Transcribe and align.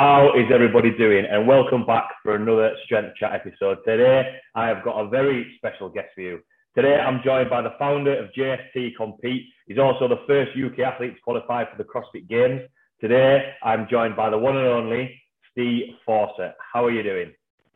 How 0.00 0.32
is 0.36 0.46
everybody 0.54 0.96
doing? 0.96 1.24
And 1.28 1.48
welcome 1.48 1.84
back 1.84 2.08
for 2.22 2.36
another 2.36 2.70
Strength 2.84 3.16
Chat 3.16 3.32
episode. 3.32 3.78
Today, 3.84 4.38
I 4.54 4.68
have 4.68 4.84
got 4.84 4.96
a 4.96 5.08
very 5.08 5.52
special 5.56 5.88
guest 5.88 6.10
for 6.14 6.20
you. 6.20 6.38
Today, 6.76 6.94
I'm 6.94 7.20
joined 7.24 7.50
by 7.50 7.62
the 7.62 7.72
founder 7.80 8.16
of 8.16 8.30
JST 8.30 8.94
Compete. 8.96 9.46
He's 9.66 9.80
also 9.80 10.06
the 10.06 10.20
first 10.24 10.52
UK 10.56 10.86
athlete 10.86 11.16
to 11.16 11.20
qualify 11.20 11.64
for 11.64 11.76
the 11.78 11.82
CrossFit 11.82 12.28
Games. 12.28 12.60
Today, 13.00 13.54
I'm 13.64 13.88
joined 13.90 14.14
by 14.14 14.30
the 14.30 14.38
one 14.38 14.56
and 14.56 14.68
only 14.68 15.20
Steve 15.50 15.86
Fawcett. 16.06 16.54
How 16.72 16.84
are 16.84 16.92
you 16.92 17.02
doing? 17.02 17.32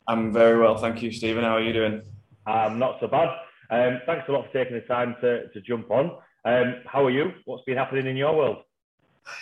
I'm 0.07 0.33
very 0.33 0.61
well, 0.61 0.79
thank 0.79 1.03
you, 1.03 1.11
Stephen. 1.11 1.43
How 1.43 1.57
are 1.57 1.61
you 1.61 1.73
doing? 1.73 2.03
I'm 2.47 2.79
not 2.79 2.99
so 3.01 3.09
bad. 3.09 3.31
Um, 3.69 3.99
thanks 4.07 4.27
a 4.29 4.33
lot 4.33 4.47
for 4.47 4.53
taking 4.53 4.75
the 4.77 4.83
time 4.83 5.17
to, 5.23 5.49
to 5.49 5.61
jump 5.61 5.91
on. 5.91 6.19
Um, 6.45 6.83
how 6.87 7.05
are 7.05 7.11
you? 7.11 7.33
What's 7.47 7.65
been 7.65 7.79
happening 7.79 8.07
in 8.07 8.17
your 8.17 8.37
world? 8.37 8.59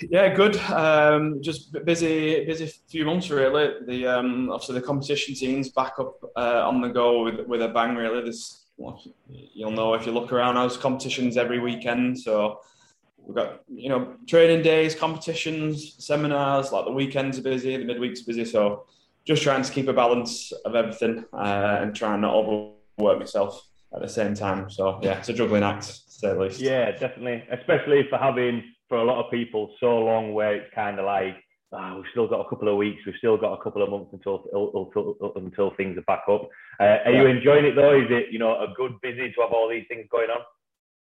Yeah, 0.09 0.35
good. 0.35 0.57
Um, 0.57 1.43
just 1.43 1.73
busy, 1.85 2.45
busy 2.45 2.73
few 2.89 3.05
months 3.05 3.31
really. 3.31 3.73
The 3.87 4.07
um, 4.07 4.51
obviously 4.51 4.77
the 4.77 4.87
competition 4.87 5.35
scene's 5.35 5.71
back 5.71 5.95
up 5.99 6.17
uh, 6.37 6.69
on 6.69 6.81
the 6.81 6.89
go 6.89 7.25
with 7.25 7.47
with 7.47 7.63
a 7.63 7.69
bang. 7.69 7.97
Really, 7.97 8.23
there's 8.23 8.67
you'll 9.29 9.71
know 9.71 9.95
if 9.95 10.07
you 10.07 10.13
look 10.13 10.33
around. 10.33 10.55
There's 10.57 10.77
competitions 10.77 11.37
every 11.37 11.59
weekend, 11.61 12.19
so 12.19 12.61
we've 13.19 13.35
got 13.35 13.63
you 13.69 13.89
know 13.89 14.15
training 14.27 14.63
days, 14.63 14.95
competitions, 14.95 15.97
seminars. 16.05 16.73
Like 16.73 16.85
the 16.85 16.93
weekends 16.93 17.39
are 17.39 17.43
busy, 17.43 17.77
the 17.77 17.85
midweeks 17.85 18.23
are 18.23 18.27
busy. 18.27 18.45
So 18.45 18.87
just 19.25 19.43
trying 19.43 19.63
to 19.63 19.73
keep 19.73 19.89
a 19.89 19.93
balance 19.93 20.53
of 20.65 20.75
everything 20.75 21.25
uh, 21.33 21.79
and 21.81 21.95
trying 21.95 22.23
not 22.23 22.35
overwork 22.35 23.19
myself 23.19 23.67
at 23.95 24.01
the 24.01 24.09
same 24.09 24.35
time. 24.35 24.71
So 24.71 24.99
yeah, 25.03 25.19
it's 25.19 25.29
a 25.29 25.33
juggling 25.33 25.63
act, 25.63 25.83
to 25.85 25.93
say 26.11 26.29
the 26.29 26.41
least. 26.41 26.61
Yeah, 26.61 26.91
definitely, 26.93 27.45
especially 27.51 28.07
for 28.09 28.19
having 28.19 28.65
for 28.91 28.99
a 28.99 29.05
lot 29.05 29.25
of 29.25 29.31
people 29.31 29.73
so 29.81 29.99
long 30.01 30.35
where 30.35 30.57
it's 30.57 30.75
kind 30.75 30.99
of 30.99 31.07
like 31.07 31.37
oh, 31.73 31.97
we've 31.97 32.11
still 32.11 32.27
got 32.27 32.41
a 32.41 32.49
couple 32.49 32.69
of 32.69 32.77
weeks, 32.77 33.01
we've 33.07 33.15
still 33.17 33.37
got 33.37 33.53
a 33.53 33.63
couple 33.63 33.83
of 33.83 33.91
months 33.91 34.11
until 34.13 34.45
until, 34.53 35.33
until 35.37 35.71
things 35.77 35.97
are 35.97 36.03
back 36.03 36.25
up. 36.29 36.49
Uh, 36.81 36.99
are 37.05 37.13
yeah. 37.13 37.23
you 37.23 37.27
enjoying 37.27 37.65
it 37.65 37.77
though? 37.77 37.97
Is 37.99 38.09
it 38.11 38.27
you 38.33 38.39
know 38.39 38.61
a 38.61 38.75
good 38.77 39.01
busy 39.01 39.33
to 39.33 39.41
have 39.41 39.53
all 39.53 39.69
these 39.71 39.87
things 39.89 40.07
going 40.11 40.29
on? 40.29 40.41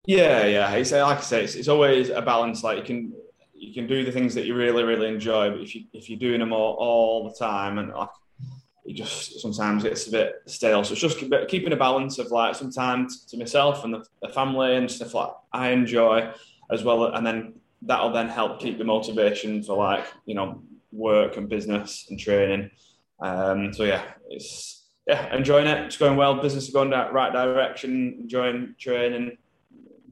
Yeah, 0.05 0.45
yeah. 0.45 0.71
It's 0.71 0.91
like 0.91 1.17
I 1.17 1.21
say, 1.21 1.43
it's, 1.43 1.55
it's 1.55 1.67
always 1.67 2.09
a 2.09 2.21
balance. 2.21 2.63
Like 2.63 2.77
you 2.77 2.83
can 2.83 3.13
you 3.53 3.73
can 3.73 3.85
do 3.85 4.03
the 4.03 4.11
things 4.11 4.33
that 4.35 4.45
you 4.45 4.55
really 4.55 4.83
really 4.83 5.09
enjoy, 5.09 5.49
but 5.51 5.59
if 5.59 5.75
you 5.75 5.83
if 5.93 6.09
you're 6.09 6.19
doing 6.19 6.39
them 6.39 6.53
all, 6.53 6.75
all 6.75 7.29
the 7.29 7.35
time 7.35 7.77
and 7.77 7.93
like 7.93 8.09
it 8.85 8.93
just 8.93 9.39
sometimes 9.39 9.83
gets 9.83 10.07
a 10.07 10.11
bit 10.11 10.35
stale. 10.45 10.83
So 10.83 10.93
it's 10.93 11.01
just 11.01 11.19
keeping 11.47 11.71
a 11.71 11.77
balance 11.77 12.17
of 12.19 12.31
like 12.31 12.55
some 12.55 12.71
time 12.71 13.07
to 13.29 13.37
myself 13.37 13.85
and 13.85 13.93
the, 13.93 14.05
the 14.21 14.29
family 14.29 14.75
and 14.75 14.91
stuff 14.91 15.13
like 15.13 15.31
I 15.53 15.69
enjoy 15.69 16.31
as 16.71 16.83
well, 16.83 17.05
and 17.05 17.25
then 17.25 17.53
that'll 17.85 18.11
then 18.11 18.29
help 18.29 18.59
keep 18.59 18.77
the 18.77 18.83
motivation 18.83 19.63
for 19.63 19.77
like 19.77 20.05
you 20.25 20.35
know 20.35 20.61
work 20.91 21.37
and 21.37 21.49
business 21.49 22.07
and 22.09 22.19
training. 22.19 22.69
Um, 23.19 23.73
so 23.73 23.83
yeah, 23.83 24.03
it's 24.29 24.89
yeah 25.07 25.35
enjoying 25.35 25.67
it. 25.67 25.85
It's 25.85 25.97
going 25.97 26.17
well. 26.17 26.41
Business 26.41 26.67
is 26.67 26.73
going 26.73 26.91
that 26.91 27.13
right 27.13 27.31
direction. 27.31 28.17
Enjoying 28.21 28.75
training. 28.79 29.37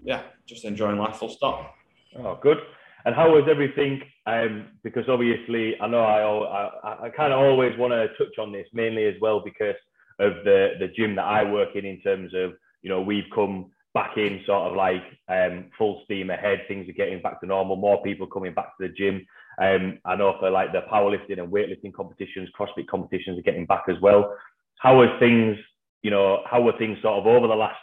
Yeah, 0.04 0.24
just 0.46 0.66
enjoying 0.66 0.98
life. 0.98 1.18
Full 1.18 1.30
stop. 1.30 1.76
Oh, 2.18 2.38
good. 2.42 2.58
And 3.06 3.16
how 3.16 3.32
was 3.32 3.46
everything? 3.50 4.02
Um, 4.26 4.68
because 4.84 5.10
obviously, 5.10 5.80
I 5.82 5.88
know 5.88 6.04
I 6.04 6.68
I, 6.88 7.06
I 7.06 7.10
kind 7.10 7.34
of 7.34 7.40
always 7.40 7.78
want 7.78 7.94
to 7.94 8.08
touch 8.18 8.38
on 8.40 8.52
this 8.52 8.68
mainly 8.74 9.06
as 9.06 9.16
well 9.22 9.42
because 9.44 9.76
of 10.20 10.34
the 10.44 10.74
the 10.80 10.88
gym 10.88 11.16
that 11.16 11.26
I 11.26 11.44
work 11.50 11.76
in. 11.76 11.86
In 11.86 12.02
terms 12.02 12.34
of 12.34 12.54
you 12.82 12.90
know 12.90 13.02
we've 13.02 13.30
come 13.34 13.72
back 13.94 14.18
in 14.18 14.42
sort 14.46 14.70
of 14.72 14.76
like 14.76 15.04
um, 15.28 15.66
full 15.78 16.02
steam 16.06 16.30
ahead. 16.30 16.62
Things 16.68 16.88
are 16.88 16.94
getting 16.94 17.22
back 17.22 17.42
to 17.42 17.48
normal. 17.48 17.76
More 17.76 18.02
people 18.04 18.28
coming 18.28 18.54
back 18.54 18.78
to 18.78 18.88
the 18.88 18.94
gym. 18.94 19.26
Um, 19.62 20.00
I 20.06 20.16
know 20.16 20.36
for 20.40 20.50
like 20.50 20.72
the 20.72 20.82
powerlifting 20.92 21.40
and 21.40 21.52
weightlifting 21.52 21.94
competitions, 21.94 22.50
CrossFit 22.58 22.88
competitions 22.88 23.38
are 23.38 23.44
getting 23.44 23.66
back 23.66 23.84
as 23.90 23.98
well. 24.02 24.36
How 24.80 25.00
are 25.02 25.20
things? 25.20 25.58
You 26.02 26.12
know, 26.12 26.44
how 26.50 26.62
were 26.62 26.78
things 26.78 26.98
sort 27.02 27.20
of 27.20 27.28
over 27.28 27.48
the 27.48 27.56
last 27.56 27.78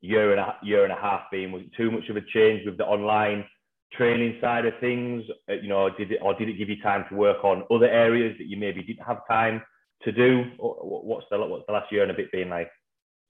year 0.00 0.30
and 0.32 0.40
a 0.40 0.56
year 0.62 0.84
and 0.84 0.92
a 0.92 0.96
half 0.96 1.22
been? 1.30 1.52
Was 1.52 1.62
it 1.62 1.72
too 1.76 1.90
much 1.90 2.08
of 2.08 2.16
a 2.16 2.22
change 2.32 2.64
with 2.64 2.78
the 2.78 2.84
online 2.84 3.44
training 3.92 4.38
side 4.40 4.64
of 4.64 4.74
things? 4.80 5.24
Uh, 5.50 5.54
you 5.54 5.68
know, 5.68 5.90
did 5.90 6.12
it 6.12 6.20
or 6.22 6.34
did 6.34 6.48
it 6.48 6.58
give 6.58 6.68
you 6.68 6.80
time 6.82 7.04
to 7.10 7.16
work 7.16 7.44
on 7.44 7.64
other 7.70 7.88
areas 7.88 8.36
that 8.38 8.46
you 8.46 8.56
maybe 8.56 8.82
didn't 8.82 9.06
have 9.06 9.26
time 9.28 9.60
to 10.04 10.12
do? 10.12 10.44
What's 10.58 11.26
the 11.30 11.38
what's 11.38 11.66
the 11.66 11.72
last 11.72 11.90
year 11.92 12.02
and 12.02 12.10
a 12.12 12.14
bit 12.14 12.30
been 12.32 12.48
like? 12.48 12.70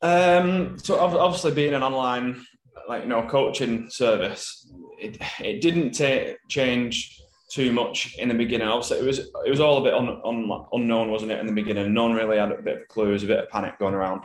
Um, 0.01 0.79
so 0.79 0.99
obviously, 0.99 1.53
being 1.53 1.75
an 1.75 1.83
online, 1.83 2.45
like 2.89 3.03
you 3.03 3.09
know, 3.09 3.27
coaching 3.27 3.91
service, 3.91 4.73
it 4.99 5.19
it 5.41 5.61
didn't 5.61 5.93
take 5.93 6.37
change 6.49 7.21
too 7.51 7.73
much 7.73 8.17
in 8.19 8.29
the 8.29 8.35
beginning. 8.35 8.69
Obviously, 8.69 8.99
it 8.99 9.05
was 9.05 9.19
it 9.19 9.51
was 9.51 9.61
all 9.61 9.79
a 9.79 9.83
bit 9.83 9.95
un, 9.95 10.21
un, 10.25 10.67
unknown, 10.73 11.11
wasn't 11.11 11.33
it? 11.33 11.41
In 11.41 11.47
the 11.47 11.53
beginning, 11.53 11.93
no 11.93 12.05
one 12.05 12.15
really 12.15 12.39
had 12.39 12.53
a 12.53 12.63
bit 12.63 12.77
of 12.77 12.83
a 12.83 12.87
clue. 12.87 13.13
Was 13.13 13.25
a 13.25 13.29
bit 13.29 13.41
of 13.41 13.51
panic 13.51 13.79
going 13.79 13.95
around. 13.95 14.23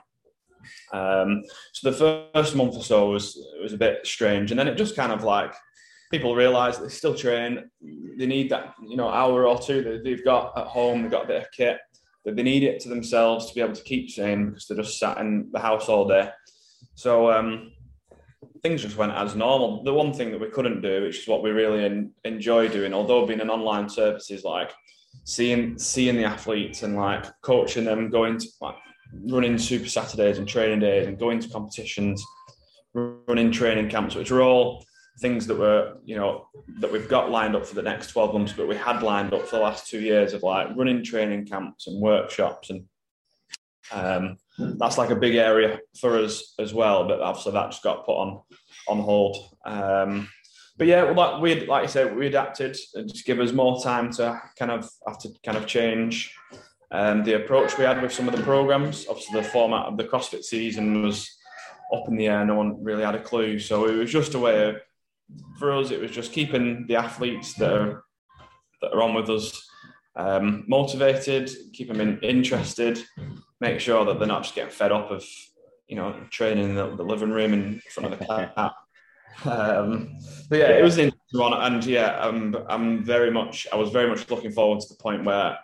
Um, 0.93 1.43
so 1.73 1.91
the 1.91 2.29
first 2.33 2.55
month 2.55 2.75
or 2.75 2.83
so 2.83 3.09
was 3.09 3.37
was 3.61 3.73
a 3.73 3.77
bit 3.77 4.05
strange, 4.05 4.51
and 4.51 4.59
then 4.59 4.67
it 4.67 4.77
just 4.77 4.95
kind 4.95 5.11
of 5.11 5.23
like 5.23 5.53
people 6.11 6.35
realise 6.35 6.77
they 6.77 6.89
still 6.89 7.15
train. 7.15 7.69
They 8.17 8.27
need 8.27 8.51
that 8.51 8.75
you 8.87 8.95
know 8.95 9.09
hour 9.09 9.47
or 9.47 9.59
two 9.59 9.83
that 9.83 10.03
they've 10.03 10.23
got 10.23 10.57
at 10.57 10.67
home. 10.67 11.01
They've 11.01 11.11
got 11.11 11.25
a 11.25 11.27
bit 11.27 11.41
of 11.41 11.51
kit 11.51 11.79
that 12.25 12.35
they 12.35 12.43
need 12.43 12.63
it 12.63 12.79
to 12.81 12.89
themselves 12.89 13.47
to 13.47 13.55
be 13.55 13.61
able 13.61 13.75
to 13.75 13.83
keep 13.83 14.09
sane 14.09 14.47
because 14.47 14.67
they're 14.67 14.77
just 14.77 14.99
sat 14.99 15.17
in 15.17 15.49
the 15.51 15.59
house 15.59 15.89
all 15.89 16.07
day. 16.07 16.29
So 16.95 17.31
um, 17.31 17.71
things 18.61 18.81
just 18.81 18.97
went 18.97 19.11
as 19.13 19.35
normal. 19.35 19.83
The 19.83 19.93
one 19.93 20.13
thing 20.13 20.31
that 20.31 20.39
we 20.39 20.49
couldn't 20.49 20.81
do, 20.81 21.03
which 21.03 21.19
is 21.19 21.27
what 21.27 21.43
we 21.43 21.51
really 21.51 21.83
en- 21.83 22.11
enjoy 22.23 22.69
doing, 22.69 22.93
although 22.93 23.25
being 23.25 23.41
an 23.41 23.49
online 23.49 23.89
service, 23.89 24.31
is 24.31 24.43
like 24.43 24.71
seeing 25.25 25.77
seeing 25.77 26.15
the 26.15 26.25
athletes 26.25 26.83
and 26.83 26.95
like 26.95 27.25
coaching 27.41 27.85
them, 27.85 28.09
going 28.09 28.37
to 28.37 28.47
like 28.61 28.75
running 29.25 29.57
super 29.57 29.87
Saturdays 29.87 30.37
and 30.37 30.47
training 30.47 30.79
days 30.79 31.07
and 31.07 31.19
going 31.19 31.39
to 31.39 31.49
competitions, 31.49 32.23
running 32.93 33.51
training 33.51 33.89
camps, 33.89 34.15
which 34.15 34.31
are 34.31 34.41
all 34.41 34.85
things 35.19 35.47
that 35.47 35.57
were, 35.57 35.97
you 36.03 36.15
know, 36.15 36.47
that 36.79 36.91
we've 36.91 37.09
got 37.09 37.29
lined 37.29 37.55
up 37.55 37.65
for 37.65 37.75
the 37.75 37.81
next 37.81 38.07
12 38.07 38.33
months, 38.33 38.53
but 38.53 38.67
we 38.67 38.75
had 38.75 39.03
lined 39.03 39.33
up 39.33 39.47
for 39.47 39.57
the 39.57 39.61
last 39.61 39.87
two 39.87 39.99
years 39.99 40.33
of 40.33 40.43
like 40.43 40.75
running 40.75 41.03
training 41.03 41.45
camps 41.45 41.87
and 41.87 42.01
workshops. 42.01 42.69
And 42.69 42.85
um, 43.91 44.37
that's 44.57 44.97
like 44.97 45.11
a 45.11 45.15
big 45.15 45.35
area 45.35 45.79
for 45.99 46.17
us 46.17 46.55
as 46.59 46.73
well. 46.73 47.07
But 47.07 47.21
obviously 47.21 47.53
that 47.53 47.71
just 47.71 47.83
got 47.83 48.05
put 48.05 48.15
on, 48.15 48.41
on 48.87 48.99
hold. 48.99 49.37
Um, 49.65 50.29
but 50.77 50.87
yeah, 50.87 51.03
like 51.03 51.41
we 51.41 51.65
like 51.67 51.83
I 51.83 51.87
said, 51.87 52.15
we 52.15 52.27
adapted 52.27 52.75
and 52.95 53.07
just 53.07 53.25
give 53.25 53.39
us 53.39 53.51
more 53.51 53.81
time 53.83 54.11
to 54.13 54.41
kind 54.57 54.71
of 54.71 54.89
have 55.07 55.19
to 55.19 55.29
kind 55.45 55.57
of 55.57 55.67
change 55.67 56.35
um, 56.91 57.23
the 57.23 57.33
approach 57.33 57.77
we 57.77 57.83
had 57.83 58.01
with 58.01 58.11
some 58.11 58.27
of 58.27 58.35
the 58.35 58.41
programs. 58.41 59.05
Obviously, 59.07 59.39
the 59.39 59.47
format 59.47 59.85
of 59.85 59.97
the 59.97 60.03
CrossFit 60.03 60.43
season 60.43 61.03
was 61.03 61.29
up 61.93 62.07
in 62.07 62.15
the 62.15 62.27
air. 62.27 62.43
No 62.43 62.55
one 62.55 62.83
really 62.83 63.03
had 63.03 63.13
a 63.13 63.21
clue. 63.21 63.59
So 63.59 63.87
it 63.87 63.95
was 63.95 64.11
just 64.11 64.33
a 64.33 64.39
way 64.39 64.69
of 64.69 64.77
for 65.57 65.71
us, 65.71 65.91
it 65.91 66.01
was 66.01 66.11
just 66.11 66.33
keeping 66.33 66.85
the 66.87 66.95
athletes 66.95 67.53
that 67.55 67.73
are 67.73 68.03
that 68.81 68.93
are 68.93 69.01
on 69.01 69.13
with 69.13 69.29
us 69.29 69.67
um, 70.15 70.65
motivated, 70.67 71.49
keep 71.71 71.87
them 71.87 72.01
in, 72.01 72.19
interested, 72.19 73.03
make 73.61 73.79
sure 73.79 74.03
that 74.05 74.19
they're 74.19 74.27
not 74.27 74.43
just 74.43 74.55
getting 74.55 74.71
fed 74.71 74.91
up 74.91 75.09
of 75.09 75.25
you 75.87 75.95
know 75.95 76.15
training 76.29 76.69
in 76.69 76.75
the, 76.75 76.95
the 76.95 77.03
living 77.03 77.31
room 77.31 77.53
in 77.53 77.81
front 77.89 78.13
of 78.13 78.19
the 78.19 78.25
cat. 78.25 78.73
Um, 79.45 80.15
but 80.47 80.59
yeah, 80.59 80.69
it 80.69 80.83
was 80.83 80.99
an 80.99 81.05
interesting 81.05 81.39
one, 81.39 81.53
and 81.53 81.83
yeah, 81.85 82.19
I'm 82.21 82.55
I'm 82.69 83.03
very 83.03 83.31
much 83.31 83.65
I 83.73 83.75
was 83.77 83.89
very 83.89 84.07
much 84.07 84.29
looking 84.29 84.51
forward 84.51 84.79
to 84.81 84.87
the 84.87 85.01
point 85.01 85.23
where 85.23 85.57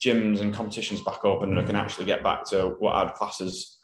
gyms 0.00 0.40
and 0.40 0.54
competitions 0.54 1.00
back 1.00 1.24
open 1.24 1.50
and 1.50 1.58
I 1.58 1.64
can 1.64 1.76
actually 1.76 2.04
get 2.04 2.22
back 2.22 2.44
to 2.50 2.76
what 2.78 2.94
I'd 2.94 3.14
class 3.14 3.40
as 3.40 3.75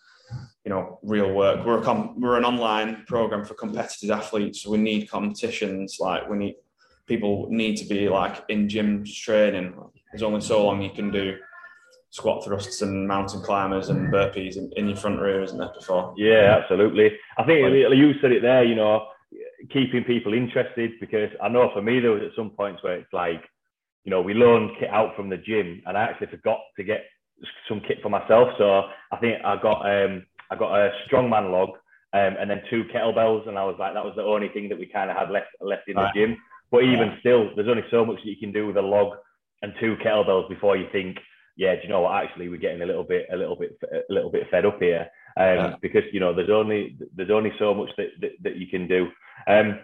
you 0.64 0.70
know 0.70 0.98
real 1.02 1.32
work. 1.32 1.64
We're 1.66 1.80
a 1.80 1.82
com- 1.82 2.20
we're 2.20 2.38
an 2.38 2.44
online 2.44 3.04
program 3.06 3.44
for 3.44 3.54
competitive 3.54 4.10
athletes. 4.10 4.62
So 4.62 4.70
we 4.70 4.78
need 4.78 5.10
competitions. 5.10 5.98
Like 6.00 6.28
we 6.28 6.36
need 6.36 6.56
people 7.06 7.48
need 7.50 7.76
to 7.76 7.84
be 7.84 8.08
like 8.08 8.44
in 8.48 8.68
gyms 8.68 9.14
training. 9.14 9.74
There's 10.12 10.22
only 10.22 10.40
so 10.40 10.64
long 10.64 10.82
you 10.82 10.90
can 10.90 11.10
do 11.10 11.36
squat 12.10 12.44
thrusts 12.44 12.82
and 12.82 13.08
mountain 13.08 13.40
climbers 13.40 13.88
and 13.88 14.12
burpees 14.12 14.58
in, 14.58 14.70
in 14.76 14.86
your 14.86 14.96
front 14.96 15.18
room, 15.18 15.42
isn't 15.42 15.58
there? 15.58 15.72
Before. 15.74 16.14
Yeah, 16.16 16.58
absolutely. 16.60 17.10
I 17.38 17.44
think 17.44 17.60
you 17.96 18.12
said 18.20 18.32
it 18.32 18.42
there. 18.42 18.62
You 18.62 18.74
know, 18.74 19.08
keeping 19.70 20.04
people 20.04 20.34
interested 20.34 20.92
because 21.00 21.30
I 21.42 21.48
know 21.48 21.70
for 21.72 21.82
me 21.82 22.00
there 22.00 22.10
was 22.10 22.22
at 22.22 22.36
some 22.36 22.50
points 22.50 22.82
where 22.82 22.96
it's 22.96 23.12
like, 23.12 23.42
you 24.04 24.10
know, 24.10 24.20
we 24.20 24.34
loaned 24.34 24.72
kit 24.78 24.90
out 24.90 25.16
from 25.16 25.30
the 25.30 25.38
gym 25.38 25.82
and 25.86 25.96
I 25.96 26.02
actually 26.02 26.26
forgot 26.26 26.58
to 26.76 26.84
get 26.84 27.04
some 27.68 27.80
kit 27.80 27.98
for 28.02 28.10
myself. 28.10 28.48
So 28.58 28.82
I 29.10 29.16
think 29.16 29.42
I 29.44 29.60
got 29.60 29.80
um, 29.88 30.26
I 30.52 30.56
got 30.56 30.76
a 30.76 30.90
strongman 31.08 31.50
log 31.50 31.70
um, 32.14 32.36
and 32.38 32.50
then 32.50 32.60
two 32.68 32.84
kettlebells, 32.94 33.48
and 33.48 33.58
I 33.58 33.64
was 33.64 33.76
like, 33.78 33.94
that 33.94 34.04
was 34.04 34.14
the 34.16 34.22
only 34.22 34.48
thing 34.48 34.68
that 34.68 34.78
we 34.78 34.86
kind 34.86 35.10
of 35.10 35.16
had 35.16 35.30
left 35.30 35.48
left 35.60 35.88
in 35.88 35.96
right. 35.96 36.12
the 36.14 36.20
gym. 36.20 36.36
But 36.70 36.84
even 36.84 37.08
yeah. 37.08 37.20
still, 37.20 37.50
there's 37.56 37.68
only 37.68 37.84
so 37.90 38.04
much 38.04 38.16
that 38.16 38.30
you 38.30 38.36
can 38.36 38.52
do 38.52 38.66
with 38.66 38.76
a 38.76 38.82
log 38.82 39.16
and 39.62 39.72
two 39.80 39.96
kettlebells 40.04 40.48
before 40.48 40.76
you 40.76 40.86
think, 40.92 41.16
yeah, 41.56 41.74
do 41.74 41.82
you 41.84 41.88
know 41.88 42.02
what? 42.02 42.22
Actually, 42.22 42.48
we're 42.48 42.58
getting 42.58 42.82
a 42.82 42.86
little 42.86 43.04
bit, 43.04 43.26
a 43.32 43.36
little 43.36 43.56
bit, 43.56 43.78
a 43.92 44.12
little 44.12 44.30
bit 44.30 44.48
fed 44.50 44.66
up 44.66 44.78
here, 44.78 45.08
um, 45.38 45.56
yeah. 45.56 45.74
because 45.80 46.02
you 46.12 46.20
know 46.20 46.34
there's 46.34 46.50
only 46.50 46.98
there's 47.16 47.30
only 47.30 47.52
so 47.58 47.72
much 47.72 47.90
that 47.96 48.08
that, 48.20 48.32
that 48.42 48.56
you 48.56 48.66
can 48.66 48.86
do. 48.86 49.08
Um, 49.48 49.80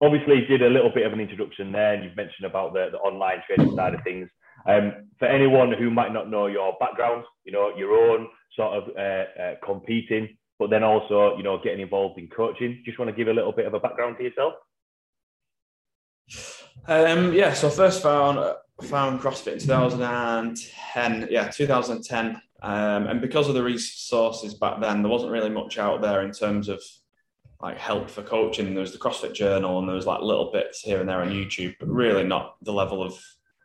obviously, 0.00 0.46
did 0.46 0.62
a 0.62 0.68
little 0.68 0.90
bit 0.90 1.06
of 1.06 1.12
an 1.12 1.20
introduction 1.20 1.72
there, 1.72 1.94
and 1.94 2.04
you've 2.04 2.16
mentioned 2.16 2.46
about 2.46 2.72
the, 2.72 2.88
the 2.92 2.98
online 2.98 3.42
training 3.46 3.74
side 3.76 3.94
of 3.94 4.02
things. 4.02 4.28
Um, 4.66 5.08
for 5.18 5.26
anyone 5.26 5.72
who 5.72 5.90
might 5.90 6.12
not 6.12 6.30
know 6.30 6.46
your 6.46 6.76
background, 6.78 7.24
you 7.44 7.52
know, 7.52 7.74
your 7.76 7.92
own 7.92 8.28
sort 8.54 8.74
of 8.74 8.96
uh, 8.96 9.40
uh, 9.40 9.54
competing, 9.64 10.36
but 10.58 10.70
then 10.70 10.84
also, 10.84 11.36
you 11.36 11.42
know, 11.42 11.58
getting 11.62 11.80
involved 11.80 12.18
in 12.18 12.28
coaching, 12.28 12.82
just 12.84 12.98
want 12.98 13.10
to 13.10 13.16
give 13.16 13.28
a 13.28 13.32
little 13.32 13.52
bit 13.52 13.66
of 13.66 13.74
a 13.74 13.80
background 13.80 14.16
to 14.18 14.24
yourself? 14.24 14.54
Um, 16.86 17.32
yeah, 17.32 17.54
so 17.54 17.70
first 17.70 18.02
found 18.02 18.56
found 18.82 19.20
CrossFit 19.20 19.54
in 19.54 19.58
2010. 19.58 21.28
Yeah, 21.30 21.48
2010. 21.48 22.40
Um, 22.62 23.06
and 23.06 23.20
because 23.20 23.48
of 23.48 23.54
the 23.54 23.62
resources 23.62 24.54
back 24.54 24.80
then, 24.80 25.02
there 25.02 25.10
wasn't 25.10 25.32
really 25.32 25.50
much 25.50 25.78
out 25.78 26.02
there 26.02 26.22
in 26.22 26.32
terms 26.32 26.68
of 26.68 26.82
like 27.62 27.78
help 27.78 28.08
for 28.10 28.22
coaching. 28.22 28.72
There 28.72 28.80
was 28.80 28.92
the 28.92 28.98
CrossFit 28.98 29.34
Journal, 29.34 29.78
and 29.78 29.88
there 29.88 29.96
was 29.96 30.06
like 30.06 30.22
little 30.22 30.50
bits 30.50 30.80
here 30.80 31.00
and 31.00 31.08
there 31.08 31.20
on 31.20 31.30
YouTube, 31.30 31.74
but 31.78 31.88
really 31.88 32.24
not 32.24 32.56
the 32.62 32.72
level 32.72 33.02
of 33.02 33.22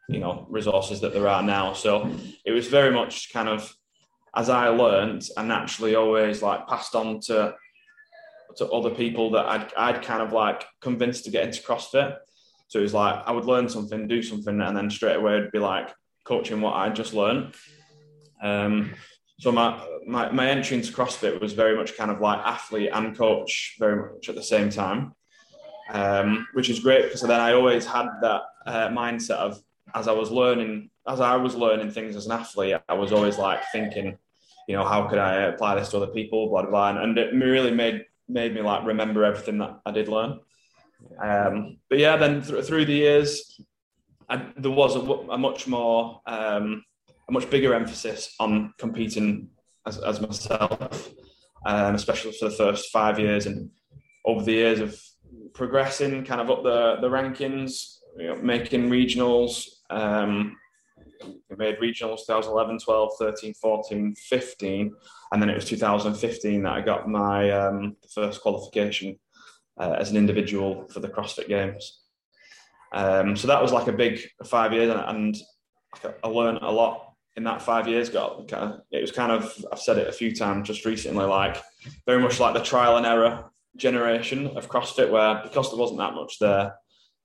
you 0.09 0.19
know 0.19 0.45
resources 0.49 1.01
that 1.01 1.13
there 1.13 1.27
are 1.27 1.41
now. 1.41 1.73
So 1.73 2.09
it 2.45 2.51
was 2.51 2.67
very 2.67 2.91
much 2.91 3.31
kind 3.31 3.49
of 3.49 3.73
as 4.35 4.49
I 4.49 4.67
learned, 4.67 5.27
and 5.37 5.47
naturally 5.47 5.95
always 5.95 6.41
like 6.41 6.67
passed 6.67 6.95
on 6.95 7.19
to 7.21 7.55
to 8.57 8.69
other 8.69 8.89
people 8.89 9.31
that 9.31 9.45
I'd 9.45 9.73
I'd 9.77 10.01
kind 10.01 10.21
of 10.21 10.33
like 10.33 10.65
convinced 10.81 11.25
to 11.25 11.31
get 11.31 11.45
into 11.45 11.61
CrossFit. 11.61 12.17
So 12.67 12.79
it 12.79 12.83
was 12.83 12.93
like 12.93 13.23
I 13.25 13.31
would 13.31 13.45
learn 13.45 13.69
something, 13.69 14.07
do 14.07 14.21
something, 14.21 14.59
and 14.59 14.75
then 14.75 14.89
straight 14.89 15.15
away 15.15 15.37
it'd 15.37 15.51
be 15.51 15.59
like 15.59 15.93
coaching 16.25 16.61
what 16.61 16.75
I 16.75 16.89
just 16.89 17.13
learned. 17.13 17.53
Um, 18.41 18.93
so 19.39 19.51
my, 19.51 19.83
my 20.07 20.31
my 20.31 20.49
entry 20.49 20.77
into 20.77 20.93
CrossFit 20.93 21.41
was 21.41 21.53
very 21.53 21.75
much 21.75 21.97
kind 21.97 22.09
of 22.09 22.21
like 22.21 22.39
athlete 22.39 22.89
and 22.93 23.17
coach 23.17 23.75
very 23.79 24.13
much 24.13 24.29
at 24.29 24.35
the 24.35 24.43
same 24.43 24.69
time, 24.69 25.13
um, 25.91 26.47
which 26.53 26.69
is 26.69 26.79
great 26.79 27.03
because 27.03 27.21
then 27.21 27.41
I 27.41 27.53
always 27.53 27.85
had 27.85 28.07
that 28.21 28.41
uh, 28.65 28.87
mindset 28.89 29.37
of 29.37 29.61
as 29.93 30.07
I 30.07 30.13
was 30.13 30.31
learning 30.31 30.89
as 31.07 31.19
I 31.19 31.35
was 31.35 31.53
learning 31.53 31.91
things 31.91 32.15
as 32.15 32.25
an 32.25 32.31
athlete, 32.31 32.77
I 32.89 32.93
was 32.93 33.11
always 33.11 33.37
like 33.37 33.59
thinking, 33.71 34.17
you 34.67 34.75
know, 34.75 34.85
how 34.85 35.07
could 35.07 35.19
I 35.19 35.43
apply 35.43 35.75
this 35.75 35.89
to 35.89 35.97
other 35.97 36.07
people, 36.07 36.49
blah 36.49 36.61
blah, 36.61 36.93
blah. 36.93 37.03
and 37.03 37.17
it 37.17 37.33
really 37.33 37.71
made 37.71 38.05
made 38.27 38.55
me 38.55 38.61
like 38.61 38.85
remember 38.85 39.23
everything 39.25 39.57
that 39.59 39.79
I 39.85 39.91
did 39.91 40.07
learn. 40.07 40.39
Um, 41.21 41.77
but 41.89 41.99
yeah, 41.99 42.15
then 42.15 42.41
th- 42.41 42.65
through 42.65 42.85
the 42.85 42.93
years, 42.93 43.59
I, 44.29 44.47
there 44.57 44.71
was 44.71 44.95
a, 44.95 44.99
a 44.99 45.37
much 45.37 45.67
more 45.67 46.21
um, 46.25 46.83
a 47.27 47.31
much 47.31 47.49
bigger 47.49 47.73
emphasis 47.73 48.35
on 48.39 48.73
competing 48.77 49.49
as, 49.85 49.97
as 49.99 50.21
myself, 50.21 51.11
um, 51.65 51.95
especially 51.95 52.31
for 52.33 52.49
the 52.49 52.55
first 52.55 52.91
five 52.91 53.19
years. 53.19 53.45
And 53.45 53.69
over 54.25 54.43
the 54.43 54.53
years 54.53 54.79
of 54.79 54.99
progressing, 55.53 56.23
kind 56.23 56.41
of 56.41 56.51
up 56.51 56.63
the, 56.63 56.97
the 57.01 57.09
rankings, 57.09 57.97
you 58.17 58.27
know, 58.27 58.35
making 58.35 58.89
regionals. 58.89 59.67
Um, 59.89 60.57
made 61.57 61.77
regionals 61.77 62.25
2011, 62.25 62.79
12, 62.79 63.11
13, 63.17 63.53
14, 63.53 64.15
15. 64.15 64.93
And 65.31 65.41
then 65.41 65.49
it 65.49 65.55
was 65.55 65.65
2015 65.65 66.63
that 66.63 66.73
I 66.73 66.81
got 66.81 67.09
my 67.09 67.49
um, 67.51 67.95
first 68.13 68.41
qualification 68.41 69.17
uh, 69.79 69.95
as 69.97 70.11
an 70.11 70.17
individual 70.17 70.87
for 70.89 70.99
the 70.99 71.09
CrossFit 71.09 71.47
Games. 71.47 72.01
Um, 72.93 73.35
so 73.35 73.47
that 73.47 73.61
was 73.61 73.71
like 73.71 73.87
a 73.87 73.93
big 73.93 74.21
five 74.45 74.71
years, 74.71 74.89
and, 74.89 75.01
and 75.01 75.41
I 76.23 76.27
learned 76.27 76.59
a 76.61 76.71
lot 76.71 77.14
in 77.37 77.43
that 77.43 77.61
five 77.61 77.87
years 77.87 78.09
of, 78.15 78.49
it 78.91 79.01
was 79.01 79.11
kind 79.11 79.31
of 79.31 79.65
I've 79.71 79.79
said 79.79 79.97
it 79.97 80.07
a 80.07 80.13
few 80.13 80.33
times 80.33 80.67
just 80.67 80.85
recently 80.85 81.25
like 81.25 81.61
very 82.05 82.21
much 82.21 82.39
like 82.39 82.53
the 82.53 82.63
trial 82.63 82.97
and 82.97 83.05
error 83.05 83.51
generation 83.75 84.47
of 84.55 84.69
CrossFit 84.69 85.11
where 85.11 85.41
because 85.43 85.69
there 85.69 85.79
wasn't 85.79 85.99
that 85.99 86.13
much 86.13 86.39
there 86.39 86.73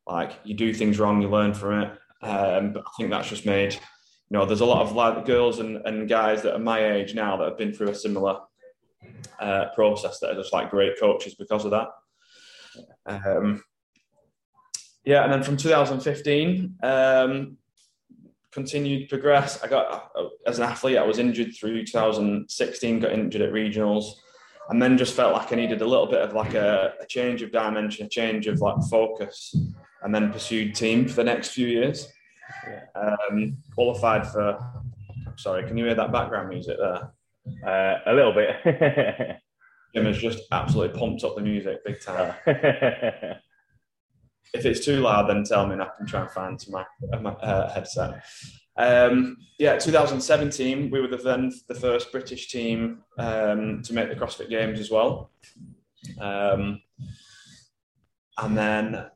like 0.06 0.32
you 0.42 0.54
do 0.54 0.74
things 0.74 0.98
wrong 0.98 1.22
you 1.22 1.28
learn 1.28 1.54
from 1.54 1.82
it. 1.82 1.90
Um, 2.22 2.72
but 2.72 2.82
I 2.86 2.90
think 2.96 3.10
that's 3.10 3.28
just 3.28 3.46
made 3.46 3.74
you 3.74 4.38
know 4.38 4.44
there's 4.44 4.60
a 4.60 4.66
lot 4.66 4.82
of 4.82 4.92
like 4.92 5.24
girls 5.26 5.60
and, 5.60 5.76
and 5.86 6.08
guys 6.08 6.42
that 6.42 6.54
are 6.54 6.58
my 6.58 6.92
age 6.92 7.14
now 7.14 7.36
that 7.36 7.48
have 7.48 7.58
been 7.58 7.72
through 7.72 7.90
a 7.90 7.94
similar 7.94 8.40
uh, 9.38 9.66
process 9.74 10.18
that 10.18 10.32
are 10.32 10.42
just 10.42 10.52
like 10.52 10.70
great 10.70 10.98
coaches 10.98 11.34
because 11.36 11.64
of 11.64 11.70
that. 11.70 11.88
Um, 13.06 13.62
yeah 15.04 15.24
and 15.24 15.32
then 15.32 15.42
from 15.42 15.56
2015 15.56 16.76
um, 16.82 17.56
continued 18.52 19.08
progress. 19.08 19.62
I 19.62 19.68
got 19.68 20.10
as 20.46 20.58
an 20.58 20.64
athlete, 20.64 20.98
I 20.98 21.02
was 21.02 21.18
injured 21.18 21.54
through 21.54 21.84
2016, 21.84 23.00
got 23.00 23.12
injured 23.12 23.42
at 23.42 23.52
regionals, 23.52 24.14
and 24.68 24.80
then 24.80 24.98
just 24.98 25.14
felt 25.14 25.34
like 25.34 25.52
I 25.52 25.56
needed 25.56 25.82
a 25.82 25.86
little 25.86 26.06
bit 26.06 26.20
of 26.20 26.32
like 26.32 26.54
a, 26.54 26.94
a 27.00 27.06
change 27.06 27.42
of 27.42 27.52
dimension, 27.52 28.06
a 28.06 28.08
change 28.08 28.46
of 28.46 28.60
like 28.60 28.76
focus, 28.90 29.54
and 30.02 30.14
then 30.14 30.32
pursued 30.32 30.74
team 30.74 31.06
for 31.08 31.16
the 31.16 31.24
next 31.24 31.50
few 31.50 31.66
years. 31.66 32.08
Um, 32.94 33.56
qualified 33.74 34.26
for. 34.26 34.58
Sorry, 35.36 35.66
can 35.66 35.76
you 35.78 35.86
hear 35.86 35.94
that 35.94 36.12
background 36.12 36.48
music 36.48 36.76
there? 36.78 37.12
Uh, 37.66 37.98
a 38.06 38.12
little 38.12 38.32
bit. 38.32 38.56
Jim 39.94 40.04
has 40.04 40.18
just 40.18 40.42
absolutely 40.52 40.98
pumped 40.98 41.24
up 41.24 41.34
the 41.34 41.42
music 41.42 41.84
big 41.84 42.00
time. 42.00 42.34
if 44.52 44.66
it's 44.66 44.84
too 44.84 45.00
loud, 45.00 45.28
then 45.28 45.44
tell 45.44 45.66
me 45.66 45.74
and 45.74 45.82
I 45.82 45.88
can 45.96 46.06
try 46.06 46.22
and 46.22 46.30
find 46.30 46.64
my, 46.68 46.84
my 47.20 47.30
uh, 47.30 47.72
headset. 47.72 48.22
Um, 48.76 49.36
yeah, 49.58 49.76
2017, 49.76 50.90
we 50.90 51.00
were 51.00 51.08
the, 51.08 51.18
then 51.18 51.52
the 51.68 51.74
first 51.74 52.10
British 52.12 52.48
team 52.48 53.02
um, 53.18 53.82
to 53.82 53.92
make 53.92 54.08
the 54.08 54.16
CrossFit 54.16 54.48
Games 54.48 54.80
as 54.80 54.90
well. 54.90 55.30
Um, 56.20 56.80
and 58.38 58.56
then 58.56 59.06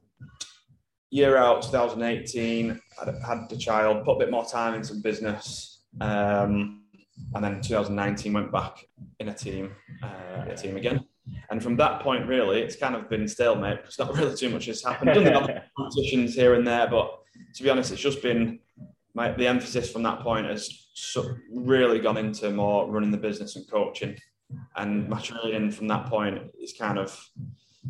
year 1.10 1.36
out, 1.36 1.62
2018, 1.62 2.80
I 3.00 3.04
had 3.26 3.48
the 3.48 3.56
child, 3.56 4.04
put 4.04 4.16
a 4.16 4.18
bit 4.18 4.30
more 4.30 4.44
time 4.44 4.74
into 4.74 4.94
business. 4.94 5.82
Um, 6.00 6.82
and 7.34 7.44
then 7.44 7.60
2019 7.60 8.32
went 8.32 8.52
back 8.52 8.84
in 9.20 9.28
a 9.28 9.34
team, 9.34 9.74
uh, 10.02 10.44
a 10.50 10.56
team 10.56 10.76
again. 10.76 11.04
And 11.50 11.62
from 11.62 11.76
that 11.76 12.00
point, 12.00 12.26
really, 12.26 12.60
it's 12.60 12.76
kind 12.76 12.94
of 12.94 13.08
been 13.08 13.26
stalemate 13.26 13.82
because 13.82 13.98
not 13.98 14.14
really 14.16 14.36
too 14.36 14.50
much 14.50 14.66
has 14.66 14.82
happened. 14.82 15.14
Done 15.14 15.24
the 15.24 15.62
competitions 15.76 16.34
here 16.34 16.54
and 16.54 16.66
there, 16.66 16.86
but 16.88 17.20
to 17.54 17.62
be 17.62 17.70
honest, 17.70 17.92
it's 17.92 18.00
just 18.00 18.22
been 18.22 18.58
my, 19.14 19.30
the 19.32 19.46
emphasis 19.46 19.90
from 19.90 20.02
that 20.02 20.20
point 20.20 20.46
has 20.46 20.88
so 20.94 21.34
really 21.52 22.00
gone 22.00 22.16
into 22.16 22.50
more 22.50 22.90
running 22.90 23.10
the 23.10 23.16
business 23.16 23.56
and 23.56 23.68
coaching. 23.70 24.16
And 24.76 25.08
my 25.08 25.20
training 25.20 25.70
from 25.70 25.88
that 25.88 26.06
point 26.06 26.50
is 26.60 26.74
kind 26.78 26.98
of, 26.98 27.18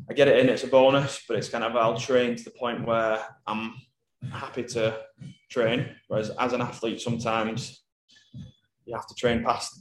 I 0.08 0.14
get 0.14 0.28
it 0.28 0.38
in, 0.38 0.48
it's 0.48 0.64
a 0.64 0.68
bonus, 0.68 1.22
but 1.26 1.36
it's 1.36 1.48
kind 1.48 1.64
of, 1.64 1.76
I'll 1.76 1.98
train 1.98 2.36
to 2.36 2.44
the 2.44 2.50
point 2.50 2.86
where 2.86 3.24
I'm 3.46 3.74
happy 4.30 4.64
to 4.64 4.98
train. 5.50 5.88
Whereas 6.08 6.30
as 6.30 6.52
an 6.52 6.60
athlete, 6.60 7.00
sometimes 7.00 7.84
you 8.84 8.94
have 8.94 9.06
to 9.06 9.14
train 9.14 9.42
past 9.42 9.80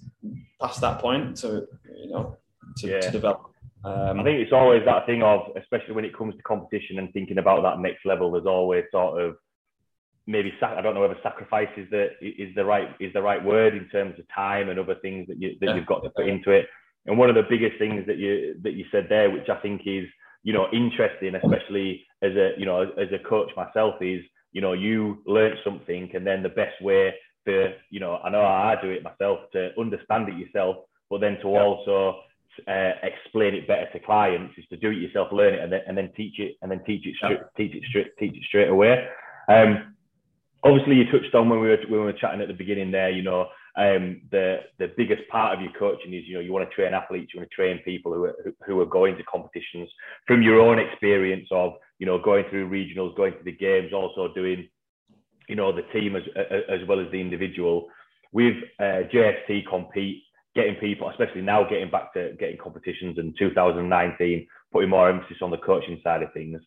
past 0.62 0.80
that 0.82 1.00
point 1.00 1.36
to, 1.38 1.68
you 1.98 2.10
know, 2.10 2.38
to, 2.78 2.88
yeah. 2.88 3.00
to 3.02 3.12
develop. 3.12 3.54
Um, 3.86 4.20
I 4.20 4.24
think 4.24 4.40
it's 4.40 4.54
always 4.54 4.84
that 4.86 5.06
thing 5.06 5.24
of, 5.24 5.42
especially 5.58 5.94
when 5.94 6.06
it 6.06 6.18
comes 6.18 6.36
to 6.36 6.44
competition 6.44 7.00
and 7.00 7.12
thinking 7.12 7.38
about 7.38 7.64
that 7.64 7.80
next 7.80 8.06
level. 8.06 8.32
There's 8.32 8.46
always 8.46 8.86
sort 8.92 9.22
of 9.22 9.36
maybe 10.26 10.54
I 10.62 10.82
don't 10.82 10.96
know 10.96 11.02
whether 11.02 11.18
sacrifice 11.22 11.68
is 11.76 11.90
the 11.90 12.12
is 12.22 12.56
the 12.56 12.64
right 12.64 12.90
is 13.00 13.12
the 13.14 13.22
right 13.22 13.44
word 13.44 13.76
in 13.76 13.90
terms 13.90 14.18
of 14.18 14.26
time 14.34 14.70
and 14.70 14.80
other 14.80 14.96
things 15.02 15.28
that 15.28 15.38
you 15.38 15.58
that 15.60 15.70
yeah. 15.70 15.76
you've 15.76 15.86
got 15.86 16.04
to 16.04 16.10
put 16.12 16.28
into 16.28 16.52
it. 16.52 16.68
And 17.06 17.18
one 17.18 17.30
of 17.30 17.36
the 17.36 17.44
biggest 17.50 17.78
things 17.78 18.06
that 18.08 18.18
you 18.18 18.56
that 18.64 18.74
you 18.74 18.86
said 18.92 19.08
there, 19.10 19.30
which 19.30 19.50
I 19.50 19.56
think 19.56 19.82
is 19.86 20.06
you 20.44 20.54
know 20.54 20.68
interesting, 20.72 21.36
especially 21.36 22.06
as 22.22 22.32
a 22.36 22.52
you 22.58 22.66
know 22.66 22.84
as 22.84 23.10
a 23.12 23.28
coach 23.28 23.52
myself, 23.58 23.96
is 24.02 24.24
you 24.54 24.62
know 24.62 24.74
you 24.74 25.22
learn 25.26 25.58
something 25.64 26.10
and 26.14 26.26
then 26.26 26.42
the 26.42 26.50
best 26.50 26.82
way 26.82 27.14
for 27.44 27.74
you 27.90 28.00
know 28.00 28.18
I 28.24 28.30
know 28.30 28.42
I 28.42 28.78
do 28.82 28.90
it 28.92 29.04
myself 29.04 29.40
to 29.52 29.72
understand 29.78 30.30
it 30.30 30.38
yourself, 30.38 30.78
but 31.10 31.20
then 31.20 31.38
to 31.42 31.50
yeah. 31.50 31.62
also 31.62 32.22
uh, 32.68 32.92
explain 33.04 33.56
it 33.56 33.68
better 33.68 33.88
to 33.92 34.00
clients 34.00 34.54
is 34.58 34.66
to 34.70 34.78
do 34.78 34.92
it 34.92 34.98
yourself, 34.98 35.30
learn 35.32 35.54
it, 35.54 35.62
and 35.62 35.72
then, 35.72 35.82
and 35.88 35.98
then 35.98 36.12
teach 36.16 36.40
it, 36.40 36.56
and 36.62 36.72
then 36.72 36.82
teach 36.86 37.06
it, 37.06 37.16
straight, 37.18 37.40
yeah. 37.40 37.48
teach 37.58 37.76
it 37.76 37.84
straight, 37.90 38.18
teach 38.18 38.36
it 38.36 38.44
straight 38.48 38.70
away. 38.70 39.08
Um, 39.50 39.96
obviously, 40.64 40.96
you 40.96 41.06
touched 41.12 41.34
on 41.36 41.50
when 41.50 41.60
we 41.60 41.70
were 41.70 41.78
when 41.88 42.00
we 42.00 42.06
were 42.06 42.14
chatting 42.14 42.42
at 42.42 42.48
the 42.48 42.54
beginning 42.54 42.92
there. 42.92 43.10
You 43.10 43.24
know, 43.24 43.48
um, 43.76 44.22
the 44.32 44.60
the 44.80 44.92
biggest 44.98 45.28
part 45.30 45.56
of 45.56 45.62
your 45.62 45.74
coaching 45.78 46.14
is 46.14 46.24
you 46.28 46.36
know 46.36 46.40
you 46.40 46.54
want 46.54 46.70
to 46.70 46.76
train 46.76 46.94
athletes, 46.94 47.32
you 47.34 47.40
want 47.40 47.50
to 47.50 47.56
train 47.56 47.80
people 47.84 48.14
who 48.14 48.26
are 48.26 48.36
who 48.66 48.80
are 48.80 48.86
going 48.86 49.18
to 49.18 49.24
competitions 49.24 49.90
from 50.28 50.42
your 50.42 50.60
own 50.60 50.80
experience 50.80 51.48
of 51.52 51.74
you 52.00 52.06
know 52.06 52.20
going 52.20 52.46
through 52.50 52.70
regionals, 52.70 53.16
going 53.16 53.34
to 53.34 53.44
the 53.44 53.52
games, 53.52 53.94
also 53.94 54.34
doing 54.34 54.68
you 55.50 55.56
know 55.56 55.72
the 55.76 55.84
team 55.94 56.16
as 56.16 56.24
as 56.70 56.88
well 56.88 57.00
as 57.00 57.12
the 57.12 57.20
individual. 57.20 57.88
With 58.32 58.56
uh, 58.80 59.06
JST 59.14 59.68
compete 59.70 60.24
getting 60.56 60.76
people, 60.76 61.10
especially 61.10 61.42
now 61.42 61.64
getting 61.64 61.90
back 61.90 62.14
to 62.14 62.34
getting 62.40 62.58
competitions 62.58 63.18
in 63.18 63.34
2019, 63.38 64.48
putting 64.72 64.90
more 64.90 65.10
emphasis 65.10 65.38
on 65.42 65.52
the 65.52 65.58
coaching 65.58 66.00
side 66.04 66.24
of 66.24 66.34
things. 66.34 66.62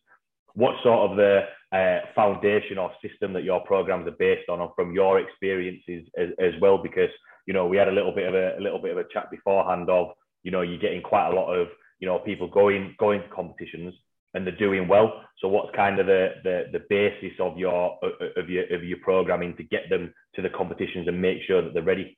What 0.53 0.75
sort 0.83 1.11
of 1.11 1.17
the 1.17 1.41
uh, 1.71 1.99
foundation 2.15 2.77
or 2.77 2.91
system 3.01 3.33
that 3.33 3.43
your 3.43 3.61
programs 3.61 4.07
are 4.07 4.17
based 4.17 4.49
on, 4.49 4.59
or 4.59 4.73
from 4.75 4.93
your 4.93 5.19
experiences 5.19 6.07
as, 6.17 6.29
as, 6.39 6.53
well? 6.61 6.77
Because 6.77 7.09
you 7.45 7.53
know 7.53 7.67
we 7.67 7.77
had 7.77 7.87
a 7.87 7.91
little 7.91 8.13
bit 8.13 8.27
of 8.27 8.33
a, 8.33 8.57
a 8.57 8.61
little 8.61 8.79
bit 8.79 8.91
of 8.91 8.97
a 8.97 9.05
chat 9.13 9.29
beforehand 9.29 9.89
of 9.89 10.09
you 10.43 10.51
know 10.51 10.61
you're 10.61 10.79
getting 10.79 11.01
quite 11.01 11.29
a 11.29 11.35
lot 11.35 11.53
of 11.53 11.67
you 11.99 12.07
know 12.07 12.19
people 12.19 12.47
going 12.47 12.95
going 12.97 13.21
to 13.21 13.29
competitions 13.29 13.93
and 14.33 14.45
they're 14.45 14.55
doing 14.55 14.87
well. 14.87 15.23
So 15.39 15.47
what's 15.47 15.75
kind 15.75 15.99
of 15.99 16.05
the, 16.05 16.35
the, 16.43 16.65
the 16.71 16.85
basis 16.89 17.37
of 17.39 17.57
your 17.57 17.97
of 18.35 18.49
your 18.49 18.65
of 18.73 18.83
your 18.83 18.97
programming 19.01 19.55
to 19.57 19.63
get 19.63 19.89
them 19.89 20.13
to 20.35 20.41
the 20.41 20.49
competitions 20.49 21.07
and 21.07 21.21
make 21.21 21.39
sure 21.47 21.61
that 21.61 21.73
they're 21.73 21.83
ready? 21.83 22.17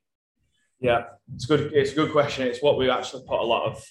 Yeah, 0.79 1.03
it's 1.35 1.45
good. 1.45 1.71
It's 1.73 1.91
a 1.91 1.95
good 1.95 2.11
question. 2.11 2.47
It's 2.47 2.61
what 2.61 2.77
we 2.77 2.89
actually 2.89 3.23
put 3.27 3.39
a 3.39 3.43
lot 3.43 3.65
of 3.65 3.83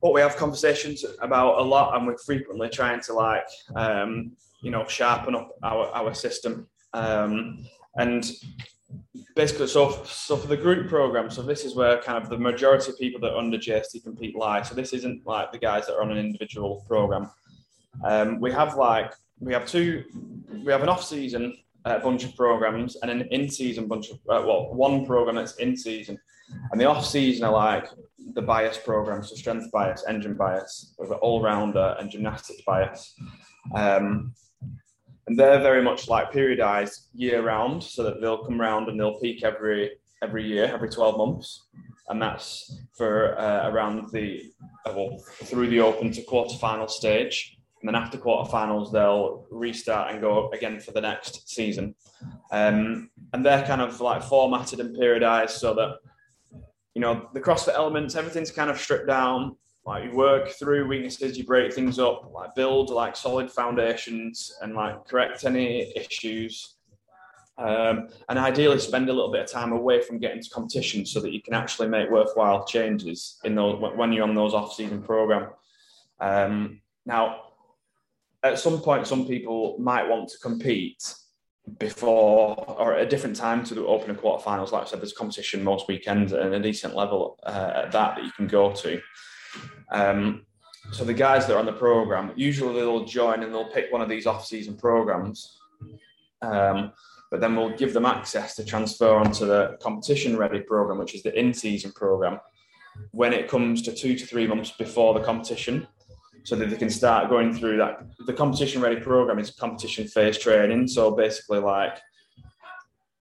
what 0.00 0.12
we 0.12 0.20
have 0.20 0.36
conversations 0.36 1.04
about 1.20 1.58
a 1.58 1.62
lot, 1.62 1.96
and 1.96 2.06
we're 2.06 2.18
frequently 2.18 2.68
trying 2.68 3.00
to 3.00 3.14
like 3.14 3.46
um, 3.74 4.32
you 4.60 4.70
know 4.70 4.86
sharpen 4.86 5.34
up 5.34 5.50
our 5.62 5.86
our 5.88 6.14
system. 6.14 6.68
Um, 6.92 7.66
and 7.94 8.30
basically, 9.34 9.66
so 9.68 10.02
so 10.04 10.36
for 10.36 10.46
the 10.46 10.56
group 10.56 10.88
program, 10.88 11.30
so 11.30 11.42
this 11.42 11.64
is 11.64 11.74
where 11.74 12.02
kind 12.02 12.22
of 12.22 12.28
the 12.28 12.38
majority 12.38 12.90
of 12.90 12.98
people 12.98 13.20
that 13.20 13.32
are 13.32 13.38
under 13.38 13.56
JST 13.56 14.02
compete 14.02 14.36
lie. 14.36 14.62
So 14.62 14.74
this 14.74 14.92
isn't 14.92 15.26
like 15.26 15.52
the 15.52 15.58
guys 15.58 15.86
that 15.86 15.94
are 15.94 16.02
on 16.02 16.12
an 16.12 16.18
individual 16.18 16.84
program. 16.86 17.30
Um, 18.04 18.40
we 18.40 18.52
have 18.52 18.76
like 18.76 19.14
we 19.40 19.54
have 19.54 19.66
two, 19.66 20.04
we 20.64 20.70
have 20.70 20.82
an 20.82 20.90
off 20.90 21.02
season 21.02 21.56
uh, 21.86 21.98
bunch 22.00 22.24
of 22.24 22.34
programs 22.36 22.96
and 22.96 23.10
an 23.10 23.22
in 23.30 23.48
season 23.48 23.86
bunch 23.86 24.10
of 24.10 24.16
uh, 24.28 24.44
well 24.46 24.74
one 24.74 25.06
program 25.06 25.36
that's 25.36 25.56
in 25.56 25.76
season, 25.76 26.18
and 26.72 26.80
the 26.80 26.84
off 26.84 27.06
season 27.06 27.44
are 27.44 27.52
like 27.52 27.88
the 28.34 28.42
bias 28.42 28.78
programs, 28.78 29.30
so 29.30 29.36
strength 29.36 29.70
bias, 29.72 30.04
engine 30.08 30.34
bias, 30.34 30.94
we've 30.98 31.08
got 31.08 31.20
all 31.20 31.40
rounder 31.40 31.96
and 31.98 32.10
gymnastics 32.10 32.60
bias. 32.66 33.14
Um, 33.74 34.34
and 35.26 35.38
they're 35.38 35.60
very 35.60 35.82
much 35.82 36.08
like 36.08 36.32
periodized 36.32 37.06
year 37.14 37.42
round 37.42 37.82
so 37.82 38.02
that 38.02 38.20
they'll 38.20 38.44
come 38.44 38.60
round 38.60 38.88
and 38.88 38.98
they'll 38.98 39.18
peak 39.20 39.42
every 39.42 39.92
every 40.22 40.46
year 40.46 40.64
every 40.66 40.88
12 40.88 41.16
months. 41.16 41.66
And 42.08 42.22
that's 42.22 42.80
for 42.96 43.38
uh, 43.38 43.68
around 43.70 44.10
the 44.12 44.52
uh, 44.86 44.92
well, 44.94 45.18
through 45.18 45.68
the 45.68 45.80
open 45.80 46.12
to 46.12 46.22
quarterfinal 46.22 46.88
stage 46.88 47.55
and 47.86 47.94
then 47.94 47.94
after 47.94 48.18
quarterfinals 48.18 48.92
they'll 48.92 49.46
restart 49.50 50.12
and 50.12 50.20
go 50.20 50.50
again 50.50 50.80
for 50.80 50.92
the 50.92 51.00
next 51.00 51.48
season 51.48 51.94
um, 52.52 53.10
and 53.32 53.44
they're 53.44 53.66
kind 53.66 53.80
of 53.80 54.00
like 54.00 54.22
formatted 54.22 54.80
and 54.80 54.96
periodized 54.96 55.50
so 55.50 55.74
that 55.74 55.98
you 56.94 57.00
know 57.00 57.28
the 57.34 57.40
crossfit 57.40 57.74
elements 57.74 58.14
everything's 58.14 58.50
kind 58.50 58.70
of 58.70 58.78
stripped 58.78 59.06
down 59.06 59.56
like 59.86 60.02
you 60.02 60.10
work 60.16 60.48
through 60.48 60.88
weaknesses, 60.88 61.38
you 61.38 61.44
break 61.44 61.72
things 61.72 62.00
up, 62.00 62.32
like 62.34 62.56
build 62.56 62.90
like 62.90 63.14
solid 63.14 63.50
foundations 63.50 64.52
and 64.60 64.74
like 64.74 65.06
correct 65.06 65.44
any 65.44 65.92
issues. 65.94 66.74
Um, 67.56 68.08
and 68.28 68.38
ideally 68.38 68.80
spend 68.80 69.08
a 69.08 69.12
little 69.12 69.30
bit 69.30 69.42
of 69.44 69.50
time 69.50 69.72
away 69.72 70.02
from 70.02 70.18
getting 70.18 70.42
to 70.42 70.50
competition 70.50 71.06
so 71.06 71.20
that 71.20 71.32
you 71.32 71.40
can 71.40 71.54
actually 71.54 71.88
make 71.88 72.10
worthwhile 72.10 72.66
changes 72.66 73.38
in 73.44 73.54
those 73.54 73.80
when 73.96 74.12
you're 74.12 74.24
on 74.24 74.34
those 74.34 74.52
off-season 74.52 75.02
program. 75.02 75.50
Um, 76.20 76.82
now, 77.06 77.45
at 78.52 78.58
some 78.58 78.80
point, 78.80 79.06
some 79.06 79.26
people 79.26 79.76
might 79.78 80.08
want 80.08 80.28
to 80.30 80.38
compete 80.38 81.14
before 81.78 82.54
or 82.78 82.94
at 82.94 83.02
a 83.02 83.08
different 83.08 83.36
time 83.36 83.64
to 83.64 83.74
the 83.74 83.84
open 83.84 84.10
and 84.10 84.18
quarterfinals. 84.18 84.72
Like 84.72 84.82
I 84.82 84.86
said, 84.86 85.00
there's 85.00 85.12
competition 85.12 85.64
most 85.64 85.88
weekends 85.88 86.32
and 86.32 86.54
a 86.54 86.60
decent 86.60 86.94
level 86.94 87.38
uh, 87.44 87.72
at 87.74 87.92
that 87.92 88.16
that 88.16 88.24
you 88.24 88.30
can 88.32 88.46
go 88.46 88.72
to. 88.72 89.00
Um, 89.90 90.46
so 90.92 91.04
the 91.04 91.14
guys 91.14 91.46
that 91.46 91.56
are 91.56 91.58
on 91.58 91.66
the 91.66 91.72
program 91.72 92.32
usually 92.36 92.74
they'll 92.74 93.04
join 93.04 93.42
and 93.42 93.52
they'll 93.52 93.72
pick 93.72 93.92
one 93.92 94.00
of 94.00 94.08
these 94.08 94.26
off-season 94.26 94.76
programs. 94.76 95.58
Um, 96.42 96.92
but 97.30 97.40
then 97.40 97.56
we'll 97.56 97.76
give 97.76 97.92
them 97.92 98.06
access 98.06 98.54
to 98.56 98.64
transfer 98.64 99.16
onto 99.16 99.46
the 99.46 99.76
competition 99.82 100.36
ready 100.36 100.60
program, 100.60 100.98
which 100.98 101.14
is 101.14 101.22
the 101.24 101.36
in-season 101.38 101.92
program, 101.92 102.38
when 103.10 103.32
it 103.32 103.48
comes 103.48 103.82
to 103.82 103.92
two 103.92 104.16
to 104.16 104.24
three 104.24 104.46
months 104.46 104.70
before 104.70 105.14
the 105.14 105.20
competition, 105.20 105.88
so 106.46 106.54
that 106.54 106.70
they 106.70 106.76
can 106.76 106.88
start 106.88 107.28
going 107.28 107.52
through 107.52 107.76
that. 107.76 108.06
The 108.24 108.32
competition 108.32 108.80
ready 108.80 109.00
program 109.00 109.40
is 109.40 109.50
competition 109.50 110.06
phase 110.06 110.38
training. 110.38 110.86
So 110.86 111.10
basically, 111.10 111.58
like 111.58 111.98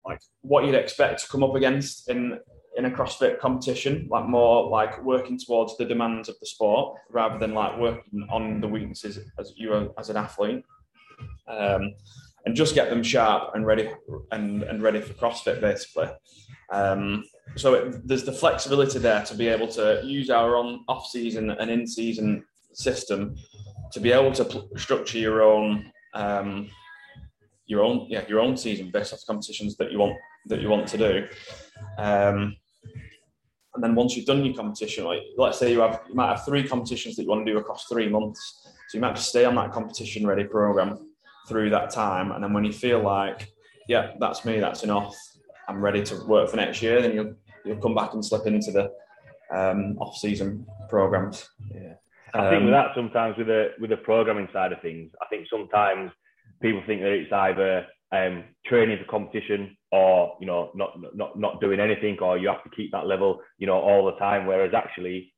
like 0.06 0.20
what 0.42 0.64
you'd 0.64 0.76
expect 0.76 1.22
to 1.22 1.28
come 1.28 1.42
up 1.42 1.56
against 1.56 2.08
in 2.08 2.38
in 2.76 2.84
a 2.84 2.90
CrossFit 2.90 3.40
competition, 3.40 4.06
like 4.08 4.26
more 4.26 4.70
like 4.70 5.02
working 5.02 5.36
towards 5.36 5.76
the 5.76 5.84
demands 5.84 6.28
of 6.28 6.38
the 6.38 6.46
sport 6.46 6.96
rather 7.10 7.36
than 7.38 7.54
like 7.54 7.76
working 7.76 8.24
on 8.30 8.60
the 8.60 8.68
weaknesses 8.68 9.18
as 9.40 9.52
you 9.56 9.72
are 9.72 9.88
as 9.98 10.10
an 10.10 10.16
athlete, 10.16 10.64
um, 11.48 11.92
and 12.46 12.54
just 12.54 12.76
get 12.76 12.88
them 12.88 13.02
sharp 13.02 13.52
and 13.56 13.66
ready 13.66 13.90
and 14.30 14.62
and 14.62 14.80
ready 14.80 15.00
for 15.00 15.12
CrossFit 15.14 15.60
basically. 15.60 16.08
Um, 16.70 17.24
so 17.56 17.74
it, 17.74 18.06
there's 18.06 18.24
the 18.24 18.32
flexibility 18.32 19.00
there 19.00 19.24
to 19.24 19.34
be 19.34 19.48
able 19.48 19.66
to 19.68 20.02
use 20.04 20.30
our 20.30 20.54
own 20.54 20.84
off-season 20.86 21.50
and 21.50 21.68
in-season 21.68 22.44
system 22.78 23.34
to 23.92 24.00
be 24.00 24.12
able 24.12 24.32
to 24.32 24.44
pl- 24.44 24.68
structure 24.76 25.18
your 25.18 25.42
own 25.42 25.90
um, 26.14 26.68
your 27.66 27.82
own 27.82 28.06
yeah 28.08 28.26
your 28.28 28.40
own 28.40 28.56
season 28.56 28.90
based 28.90 29.12
off 29.12 29.20
competitions 29.26 29.76
that 29.76 29.92
you 29.92 29.98
want 29.98 30.16
that 30.46 30.60
you 30.60 30.68
want 30.68 30.86
to 30.88 30.98
do. 30.98 31.26
Um, 31.98 32.56
and 33.74 33.84
then 33.84 33.94
once 33.94 34.16
you've 34.16 34.26
done 34.26 34.44
your 34.44 34.54
competition, 34.54 35.04
like 35.04 35.22
let's 35.36 35.58
say 35.58 35.70
you 35.72 35.80
have 35.80 36.00
you 36.08 36.14
might 36.14 36.28
have 36.28 36.44
three 36.44 36.66
competitions 36.66 37.16
that 37.16 37.22
you 37.24 37.28
want 37.28 37.44
to 37.46 37.52
do 37.52 37.58
across 37.58 37.84
three 37.84 38.08
months. 38.08 38.66
So 38.88 38.96
you 38.96 39.00
might 39.00 39.18
stay 39.18 39.44
on 39.44 39.54
that 39.56 39.72
competition 39.72 40.26
ready 40.26 40.44
program 40.44 41.10
through 41.46 41.70
that 41.70 41.90
time. 41.90 42.32
And 42.32 42.42
then 42.42 42.52
when 42.54 42.64
you 42.64 42.72
feel 42.72 43.00
like, 43.00 43.52
yeah, 43.86 44.12
that's 44.18 44.44
me, 44.46 44.60
that's 44.60 44.82
enough, 44.82 45.14
I'm 45.68 45.80
ready 45.82 46.02
to 46.04 46.24
work 46.24 46.48
for 46.50 46.56
next 46.56 46.80
year, 46.82 47.02
then 47.02 47.14
you'll 47.14 47.34
you'll 47.64 47.82
come 47.82 47.94
back 47.94 48.14
and 48.14 48.24
slip 48.24 48.46
into 48.46 48.72
the 48.72 48.90
um, 49.54 49.96
off 49.98 50.16
season 50.16 50.66
programs. 50.88 51.48
Yeah. 51.72 51.94
I 52.34 52.50
think 52.50 52.64
with 52.64 52.74
um, 52.74 52.80
that 52.80 52.94
sometimes 52.94 53.36
with 53.38 53.46
the 53.46 53.70
with 53.80 53.90
the 53.90 53.96
programming 53.96 54.48
side 54.52 54.72
of 54.72 54.80
things, 54.82 55.10
I 55.22 55.26
think 55.30 55.46
sometimes 55.50 56.10
people 56.60 56.82
think 56.86 57.00
that 57.02 57.12
it's 57.12 57.32
either 57.32 57.86
um, 58.12 58.44
training 58.66 58.98
for 58.98 59.10
competition 59.10 59.76
or 59.92 60.36
you 60.40 60.46
know 60.46 60.70
not 60.74 60.98
not 61.14 61.38
not 61.38 61.60
doing 61.60 61.80
anything 61.80 62.18
or 62.20 62.38
you 62.38 62.48
have 62.48 62.62
to 62.64 62.70
keep 62.70 62.90
that 62.92 63.06
level 63.06 63.40
you 63.58 63.66
know 63.66 63.78
all 63.78 64.06
the 64.06 64.18
time 64.18 64.46
whereas 64.46 64.72
actually 64.74 65.32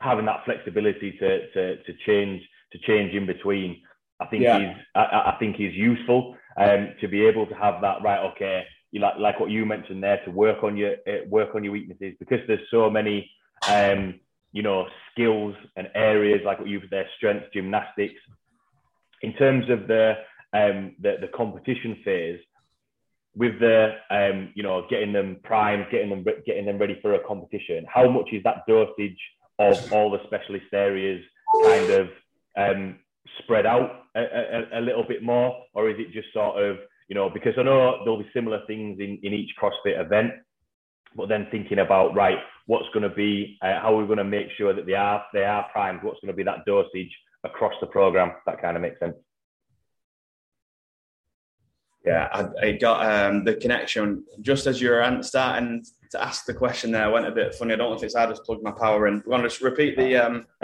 having 0.00 0.26
that 0.26 0.44
flexibility 0.44 1.12
to 1.12 1.50
to, 1.52 1.82
to 1.84 1.92
change 2.06 2.42
to 2.72 2.78
change 2.86 3.14
in 3.14 3.26
between 3.26 3.80
i 4.20 4.26
think 4.26 4.42
yeah. 4.42 4.58
is 4.58 4.76
I, 4.94 5.00
I, 5.00 5.36
think 5.38 5.56
is 5.56 5.74
useful 5.74 6.36
um 6.56 6.94
to 7.00 7.08
be 7.08 7.26
able 7.26 7.46
to 7.46 7.54
have 7.54 7.80
that 7.82 8.02
right 8.02 8.30
okay 8.32 8.64
you 8.90 9.00
like 9.00 9.18
like 9.18 9.40
what 9.40 9.50
you 9.50 9.66
mentioned 9.66 10.02
there 10.02 10.20
to 10.24 10.30
work 10.30 10.62
on 10.62 10.76
your 10.76 10.94
uh, 11.06 11.26
work 11.28 11.54
on 11.54 11.64
your 11.64 11.72
weaknesses 11.72 12.14
because 12.18 12.40
there's 12.46 12.66
so 12.70 12.88
many 12.90 13.30
um 13.68 14.18
you 14.52 14.62
know 14.62 14.86
skills 15.12 15.54
and 15.76 15.88
areas 15.94 16.40
like 16.44 16.58
what 16.58 16.68
you've 16.68 16.90
there 16.90 17.08
strength 17.16 17.46
gymnastics. 17.52 18.20
In 19.22 19.32
terms 19.34 19.68
of 19.70 19.88
the 19.88 20.14
um 20.52 20.94
the, 21.00 21.16
the 21.20 21.28
competition 21.28 21.98
phase 22.04 22.40
with 23.38 23.58
the 23.60 23.94
um, 24.10 24.52
you 24.54 24.62
know 24.62 24.86
getting 24.90 25.12
them 25.12 25.38
primed, 25.44 25.86
getting 25.90 26.10
them 26.10 26.24
getting 26.44 26.66
them 26.66 26.78
ready 26.78 26.98
for 27.00 27.14
a 27.14 27.24
competition, 27.24 27.86
how 27.92 28.08
much 28.08 28.28
is 28.32 28.42
that 28.42 28.64
dosage 28.66 29.18
of 29.58 29.92
all 29.92 30.10
the 30.10 30.18
specialist 30.26 30.66
areas 30.72 31.24
kind 31.64 31.90
of 31.90 32.08
um, 32.56 32.98
spread 33.38 33.66
out 33.66 34.02
a, 34.14 34.20
a, 34.20 34.78
a, 34.78 34.80
little 34.80 35.04
bit 35.06 35.22
more, 35.22 35.64
or 35.74 35.88
is 35.88 35.96
it 35.98 36.12
just 36.12 36.32
sort 36.32 36.62
of 36.62 36.78
you 37.08 37.14
know 37.14 37.30
because 37.30 37.54
I 37.56 37.62
know 37.62 38.00
there'll 38.04 38.22
be 38.22 38.30
similar 38.34 38.60
things 38.66 38.98
in, 38.98 39.18
in 39.22 39.32
each 39.32 39.50
CrossFit 39.60 40.00
event, 40.00 40.32
but 41.14 41.28
then 41.28 41.46
thinking 41.50 41.78
about 41.78 42.14
right, 42.14 42.38
what's 42.68 42.88
going 42.94 43.08
to 43.08 43.14
be 43.14 43.58
uh, 43.62 43.80
how 43.80 43.94
are 43.94 44.00
we 44.00 44.06
going 44.06 44.18
to 44.18 44.24
make 44.24 44.48
sure 44.56 44.72
that 44.72 44.86
they 44.86 44.94
are 44.94 45.24
they 45.32 45.44
are 45.44 45.66
primed? 45.72 46.02
What's 46.02 46.20
going 46.20 46.32
to 46.32 46.36
be 46.36 46.44
that 46.44 46.64
dosage 46.64 47.14
across 47.44 47.74
the 47.80 47.86
program? 47.86 48.32
That 48.46 48.60
kind 48.62 48.76
of 48.76 48.82
makes 48.82 49.00
sense 49.00 49.16
yeah, 52.08 52.28
I, 52.32 52.68
I 52.68 52.72
got 52.72 53.04
um, 53.04 53.44
the 53.44 53.54
connection 53.54 54.24
just 54.40 54.66
as 54.66 54.80
you 54.80 54.90
were 54.90 55.18
starting 55.22 55.84
to 56.12 56.22
ask 56.22 56.46
the 56.46 56.54
question 56.54 56.90
there. 56.90 57.10
Went 57.10 57.26
a 57.26 57.30
bit 57.32 57.54
funny. 57.54 57.74
I 57.74 57.76
don't 57.76 57.90
know 57.90 57.96
if 57.96 58.02
it's 58.02 58.14
I 58.14 58.26
just 58.26 58.44
plugged 58.44 58.62
my 58.62 58.70
power 58.70 59.08
in. 59.08 59.22
We 59.26 59.30
want 59.30 59.42
to 59.42 59.48
just 59.48 59.60
repeat 59.60 59.96
the. 59.96 60.16
Um, 60.16 60.46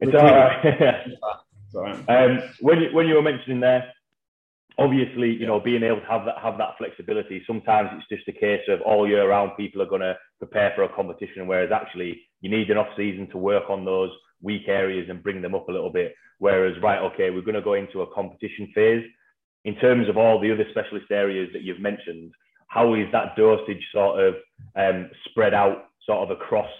it's 0.00 0.14
all 0.14 0.24
right. 0.24 1.06
all 1.74 1.82
right. 1.82 2.08
Um, 2.08 2.42
when 2.60 2.82
you, 2.82 2.88
when 2.92 3.06
you 3.06 3.14
were 3.14 3.22
mentioning 3.22 3.60
there, 3.60 3.92
obviously, 4.82 5.30
you 5.30 5.46
know, 5.46 5.60
being 5.60 5.82
able 5.82 6.00
to 6.00 6.06
have 6.06 6.24
that 6.24 6.38
have 6.42 6.58
that 6.58 6.76
flexibility. 6.78 7.42
Sometimes 7.46 7.90
it's 7.92 8.08
just 8.08 8.28
a 8.28 8.38
case 8.38 8.62
of 8.68 8.80
all 8.82 9.08
year 9.08 9.28
round 9.28 9.52
people 9.56 9.80
are 9.82 9.86
going 9.86 10.02
to 10.02 10.16
prepare 10.38 10.72
for 10.74 10.84
a 10.84 10.88
competition, 10.94 11.46
whereas 11.46 11.70
actually 11.72 12.20
you 12.40 12.50
need 12.50 12.70
an 12.70 12.78
off 12.78 12.88
season 12.96 13.28
to 13.30 13.38
work 13.38 13.64
on 13.68 13.84
those 13.84 14.10
weak 14.42 14.68
areas 14.68 15.08
and 15.08 15.22
bring 15.22 15.40
them 15.40 15.54
up 15.54 15.68
a 15.68 15.72
little 15.72 15.90
bit. 15.90 16.14
Whereas, 16.38 16.74
right, 16.82 17.00
okay, 17.12 17.30
we're 17.30 17.42
going 17.42 17.54
to 17.54 17.62
go 17.62 17.74
into 17.74 18.02
a 18.02 18.14
competition 18.14 18.72
phase 18.74 19.04
in 19.64 19.76
terms 19.76 20.08
of 20.08 20.16
all 20.16 20.40
the 20.40 20.52
other 20.52 20.66
specialist 20.70 21.10
areas 21.10 21.48
that 21.52 21.62
you've 21.62 21.80
mentioned, 21.80 22.32
how 22.66 22.94
is 22.94 23.06
that 23.12 23.36
dosage 23.36 23.86
sort 23.92 24.18
of 24.18 24.34
um, 24.76 25.10
spread 25.26 25.54
out 25.54 25.90
sort 26.04 26.28
of 26.28 26.30
across 26.30 26.70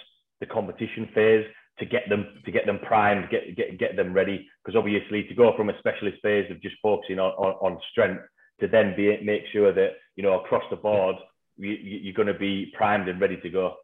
the 0.41 0.47
competition 0.47 1.09
phase 1.15 1.47
to 1.83 1.87
get 1.87 2.09
them 2.09 2.41
to 2.45 2.53
get 2.53 2.65
them 2.65 2.79
primed, 2.79 3.29
get 3.29 3.57
get 3.57 3.77
get 3.77 3.97
them 3.97 4.12
ready? 4.12 4.49
Because 4.65 4.79
obviously, 4.79 5.25
to 5.25 5.35
go 5.35 5.53
from 5.57 5.69
a 5.69 5.79
specialist 5.79 6.19
phase 6.23 6.49
of 6.49 6.62
just 6.62 6.77
focusing 6.81 7.19
on, 7.19 7.33
on, 7.33 7.73
on 7.73 7.81
strength 7.91 8.23
to 8.61 8.69
then 8.69 8.95
be 8.97 9.21
make 9.23 9.43
sure 9.53 9.73
that 9.73 9.95
you 10.15 10.23
know 10.23 10.39
across 10.41 10.62
the 10.71 10.77
board 10.77 11.17
you, 11.57 11.71
you're 11.71 12.15
going 12.15 12.29
to 12.29 12.35
be 12.35 12.73
primed 12.77 13.09
and 13.09 13.21
ready 13.21 13.37
to 13.39 13.51
go. 13.51 13.75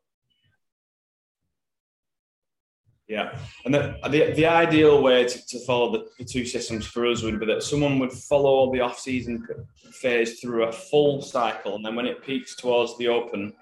Yeah, 3.09 3.37
and 3.65 3.75
the 3.75 3.99
the, 4.09 4.33
the 4.35 4.47
ideal 4.47 5.03
way 5.03 5.25
to, 5.25 5.47
to 5.47 5.59
follow 5.67 5.91
the, 5.91 6.07
the 6.19 6.25
two 6.25 6.45
systems 6.45 6.87
for 6.87 7.05
us 7.05 7.23
would 7.23 7.41
be 7.41 7.47
that 7.47 7.65
someone 7.65 7.99
would 7.99 8.13
follow 8.13 8.73
the 8.73 8.81
off 8.81 9.01
season 9.01 9.45
phase 9.93 10.39
through 10.39 10.65
a 10.65 10.73
full 10.73 11.21
cycle, 11.21 11.75
and 11.75 11.85
then 11.85 11.97
when 11.97 12.07
it 12.07 12.23
peaks 12.23 12.55
towards 12.55 12.97
the 12.99 13.09
Open 13.09 13.53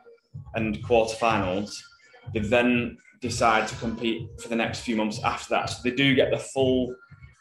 and 0.56 0.76
quarterfinals, 0.84 1.70
they 2.34 2.40
then 2.40 2.98
decide 3.20 3.68
to 3.68 3.74
compete 3.76 4.28
for 4.40 4.48
the 4.48 4.56
next 4.56 4.80
few 4.80 4.96
months 4.96 5.20
after 5.22 5.50
that. 5.50 5.66
So 5.66 5.80
they 5.82 5.94
do 5.94 6.14
get 6.14 6.30
the 6.30 6.38
full 6.38 6.94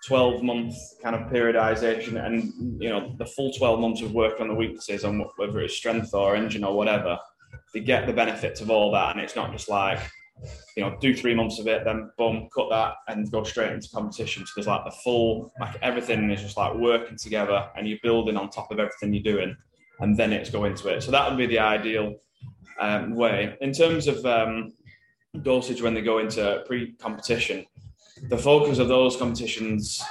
12 0.08 0.44
month 0.44 0.76
kind 1.02 1.16
of 1.16 1.32
periodization 1.32 2.24
and 2.24 2.54
you 2.82 2.90
know 2.90 3.16
the 3.18 3.26
full 3.26 3.52
12 3.54 3.80
months 3.80 4.02
of 4.02 4.12
work 4.12 4.40
on 4.40 4.48
the 4.48 4.54
weaknesses 4.54 5.04
on 5.04 5.20
whether 5.38 5.60
it's 5.62 5.76
strength 5.76 6.14
or 6.14 6.36
engine 6.36 6.64
or 6.64 6.76
whatever 6.76 7.18
they 7.74 7.80
get 7.80 8.06
the 8.06 8.14
benefits 8.14 8.62
of 8.62 8.70
all 8.70 8.92
that. 8.92 9.16
And 9.16 9.20
it's 9.20 9.36
not 9.36 9.52
just 9.52 9.70
like 9.70 10.00
you 10.76 10.84
know 10.84 10.96
do 11.00 11.16
three 11.16 11.34
months 11.34 11.60
of 11.60 11.68
it 11.68 11.86
then 11.86 12.12
boom 12.18 12.50
cut 12.54 12.70
that 12.70 12.96
and 13.08 13.32
go 13.32 13.44
straight 13.44 13.72
into 13.72 13.90
competition. 13.90 14.46
So 14.46 14.52
there's 14.56 14.68
like 14.68 14.86
the 14.86 14.92
full 15.04 15.52
like 15.60 15.78
everything 15.82 16.30
is 16.30 16.42
just 16.42 16.58
like 16.58 16.76
working 16.76 17.18
together 17.18 17.70
and 17.76 17.88
you're 17.88 18.00
building 18.04 18.38
on 18.38 18.50
top 18.50 18.72
of 18.72 18.80
everything 18.80 19.14
you're 19.14 19.24
doing 19.24 19.56
and 20.00 20.18
then 20.18 20.34
it's 20.34 20.50
go 20.50 20.66
into 20.66 20.90
it. 20.90 21.02
So 21.02 21.12
that 21.12 21.28
would 21.28 21.38
be 21.38 21.48
the 21.48 21.60
ideal 21.60 22.16
um, 22.80 23.16
way. 23.16 23.58
In 23.62 23.72
terms 23.72 24.08
of 24.08 24.26
um, 24.26 24.74
dosage 25.44 25.82
when 25.82 25.94
they 25.94 26.02
go 26.02 26.20
into 26.20 26.64
pre-competition 26.68 27.66
the 28.30 28.38
focus 28.38 28.80
of 28.80 28.88
those 28.88 29.18
competitions 29.18 30.02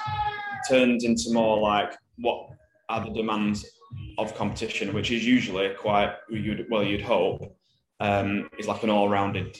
turns 0.69 1.04
into 1.04 1.33
more 1.33 1.59
like 1.59 1.93
what 2.16 2.49
are 2.88 3.04
the 3.04 3.11
demands 3.11 3.64
of 4.19 4.35
competition, 4.35 4.93
which 4.93 5.11
is 5.11 5.26
usually 5.26 5.71
quite 5.75 6.14
you'd 6.28 6.66
well 6.71 6.83
you'd 6.83 7.02
hope 7.02 7.57
um, 8.00 8.49
is 8.59 8.69
like 8.69 8.83
an 8.83 8.90
all-rounded 8.90 9.59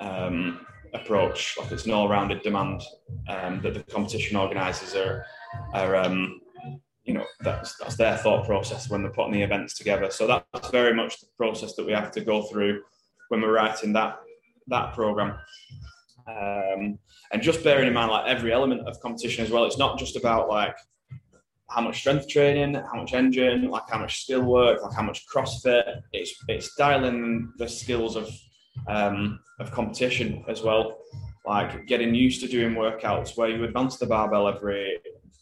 um, 0.00 0.66
approach, 0.92 1.56
like 1.58 1.72
it's 1.72 1.86
an 1.86 1.92
all-rounded 1.92 2.42
demand 2.42 2.82
um, 3.28 3.60
that 3.62 3.74
the 3.74 3.82
competition 3.84 4.36
organisers 4.36 4.94
are 4.94 5.24
are 5.72 5.96
um, 5.96 6.40
you 7.04 7.14
know 7.14 7.24
that's 7.40 7.76
that's 7.78 7.96
their 7.96 8.16
thought 8.18 8.46
process 8.46 8.90
when 8.90 9.02
they're 9.02 9.12
putting 9.12 9.32
the 9.32 9.42
events 9.42 9.76
together. 9.76 10.10
So 10.10 10.26
that's 10.26 10.70
very 10.70 10.94
much 10.94 11.20
the 11.20 11.28
process 11.36 11.74
that 11.76 11.86
we 11.86 11.92
have 11.92 12.12
to 12.12 12.20
go 12.20 12.42
through 12.42 12.82
when 13.28 13.40
we're 13.40 13.52
writing 13.52 13.92
that 13.94 14.18
that 14.68 14.94
program. 14.94 15.38
Um, 16.28 16.98
and 17.32 17.42
just 17.42 17.62
bearing 17.62 17.86
in 17.86 17.94
mind 17.94 18.10
like 18.10 18.26
every 18.26 18.52
element 18.52 18.86
of 18.88 19.00
competition 19.00 19.44
as 19.44 19.50
well. 19.50 19.64
It's 19.64 19.78
not 19.78 19.98
just 19.98 20.16
about 20.16 20.48
like 20.48 20.76
how 21.70 21.80
much 21.80 21.98
strength 21.98 22.28
training, 22.28 22.74
how 22.74 23.00
much 23.00 23.12
engine, 23.12 23.70
like 23.70 23.88
how 23.88 23.98
much 23.98 24.22
skill 24.22 24.42
work, 24.42 24.82
like 24.82 24.94
how 24.94 25.02
much 25.02 25.24
CrossFit. 25.32 26.00
It's 26.12 26.34
it's 26.48 26.74
dialing 26.76 27.52
the 27.58 27.68
skills 27.68 28.16
of 28.16 28.28
um, 28.88 29.40
of 29.60 29.70
competition 29.70 30.44
as 30.48 30.62
well. 30.62 30.98
Like 31.44 31.86
getting 31.86 32.14
used 32.14 32.40
to 32.40 32.48
doing 32.48 32.74
workouts 32.74 33.36
where 33.36 33.48
you 33.48 33.62
advance 33.64 33.96
the 33.98 34.06
barbell 34.06 34.48
every 34.48 34.98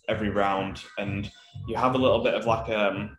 every 0.09 0.31
round, 0.31 0.83
and 0.99 1.31
you 1.67 1.77
have 1.77 1.95
a 1.95 1.99
little 1.99 2.23
bit 2.23 2.35
of 2.35 2.47
like 2.47 2.69
um, 2.71 3.17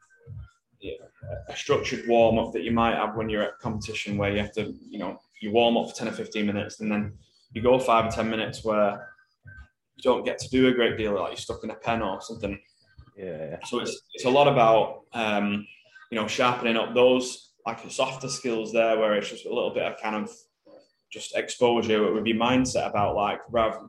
a 1.49 1.55
structured 1.55 2.07
warm 2.07 2.37
up 2.37 2.53
that 2.53 2.63
you 2.63 2.71
might 2.71 2.95
have 2.95 3.15
when 3.15 3.29
you're 3.29 3.43
at 3.43 3.59
competition, 3.59 4.17
where 4.17 4.31
you 4.31 4.39
have 4.39 4.53
to 4.53 4.73
you 4.89 4.99
know 4.99 5.19
you 5.41 5.51
warm 5.51 5.77
up 5.77 5.89
for 5.89 5.95
ten 5.95 6.07
or 6.07 6.11
fifteen 6.11 6.45
minutes, 6.45 6.79
and 6.79 6.91
then 6.91 7.13
you 7.53 7.61
go 7.61 7.79
five 7.79 8.05
or 8.05 8.11
ten 8.11 8.29
minutes 8.29 8.63
where 8.63 9.09
you 9.95 10.03
don't 10.03 10.25
get 10.25 10.37
to 10.39 10.49
do 10.49 10.67
a 10.67 10.73
great 10.73 10.97
deal, 10.97 11.13
like 11.13 11.31
you're 11.31 11.37
stuck 11.37 11.63
in 11.63 11.69
a 11.69 11.75
pen 11.75 12.01
or 12.01 12.21
something. 12.21 12.59
Yeah. 13.17 13.57
So 13.65 13.79
it's 13.79 14.01
it's 14.13 14.25
a 14.25 14.29
lot 14.29 14.47
about 14.47 15.03
um, 15.13 15.65
you 16.11 16.19
know 16.19 16.27
sharpening 16.27 16.77
up 16.77 16.93
those 16.93 17.53
like 17.65 17.79
softer 17.89 18.29
skills 18.29 18.71
there, 18.73 18.97
where 18.99 19.15
it's 19.15 19.29
just 19.29 19.45
a 19.45 19.53
little 19.53 19.73
bit 19.73 19.83
of 19.83 19.99
kind 20.01 20.15
of 20.15 20.31
just 21.11 21.35
exposure 21.35 22.11
with 22.11 22.25
your 22.25 22.37
mindset 22.37 22.89
about 22.89 23.15
like 23.15 23.39
rather 23.49 23.87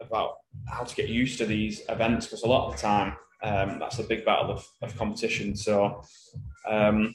about 0.00 0.36
how 0.66 0.84
to 0.84 0.94
get 0.94 1.08
used 1.08 1.38
to 1.38 1.46
these 1.46 1.82
events 1.88 2.26
because 2.26 2.42
a 2.42 2.46
lot 2.46 2.68
of 2.68 2.76
the 2.76 2.82
time 2.82 3.16
um, 3.42 3.78
that's 3.78 3.98
a 3.98 4.04
big 4.04 4.24
battle 4.24 4.50
of, 4.50 4.66
of 4.82 4.96
competition. 4.96 5.56
So 5.56 6.02
um, 6.68 7.14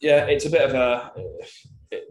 yeah, 0.00 0.24
it's 0.26 0.46
a 0.46 0.50
bit 0.50 0.68
of 0.68 0.74
a 0.74 1.12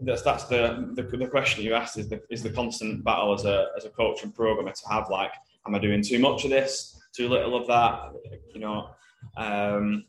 that's 0.02 0.22
that's 0.22 0.44
the, 0.44 0.92
the, 0.94 1.02
the 1.02 1.26
question 1.26 1.64
you 1.64 1.74
asked 1.74 1.98
is 1.98 2.08
the 2.08 2.20
is 2.30 2.42
the 2.42 2.50
constant 2.50 3.02
battle 3.04 3.32
as 3.32 3.44
a 3.44 3.68
as 3.76 3.84
a 3.84 3.90
coach 3.90 4.22
and 4.22 4.34
programmer 4.34 4.72
to 4.72 4.88
have 4.88 5.08
like 5.10 5.32
am 5.66 5.74
I 5.74 5.78
doing 5.78 6.02
too 6.02 6.18
much 6.18 6.44
of 6.44 6.50
this? 6.50 7.00
Too 7.14 7.28
little 7.28 7.56
of 7.56 7.66
that? 7.66 8.12
You 8.54 8.60
know 8.60 8.90
um, 9.36 10.04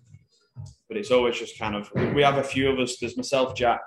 but 0.88 0.98
it's 0.98 1.12
always 1.12 1.38
just 1.38 1.58
kind 1.58 1.76
of 1.76 1.92
we 2.14 2.22
have 2.22 2.38
a 2.38 2.44
few 2.44 2.70
of 2.70 2.80
us. 2.80 2.98
There's 2.98 3.18
myself 3.18 3.56
Jack 3.56 3.82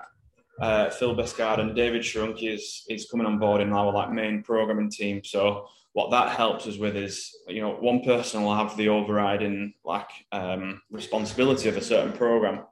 uh, 0.59 0.89
Phil 0.89 1.15
Biscard 1.15 1.59
and 1.59 1.75
David 1.75 2.01
Shrunky 2.01 2.53
is 2.53 2.83
is 2.89 3.09
coming 3.09 3.27
on 3.27 3.39
board 3.39 3.61
in 3.61 3.71
our 3.73 3.91
like 3.91 4.11
main 4.11 4.43
programming 4.43 4.89
team. 4.89 5.23
So 5.23 5.67
what 5.93 6.11
that 6.11 6.35
helps 6.35 6.67
us 6.67 6.77
with 6.77 6.95
is 6.95 7.35
you 7.47 7.61
know 7.61 7.71
one 7.71 8.01
person 8.01 8.43
will 8.43 8.55
have 8.55 8.75
the 8.77 8.89
overriding 8.89 9.73
like 9.83 10.09
um, 10.31 10.81
responsibility 10.91 11.69
of 11.69 11.77
a 11.77 11.81
certain 11.81 12.13
program 12.13 12.63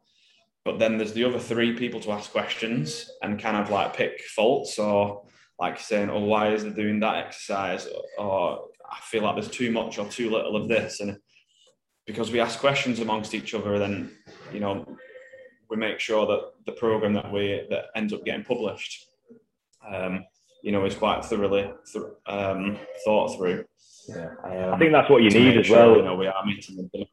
but 0.66 0.80
then 0.80 0.98
there's 0.98 1.14
the 1.14 1.26
other 1.26 1.40
three 1.40 1.74
people 1.74 2.00
to 2.02 2.12
ask 2.12 2.32
questions 2.32 3.12
and 3.22 3.40
kind 3.40 3.58
of 3.58 3.70
like 3.70 3.96
pick 3.96 4.22
faults 4.22 4.80
or 4.80 5.26
like 5.60 5.80
saying, 5.80 6.10
oh, 6.10 6.24
why 6.24 6.54
isn't 6.54 6.76
doing 6.76 7.00
that 7.02 7.26
exercise? 7.26 7.88
Or 8.18 8.70
I 8.90 9.00
feel 9.02 9.24
like 9.24 9.36
there's 9.36 9.50
too 9.50 9.72
much 9.72 10.00
or 10.00 10.08
too 10.08 10.30
little 10.30 10.56
of 10.56 10.70
this. 10.70 11.02
And 11.02 11.18
because 12.06 12.32
we 12.32 12.40
ask 12.40 12.60
questions 12.60 13.00
amongst 13.00 13.34
each 13.34 13.54
other, 13.54 13.78
then, 13.78 14.12
you 14.54 14.62
know, 14.62 14.98
we 15.70 15.76
make 15.76 16.00
sure 16.00 16.26
that 16.28 16.52
the 16.66 16.74
program 16.74 17.14
that 17.14 17.32
we 17.32 17.66
that 17.70 17.86
ends 17.96 18.14
up 18.14 18.24
getting 18.24 18.44
published, 18.46 19.06
um, 19.88 20.24
you 20.62 20.72
know, 20.72 20.86
is 20.86 20.96
quite 20.96 21.26
thoroughly 21.26 21.70
th- 21.92 22.06
um, 22.26 22.78
thought 23.04 23.36
through. 23.36 23.66
Yeah, 24.08 24.30
um, 24.44 24.74
I 24.74 24.78
think 24.78 24.92
that's 24.92 25.10
what 25.10 25.24
you 25.24 25.30
need 25.30 25.58
as 25.58 25.68
sure, 25.68 25.78
well. 25.78 25.98
You 25.98 26.04
know, 26.04 26.16
we 26.16 26.28
are 26.28 26.46
meeting 26.46 26.78
the 26.78 27.06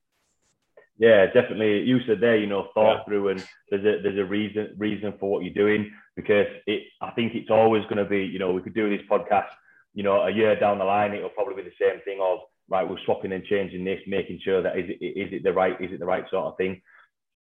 yeah, 1.01 1.27
definitely. 1.27 1.81
You 1.81 1.99
said 2.07 2.21
there, 2.21 2.37
you 2.37 2.47
know, 2.47 2.69
thought 2.75 2.99
yeah. 2.99 3.05
through, 3.05 3.29
and 3.31 3.49
there's 3.71 3.85
a 3.85 4.03
there's 4.03 4.19
a 4.19 4.25
reason 4.25 4.75
reason 4.77 5.15
for 5.19 5.31
what 5.31 5.43
you're 5.43 5.55
doing 5.55 5.91
because 6.15 6.47
it. 6.67 6.83
I 7.01 7.11
think 7.13 7.35
it's 7.35 7.51
always 7.51 7.85
going 7.85 7.97
to 7.97 8.05
be, 8.05 8.21
you 8.21 8.39
know, 8.39 8.53
we 8.53 8.61
could 8.61 8.75
do 8.75 8.91
this 8.91 9.07
podcast, 9.11 9.49
you 9.95 10.03
know, 10.03 10.21
a 10.21 10.31
year 10.31 10.61
down 10.61 10.79
the 10.79 10.85
line, 10.85 11.15
it'll 11.15 11.31
probably 11.31 11.63
be 11.63 11.71
the 11.71 11.85
same 11.85 12.03
thing 12.05 12.19
of 12.21 12.41
right, 12.69 12.89
we're 12.89 13.03
swapping 13.07 13.33
and 13.33 13.45
changing 13.45 13.83
this, 13.83 14.01
making 14.07 14.41
sure 14.45 14.61
that 14.63 14.79
is 14.79 14.91
it 14.91 15.03
is 15.03 15.33
it 15.33 15.43
the 15.43 15.53
right 15.55 15.81
is 15.81 15.91
it 15.91 16.01
the 16.01 16.07
right 16.07 16.25
sort 16.31 16.45
of 16.45 16.57
thing. 16.59 16.83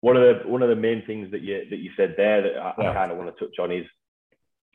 One 0.03 0.16
of 0.16 0.23
the 0.23 0.49
one 0.49 0.62
of 0.62 0.68
the 0.68 0.77
main 0.77 1.05
things 1.05 1.33
that 1.33 1.42
you 1.42 1.64
that 1.68 1.81
you 1.81 1.90
said 1.97 2.14
there 2.16 2.42
that 2.42 2.57
I, 2.57 2.75
yeah. 2.79 2.90
I 2.90 2.94
kind 2.94 3.11
of 3.11 3.18
want 3.18 3.37
to 3.37 3.44
touch 3.44 3.59
on 3.59 3.73
is 3.73 3.87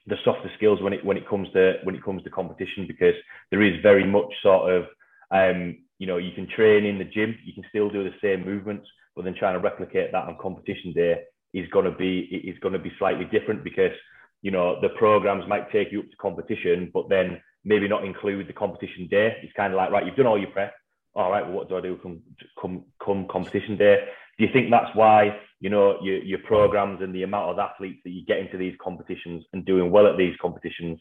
the 0.08 0.17
softer 0.26 0.52
skills 0.58 0.82
when 0.82 0.91
it 0.91 1.06
when 1.06 1.15
it 1.15 1.28
comes 1.28 1.48
to 1.54 1.76
when 1.84 1.96
it 1.96 2.04
comes 2.04 2.22
to 2.24 2.30
competition 2.30 2.86
because 2.86 3.15
there 3.50 3.62
is 3.62 3.82
very 3.82 4.06
much 4.06 4.32
sort 4.41 4.74
of 4.74 4.84
um, 5.32 5.78
you 6.04 6.08
know, 6.08 6.18
you 6.18 6.34
can 6.34 6.50
train 6.54 6.84
in 6.84 6.98
the 6.98 7.06
gym, 7.06 7.34
you 7.46 7.54
can 7.54 7.63
still 7.70 7.89
do 7.89 8.04
the 8.04 8.13
same 8.22 8.46
movements, 8.46 8.86
but 9.16 9.24
then 9.24 9.34
trying 9.39 9.54
to 9.54 9.63
replicate 9.63 10.12
that 10.12 10.28
on 10.28 10.36
competition 10.38 10.92
day 10.92 11.22
is 11.54 11.66
going 11.70 11.86
to 11.86 11.98
be 11.98 12.20
is 12.44 12.60
going 12.60 12.74
to 12.74 12.80
be 12.88 12.92
slightly 13.00 13.24
different 13.32 13.63
because 13.63 13.94
you 14.42 14.52
know 14.52 14.82
the 14.82 14.89
programs 14.89 15.48
might 15.48 15.72
take 15.72 15.94
you 15.94 16.02
up 16.02 16.10
to 16.10 16.18
competition, 16.18 16.92
but 16.94 17.08
then 17.08 17.39
maybe 17.63 17.88
not 17.88 18.04
include 18.04 18.50
the 18.50 18.60
competition 18.63 19.08
day. 19.10 19.38
It's 19.44 19.54
kind 19.54 19.72
of 19.72 19.78
like 19.78 19.92
right, 19.92 20.06
you've 20.06 20.18
done 20.18 20.28
all 20.28 20.38
your 20.38 20.50
prep. 20.50 20.74
All 21.16 21.32
right, 21.32 21.46
well, 21.46 21.56
what 21.56 21.70
do 21.70 21.78
I 21.78 21.82
do 21.82 21.98
come 22.04 22.20
come 22.60 22.84
come 23.02 23.26
competition 23.32 23.78
day? 23.78 24.04
Do 24.38 24.46
you 24.46 24.52
think 24.52 24.72
that's 24.72 24.94
why 24.96 25.38
you 25.62 25.70
know 25.70 26.00
your 26.02 26.18
your 26.18 26.39
programs 26.39 27.02
and 27.02 27.16
the 27.16 27.24
amount 27.24 27.50
of 27.50 27.60
athletes 27.60 28.02
that 28.04 28.10
you 28.10 28.26
get 28.26 28.39
into 28.39 28.58
these 28.58 28.76
competitions 28.84 29.46
and 29.54 29.66
doing 29.66 29.89
well 29.89 30.08
at 30.08 30.18
these 30.18 30.36
competitions 30.42 31.00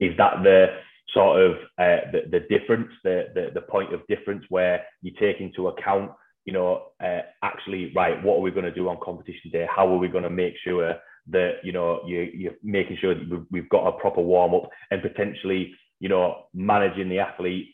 is 0.00 0.14
that 0.18 0.42
the 0.42 0.66
sort 1.14 1.40
of 1.40 1.52
uh, 1.78 2.10
the, 2.12 2.22
the 2.30 2.40
difference, 2.50 2.88
the, 3.04 3.28
the, 3.34 3.50
the 3.54 3.60
point 3.62 3.94
of 3.94 4.06
difference 4.08 4.44
where 4.48 4.84
you 5.00 5.12
take 5.18 5.40
into 5.40 5.68
account, 5.68 6.10
you 6.44 6.52
know, 6.52 6.88
uh, 7.02 7.20
actually, 7.42 7.92
right, 7.94 8.22
what 8.22 8.36
are 8.36 8.40
we 8.40 8.50
going 8.50 8.64
to 8.64 8.74
do 8.74 8.88
on 8.88 8.98
competition 9.02 9.50
day? 9.50 9.66
How 9.74 9.88
are 9.88 9.98
we 9.98 10.08
going 10.08 10.24
to 10.24 10.30
make 10.30 10.54
sure 10.62 10.94
that, 11.28 11.52
you 11.62 11.72
know, 11.72 12.02
you, 12.06 12.28
you're 12.34 12.54
making 12.62 12.98
sure 13.00 13.14
that 13.14 13.46
we've, 13.50 13.68
got 13.70 13.86
a 13.86 13.98
proper 13.98 14.20
warm 14.20 14.54
up 14.54 14.68
and 14.90 15.00
potentially, 15.00 15.72
you 16.00 16.08
know, 16.08 16.44
managing 16.52 17.08
the 17.08 17.20
athlete 17.20 17.68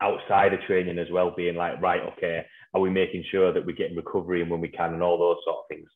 outside 0.00 0.52
of 0.52 0.60
training 0.62 0.98
as 0.98 1.10
well, 1.12 1.32
being 1.36 1.54
like, 1.54 1.80
right, 1.80 2.02
okay, 2.16 2.44
are 2.72 2.80
we 2.80 2.90
making 2.90 3.24
sure 3.30 3.52
that 3.52 3.64
we're 3.64 3.76
getting 3.76 3.96
recovery 3.96 4.42
and 4.42 4.50
when 4.50 4.60
we 4.60 4.68
can 4.68 4.94
and 4.94 5.02
all 5.02 5.18
those 5.18 5.36
sort 5.44 5.58
of 5.58 5.64
things? 5.68 5.88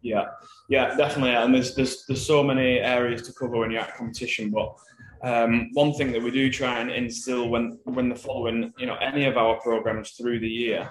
Yeah, 0.00 0.24
yeah, 0.68 0.96
definitely. 0.96 1.30
And 1.30 1.54
there's 1.54 1.76
there's 1.76 2.04
there's 2.06 2.26
so 2.26 2.42
many 2.42 2.80
areas 2.80 3.22
to 3.22 3.32
cover 3.32 3.58
when 3.58 3.70
you're 3.70 3.82
at 3.82 3.96
competition, 3.96 4.50
but 4.50 4.74
um, 5.22 5.70
one 5.72 5.92
thing 5.94 6.10
that 6.12 6.22
we 6.22 6.30
do 6.30 6.50
try 6.50 6.80
and 6.80 6.90
instill 6.90 7.48
when 7.48 7.78
when 7.84 8.08
the 8.08 8.16
following, 8.16 8.72
you 8.76 8.86
know, 8.86 8.96
any 8.96 9.24
of 9.24 9.36
our 9.36 9.60
programs 9.60 10.12
through 10.12 10.40
the 10.40 10.48
year 10.48 10.90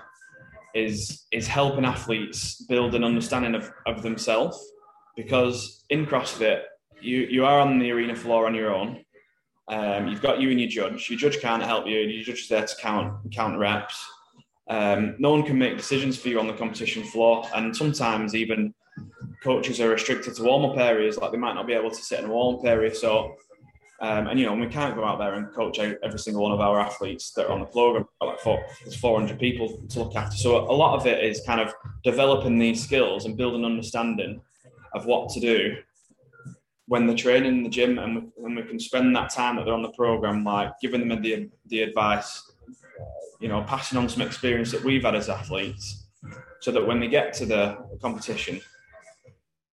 is 0.73 1.25
is 1.31 1.47
helping 1.47 1.85
athletes 1.85 2.63
build 2.67 2.95
an 2.95 3.03
understanding 3.03 3.55
of, 3.55 3.71
of 3.85 4.01
themselves. 4.01 4.57
Because 5.17 5.83
in 5.89 6.05
CrossFit, 6.05 6.61
you 7.01 7.19
you 7.29 7.45
are 7.45 7.59
on 7.59 7.77
the 7.77 7.91
arena 7.91 8.15
floor 8.15 8.47
on 8.47 8.55
your 8.55 8.73
own. 8.73 9.03
Um, 9.67 10.07
you've 10.07 10.21
got 10.21 10.39
you 10.39 10.49
and 10.49 10.59
your 10.59 10.69
judge. 10.69 11.09
Your 11.09 11.19
judge 11.19 11.39
can't 11.41 11.63
help 11.63 11.85
you. 11.87 11.99
Your 11.99 12.23
judge 12.23 12.41
is 12.41 12.47
there 12.47 12.65
to 12.65 12.75
count 12.77 13.31
count 13.31 13.57
reps. 13.57 14.01
Um, 14.69 15.15
no 15.19 15.31
one 15.31 15.43
can 15.43 15.57
make 15.57 15.75
decisions 15.75 16.17
for 16.17 16.29
you 16.29 16.39
on 16.39 16.47
the 16.47 16.53
competition 16.53 17.03
floor, 17.03 17.45
and 17.53 17.75
sometimes 17.75 18.33
even 18.33 18.73
coaches 19.43 19.81
are 19.81 19.89
restricted 19.89 20.35
to 20.35 20.43
warm 20.43 20.63
up 20.63 20.77
areas. 20.77 21.17
Like 21.17 21.33
they 21.33 21.37
might 21.37 21.55
not 21.55 21.67
be 21.67 21.73
able 21.73 21.91
to 21.91 22.01
sit 22.01 22.19
in 22.19 22.25
a 22.25 22.29
warm 22.29 22.59
up 22.59 22.65
area. 22.65 22.95
So 22.95 23.35
Um, 24.01 24.27
and 24.27 24.39
you 24.39 24.47
know, 24.47 24.55
we 24.55 24.65
can't 24.65 24.95
go 24.95 25.05
out 25.05 25.19
there 25.19 25.35
and 25.35 25.53
coach 25.53 25.77
every 25.77 26.17
single 26.17 26.41
one 26.41 26.51
of 26.51 26.59
our 26.59 26.79
athletes 26.79 27.31
that 27.33 27.45
are 27.45 27.51
on 27.51 27.59
the 27.59 27.67
program. 27.67 28.05
Like 28.19 28.39
four, 28.39 28.59
there's 28.83 28.95
400 28.95 29.39
people 29.39 29.83
to 29.89 29.99
look 29.99 30.15
after. 30.15 30.35
So 30.35 30.57
a 30.57 30.73
lot 30.73 30.99
of 30.99 31.05
it 31.05 31.23
is 31.23 31.41
kind 31.45 31.61
of 31.61 31.71
developing 32.03 32.57
these 32.57 32.83
skills 32.83 33.25
and 33.25 33.37
building 33.37 33.63
understanding 33.63 34.41
of 34.95 35.05
what 35.05 35.29
to 35.29 35.39
do 35.39 35.75
when 36.87 37.07
they're 37.07 37.15
training 37.15 37.59
in 37.59 37.63
the 37.63 37.69
gym, 37.69 37.99
and 37.99 38.15
we, 38.15 38.21
when 38.35 38.55
we 38.55 38.63
can 38.63 38.79
spend 38.79 39.15
that 39.15 39.29
time 39.29 39.55
that 39.55 39.65
they're 39.65 39.73
on 39.73 39.81
the 39.81 39.93
program, 39.93 40.43
like 40.43 40.71
giving 40.81 41.07
them 41.07 41.21
the 41.21 41.49
the 41.67 41.83
advice, 41.83 42.51
you 43.39 43.47
know, 43.47 43.63
passing 43.63 43.97
on 43.97 44.09
some 44.09 44.21
experience 44.21 44.71
that 44.71 44.83
we've 44.83 45.03
had 45.03 45.15
as 45.15 45.29
athletes, 45.29 46.07
so 46.59 46.71
that 46.71 46.85
when 46.85 46.99
they 46.99 47.07
get 47.07 47.33
to 47.33 47.45
the 47.45 47.77
competition, 48.01 48.59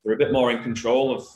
they're 0.04 0.14
a 0.14 0.18
bit 0.18 0.32
more 0.32 0.50
in 0.50 0.62
control 0.62 1.12
of 1.12 1.26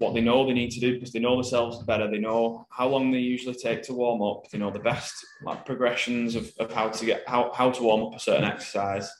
what 0.00 0.14
they 0.14 0.22
know 0.22 0.46
they 0.46 0.54
need 0.54 0.70
to 0.70 0.80
do 0.80 0.94
because 0.94 1.12
they 1.12 1.18
know 1.18 1.34
themselves 1.34 1.84
better. 1.84 2.10
They 2.10 2.18
know 2.18 2.66
how 2.70 2.88
long 2.88 3.10
they 3.10 3.18
usually 3.18 3.54
take 3.54 3.82
to 3.82 3.92
warm 3.92 4.22
up. 4.22 4.50
They 4.50 4.56
know 4.56 4.70
the 4.70 4.78
best 4.78 5.14
like 5.44 5.66
progressions 5.66 6.34
of, 6.36 6.50
of 6.58 6.72
how 6.72 6.88
to 6.88 7.04
get 7.04 7.22
how, 7.28 7.52
how 7.52 7.70
to 7.70 7.82
warm 7.82 8.04
up 8.04 8.16
a 8.16 8.18
certain 8.18 8.44
exercise. 8.44 9.12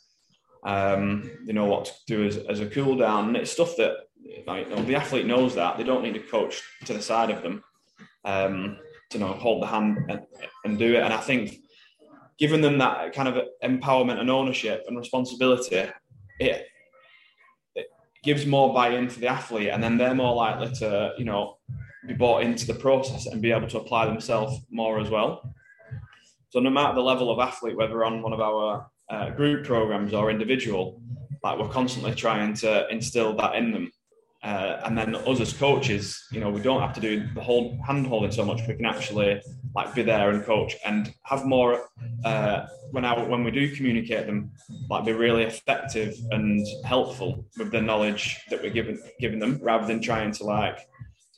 Um, 0.65 1.31
they 1.47 1.53
know 1.53 1.67
what 1.67 1.85
to 1.85 1.93
do 2.07 2.25
as, 2.25 2.39
as 2.39 2.61
a 2.61 2.67
cool 2.67 2.97
down. 2.97 3.29
And 3.29 3.37
it's 3.37 3.53
stuff 3.53 3.77
that 3.77 3.93
like, 4.47 4.71
you 4.71 4.75
know, 4.75 4.83
the 4.83 4.97
athlete 4.97 5.27
knows 5.27 5.55
that. 5.55 5.77
They 5.77 5.85
don't 5.85 6.03
need 6.03 6.17
a 6.17 6.21
coach 6.21 6.63
to 6.87 6.95
the 6.95 7.03
side 7.03 7.29
of 7.29 7.43
them 7.43 7.63
um, 8.25 8.79
to 9.11 9.19
know 9.19 9.35
hold 9.35 9.63
the 9.63 9.67
hand 9.67 9.99
and, 10.09 10.23
and 10.65 10.79
do 10.79 10.95
it. 10.95 11.03
And 11.03 11.13
I 11.13 11.19
think 11.19 11.59
giving 12.39 12.63
them 12.63 12.79
that 12.79 13.13
kind 13.13 13.29
of 13.29 13.45
empowerment 13.63 14.19
and 14.19 14.31
ownership 14.31 14.85
and 14.89 14.97
responsibility, 14.97 15.91
it 16.39 16.67
gives 18.23 18.47
more 18.47 18.75
buy-in 18.75 19.09
for 19.09 19.21
the 19.21 19.27
athlete, 19.27 19.69
and 19.69 19.83
then 19.83 19.97
they're 19.97 20.15
more 20.15 20.35
likely 20.35 20.71
to, 20.77 21.13
you 21.19 21.25
know, 21.25 21.57
be 22.07 22.15
bought 22.15 22.43
into 22.43 22.67
the 22.67 22.75
process 22.75 23.27
and 23.27 23.43
be 23.43 23.53
able 23.53 23.69
to 23.69 23.79
apply 23.79 24.07
themselves 24.07 24.61
more 24.71 25.01
as 25.01 25.11
well. 25.11 25.55
So 26.51 26.61
no 26.61 26.71
matter 26.71 26.95
the 26.95 27.03
level 27.03 27.31
of 27.31 27.39
athlete, 27.39 27.77
whether 27.77 28.05
on 28.05 28.23
one 28.23 28.33
of 28.33 28.41
our 28.41 28.87
uh, 29.09 29.31
group 29.31 29.65
programs 29.65 30.13
or 30.13 30.31
individual, 30.31 31.01
like 31.43 31.59
we're 31.59 31.69
constantly 31.69 32.15
trying 32.15 32.55
to 32.55 32.89
instill 32.89 33.35
that 33.37 33.55
in 33.55 33.73
them. 33.73 33.93
Uh, 34.43 34.81
and 34.85 34.97
then 34.97 35.15
us 35.15 35.41
as 35.41 35.53
coaches, 35.53 36.27
you 36.33 36.41
know, 36.41 36.49
we 36.49 36.63
don't 36.63 36.81
have 36.81 36.95
to 36.95 37.01
do 37.01 37.29
the 37.35 37.43
whole 37.43 37.79
hand 37.87 38.07
holding 38.07 38.33
so 38.33 38.43
much. 38.43 38.67
We 38.67 38.75
can 38.75 38.87
actually 38.87 39.43
like 39.75 39.95
be 39.95 40.03
there 40.03 40.31
and 40.31 40.43
coach 40.45 40.77
and 40.85 41.13
have 41.25 41.45
more 41.45 41.89
uh, 42.25 42.67
when 42.91 43.05
when 43.29 43.45
we 43.45 43.51
do 43.51 43.75
communicate 43.77 44.27
them, 44.27 44.51
like 44.89 45.05
be 45.05 45.13
really 45.13 45.43
effective 45.43 46.15
and 46.31 46.67
helpful 46.87 47.45
with 47.59 47.71
the 47.71 47.83
knowledge 47.83 48.41
that 48.49 48.63
we're 48.63 48.71
giving 48.71 48.99
giving 49.21 49.39
them, 49.39 49.59
rather 49.63 49.87
than 49.87 50.01
trying 50.01 50.33
to 50.33 50.45
like 50.45 50.89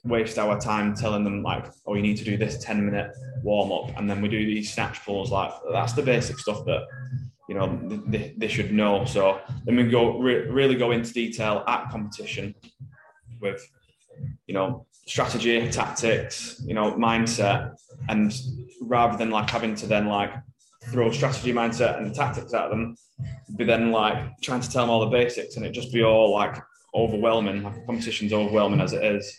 waste 0.04 0.38
our 0.38 0.60
time 0.60 0.94
telling 0.94 1.24
them 1.24 1.42
like, 1.42 1.66
oh, 1.86 1.94
you 1.94 2.02
need 2.02 2.18
to 2.18 2.24
do 2.24 2.36
this 2.36 2.62
ten 2.62 2.84
minute 2.86 3.10
warm 3.42 3.72
up, 3.72 3.98
and 3.98 4.08
then 4.08 4.22
we 4.22 4.28
do 4.28 4.46
these 4.46 4.72
snatch 4.72 5.04
pulls. 5.04 5.32
Like 5.32 5.52
that's 5.72 5.92
the 5.92 6.02
basic 6.02 6.38
stuff 6.38 6.64
that 6.66 6.86
you 7.48 7.56
know 7.56 7.80
they, 8.06 8.32
they 8.36 8.48
should 8.48 8.72
know. 8.72 9.04
So 9.06 9.40
then 9.64 9.74
we 9.74 9.88
go 9.88 10.20
re- 10.20 10.46
really 10.46 10.76
go 10.76 10.92
into 10.92 11.12
detail 11.12 11.64
at 11.66 11.90
competition 11.90 12.54
with 13.42 13.60
you 14.46 14.54
know 14.54 14.86
strategy, 15.06 15.68
tactics, 15.70 16.62
you 16.64 16.74
know 16.74 16.92
mindset, 16.92 17.74
and 18.08 18.32
rather 18.80 19.18
than 19.18 19.30
like 19.30 19.50
having 19.50 19.74
to 19.74 19.86
then 19.86 20.06
like 20.06 20.32
throw 20.90 21.10
strategy 21.10 21.52
mindset 21.52 21.98
and 21.98 22.14
tactics 22.14 22.54
at 22.54 22.70
them, 22.70 22.96
be 23.56 23.64
then 23.64 23.90
like 23.90 24.40
trying 24.40 24.60
to 24.60 24.70
tell 24.70 24.84
them 24.84 24.90
all 24.90 25.00
the 25.00 25.06
basics, 25.06 25.56
and 25.56 25.66
it 25.66 25.72
just 25.72 25.92
be 25.92 26.02
all 26.02 26.32
like 26.32 26.56
overwhelming. 26.94 27.62
Like 27.62 27.84
competition's 27.86 28.32
overwhelming 28.32 28.80
as 28.80 28.92
it 28.92 29.04
is. 29.04 29.36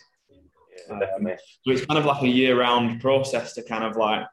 Um, 0.90 1.00
so 1.62 1.72
it's 1.72 1.86
kind 1.86 1.98
of 1.98 2.04
like 2.04 2.22
a 2.22 2.28
year-round 2.28 3.00
process 3.00 3.54
to 3.54 3.62
kind 3.62 3.84
of 3.84 3.96
like 3.96 4.26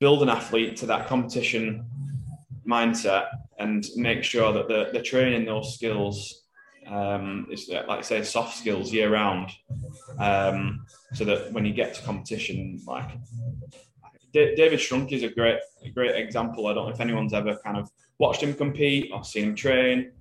build 0.00 0.22
an 0.22 0.28
athlete 0.28 0.76
to 0.78 0.86
that 0.86 1.06
competition 1.06 1.86
mindset 2.66 3.28
and 3.58 3.86
make 3.96 4.24
sure 4.24 4.52
that 4.52 4.66
they're, 4.66 4.90
they're 4.92 5.02
training 5.02 5.44
those 5.44 5.74
skills 5.74 6.43
um, 6.86 7.46
it's 7.50 7.68
like 7.68 7.88
I 7.88 8.00
say, 8.02 8.22
soft 8.22 8.56
skills 8.56 8.92
year 8.92 9.10
round, 9.10 9.50
um, 10.18 10.84
so 11.14 11.24
that 11.24 11.52
when 11.52 11.64
you 11.64 11.72
get 11.72 11.94
to 11.94 12.02
competition, 12.02 12.80
like 12.86 13.10
David 14.32 14.78
Strunk 14.78 15.12
is 15.12 15.22
a 15.22 15.28
great, 15.28 15.58
a 15.84 15.90
great 15.90 16.16
example. 16.16 16.66
I 16.66 16.74
don't 16.74 16.86
know 16.86 16.94
if 16.94 17.00
anyone's 17.00 17.32
ever 17.32 17.56
kind 17.64 17.76
of 17.76 17.90
watched 18.18 18.42
him 18.42 18.54
compete 18.54 19.10
or 19.12 19.24
seen 19.24 19.44
him 19.44 19.54
train, 19.54 20.12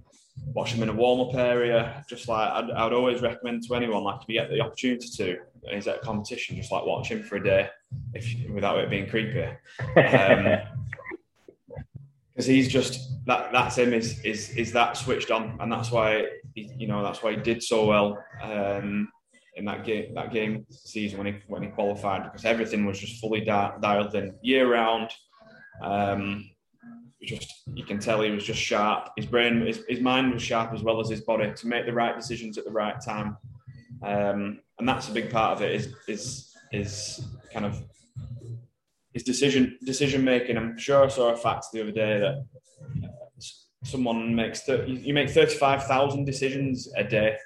watched 0.54 0.76
him 0.76 0.84
in 0.84 0.90
a 0.90 0.94
warm 0.94 1.28
up 1.28 1.36
area. 1.36 2.04
Just 2.08 2.28
like 2.28 2.50
I'd, 2.50 2.72
I'd, 2.72 2.94
always 2.94 3.22
recommend 3.22 3.64
to 3.64 3.76
anyone, 3.76 4.04
like 4.04 4.22
if 4.22 4.30
you 4.30 4.40
get 4.40 4.50
the 4.50 4.62
opportunity 4.62 5.08
to, 5.18 5.38
he's 5.70 5.88
at 5.88 5.98
a 5.98 6.00
competition, 6.00 6.56
just 6.56 6.72
like 6.72 6.86
watch 6.86 7.10
him 7.10 7.24
for 7.24 7.38
a 7.38 7.44
day, 7.44 7.70
if 8.14 8.50
without 8.50 8.80
it 8.80 8.90
being 8.90 9.10
creepy. 9.10 9.48
Um, 9.98 10.60
because 12.34 12.48
he's 12.48 12.68
just 12.68 13.26
that 13.26 13.52
that's 13.52 13.78
him 13.78 13.94
is 13.94 14.20
is 14.24 14.50
is 14.52 14.72
that 14.72 14.98
switched 14.98 15.32
on 15.32 15.56
and 15.60 15.72
that's 15.72 15.92
why 15.92 16.26
you 16.56 16.88
know 16.88 17.04
that's 17.04 17.24
why 17.24 17.32
he 17.32 17.38
did 17.38 17.62
so 17.64 17.86
well 17.86 18.24
um, 18.42 19.10
in 19.56 19.66
that 19.66 19.84
game 19.86 20.14
that 20.14 20.32
game 20.32 20.66
season 20.70 21.18
when 21.18 21.28
he 21.28 21.40
when 21.48 21.64
he 21.64 21.70
qualified 21.70 22.24
because 22.24 22.46
everything 22.46 22.86
was 22.86 23.00
just 23.00 23.20
fully 23.20 23.42
di- 23.42 23.74
dialed 23.82 24.14
in 24.16 24.34
year 24.42 24.72
round 24.72 25.10
um, 25.82 26.50
just 27.26 27.64
you 27.74 27.84
can 27.84 28.00
tell 28.00 28.22
he 28.22 28.32
was 28.32 28.44
just 28.44 28.60
sharp. 28.60 29.10
His 29.16 29.26
brain 29.26 29.66
his, 29.66 29.84
his 29.88 30.00
mind 30.00 30.34
was 30.34 30.42
sharp 30.42 30.74
as 30.74 30.84
well 30.84 31.00
as 31.00 31.10
his 31.10 31.22
body 31.22 31.52
to 31.54 31.68
make 31.68 31.86
the 31.86 31.94
right 31.94 32.16
decisions 32.16 32.58
at 32.58 32.66
the 32.66 32.72
right 32.72 33.00
time. 33.04 33.38
Um, 34.04 34.60
and 34.80 34.88
that's 34.88 35.10
a 35.10 35.12
big 35.12 35.32
part 35.32 35.56
of 35.56 35.62
it 35.62 35.72
is 35.72 35.96
is 36.08 36.54
is 36.72 37.26
kind 37.52 37.66
of 37.66 37.82
his 39.14 39.24
decision 39.24 39.78
decision 39.86 40.24
making. 40.24 40.58
I'm 40.58 40.78
sure 40.78 41.06
I 41.06 41.08
saw 41.08 41.32
a 41.32 41.38
fact 41.38 41.68
the 41.72 41.82
other 41.82 41.92
day 41.92 42.20
that 42.20 42.46
someone 43.84 44.34
makes 44.36 44.64
th- 44.66 44.88
you 44.88 45.14
make 45.14 45.30
thirty 45.30 45.56
five 45.56 45.86
thousand 45.86 46.26
decisions 46.26 46.92
a 46.96 47.04
day, 47.04 47.38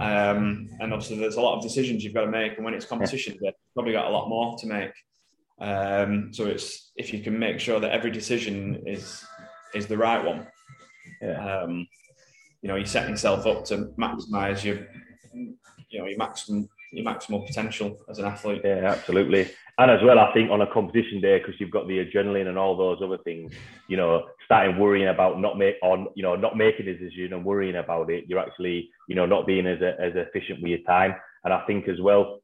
um, 0.00 0.68
and 0.80 0.92
obviously 0.92 1.18
there's 1.18 1.36
a 1.36 1.40
lot 1.40 1.56
of 1.56 1.62
decisions 1.62 2.04
you've 2.04 2.14
got 2.14 2.24
to 2.24 2.30
make, 2.30 2.56
and 2.56 2.64
when 2.64 2.74
it's 2.74 2.86
competition, 2.86 3.36
you've 3.40 3.54
probably 3.74 3.92
got 3.92 4.06
a 4.06 4.10
lot 4.10 4.28
more 4.28 4.56
to 4.58 4.66
make. 4.66 4.92
Um, 5.60 6.32
so 6.32 6.46
it's 6.46 6.92
if 6.96 7.12
you 7.12 7.20
can 7.20 7.38
make 7.38 7.60
sure 7.60 7.80
that 7.80 7.92
every 7.92 8.10
decision 8.10 8.82
is 8.86 9.24
is 9.74 9.86
the 9.86 9.96
right 9.96 10.24
one. 10.24 10.46
Yeah. 11.22 11.62
Um, 11.62 11.86
you 12.62 12.68
know, 12.68 12.76
you 12.76 12.84
set 12.84 13.08
yourself 13.08 13.46
up 13.46 13.64
to 13.66 13.90
maximise 13.98 14.64
your, 14.64 14.86
you 15.32 15.98
know, 15.98 16.06
your 16.06 16.18
maximum 16.18 16.68
your 16.92 17.04
maximal 17.04 17.46
potential 17.46 17.96
as 18.08 18.18
an 18.18 18.24
athlete. 18.24 18.62
Yeah, 18.64 18.92
absolutely 18.92 19.50
and 19.80 19.90
as 19.90 20.00
well, 20.04 20.18
I 20.18 20.30
think 20.34 20.50
on 20.50 20.60
a 20.60 20.66
competition 20.66 21.22
day, 21.22 21.38
because 21.38 21.58
you've 21.58 21.70
got 21.70 21.88
the 21.88 22.04
adrenaline 22.04 22.48
and 22.48 22.58
all 22.58 22.76
those 22.76 22.98
other 23.02 23.16
things, 23.24 23.50
you 23.88 23.96
know, 23.96 24.26
starting 24.44 24.78
worrying 24.78 25.08
about 25.08 25.40
not 25.40 25.56
make 25.56 25.76
on, 25.82 26.08
you 26.14 26.22
know, 26.22 26.36
not 26.36 26.54
making 26.54 26.86
a 26.86 26.92
decision 26.92 27.32
and 27.32 27.46
worrying 27.46 27.76
about 27.76 28.10
it, 28.10 28.24
you're 28.28 28.38
actually, 28.38 28.90
you 29.08 29.14
know, 29.14 29.24
not 29.24 29.46
being 29.46 29.66
as 29.66 29.78
as 29.80 30.12
efficient 30.16 30.60
with 30.60 30.70
your 30.70 30.82
time. 30.86 31.14
And 31.44 31.54
I 31.54 31.64
think 31.66 31.88
as 31.88 31.98
well, 31.98 32.42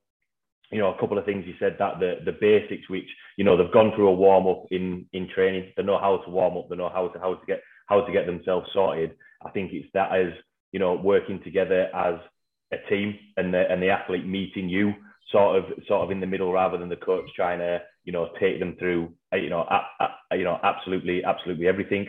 you 0.73 0.79
know, 0.79 0.95
a 0.95 0.99
couple 0.99 1.19
of 1.19 1.27
things 1.27 1.45
you 1.47 1.53
said 1.61 1.77
that 1.79 2.01
the 2.01 2.21
the 2.25 2.33
basics, 2.41 2.89
which 2.89 3.09
you 3.37 3.45
know, 3.45 3.55
they've 3.55 3.73
gone 3.73 3.93
through 3.95 4.09
a 4.09 4.15
warm 4.15 4.47
up 4.47 4.65
in 4.71 5.05
in 5.13 5.29
training, 5.29 5.73
they 5.77 5.83
know 5.83 5.99
how 5.99 6.17
to 6.17 6.31
warm 6.31 6.57
up, 6.57 6.71
they 6.71 6.77
know 6.77 6.89
how 6.89 7.09
to 7.09 7.19
how 7.19 7.35
to 7.35 7.47
get 7.47 7.61
how 7.87 8.01
to 8.01 8.13
get 8.13 8.25
themselves 8.25 8.67
sorted. 8.73 9.15
I 9.45 9.51
think 9.51 9.73
it's 9.75 9.89
that 9.93 10.11
as 10.15 10.33
you 10.73 10.81
know, 10.81 10.95
working 10.95 11.43
together 11.43 11.91
as 11.95 12.15
a 12.73 12.79
team 12.89 13.19
and 13.37 13.53
the 13.53 13.71
and 13.71 13.83
the 13.83 13.91
athlete 13.91 14.27
meeting 14.27 14.71
you 14.71 14.95
sort 15.31 15.57
of 15.57 15.65
sort 15.89 16.05
of 16.05 16.11
in 16.11 16.21
the 16.21 16.27
middle 16.27 16.53
rather 16.53 16.79
than 16.79 16.89
the 16.89 16.97
coach 16.97 17.29
trying 17.35 17.59
to 17.59 17.81
you 18.05 18.13
know 18.13 18.31
take 18.39 18.59
them 18.59 18.77
through 18.79 19.13
uh, 19.33 19.37
you 19.37 19.51
know 19.51 19.61
a, 19.61 20.05
a, 20.33 20.37
you 20.37 20.45
know 20.45 20.59
absolutely 20.63 21.25
absolutely 21.25 21.67
everything 21.67 22.07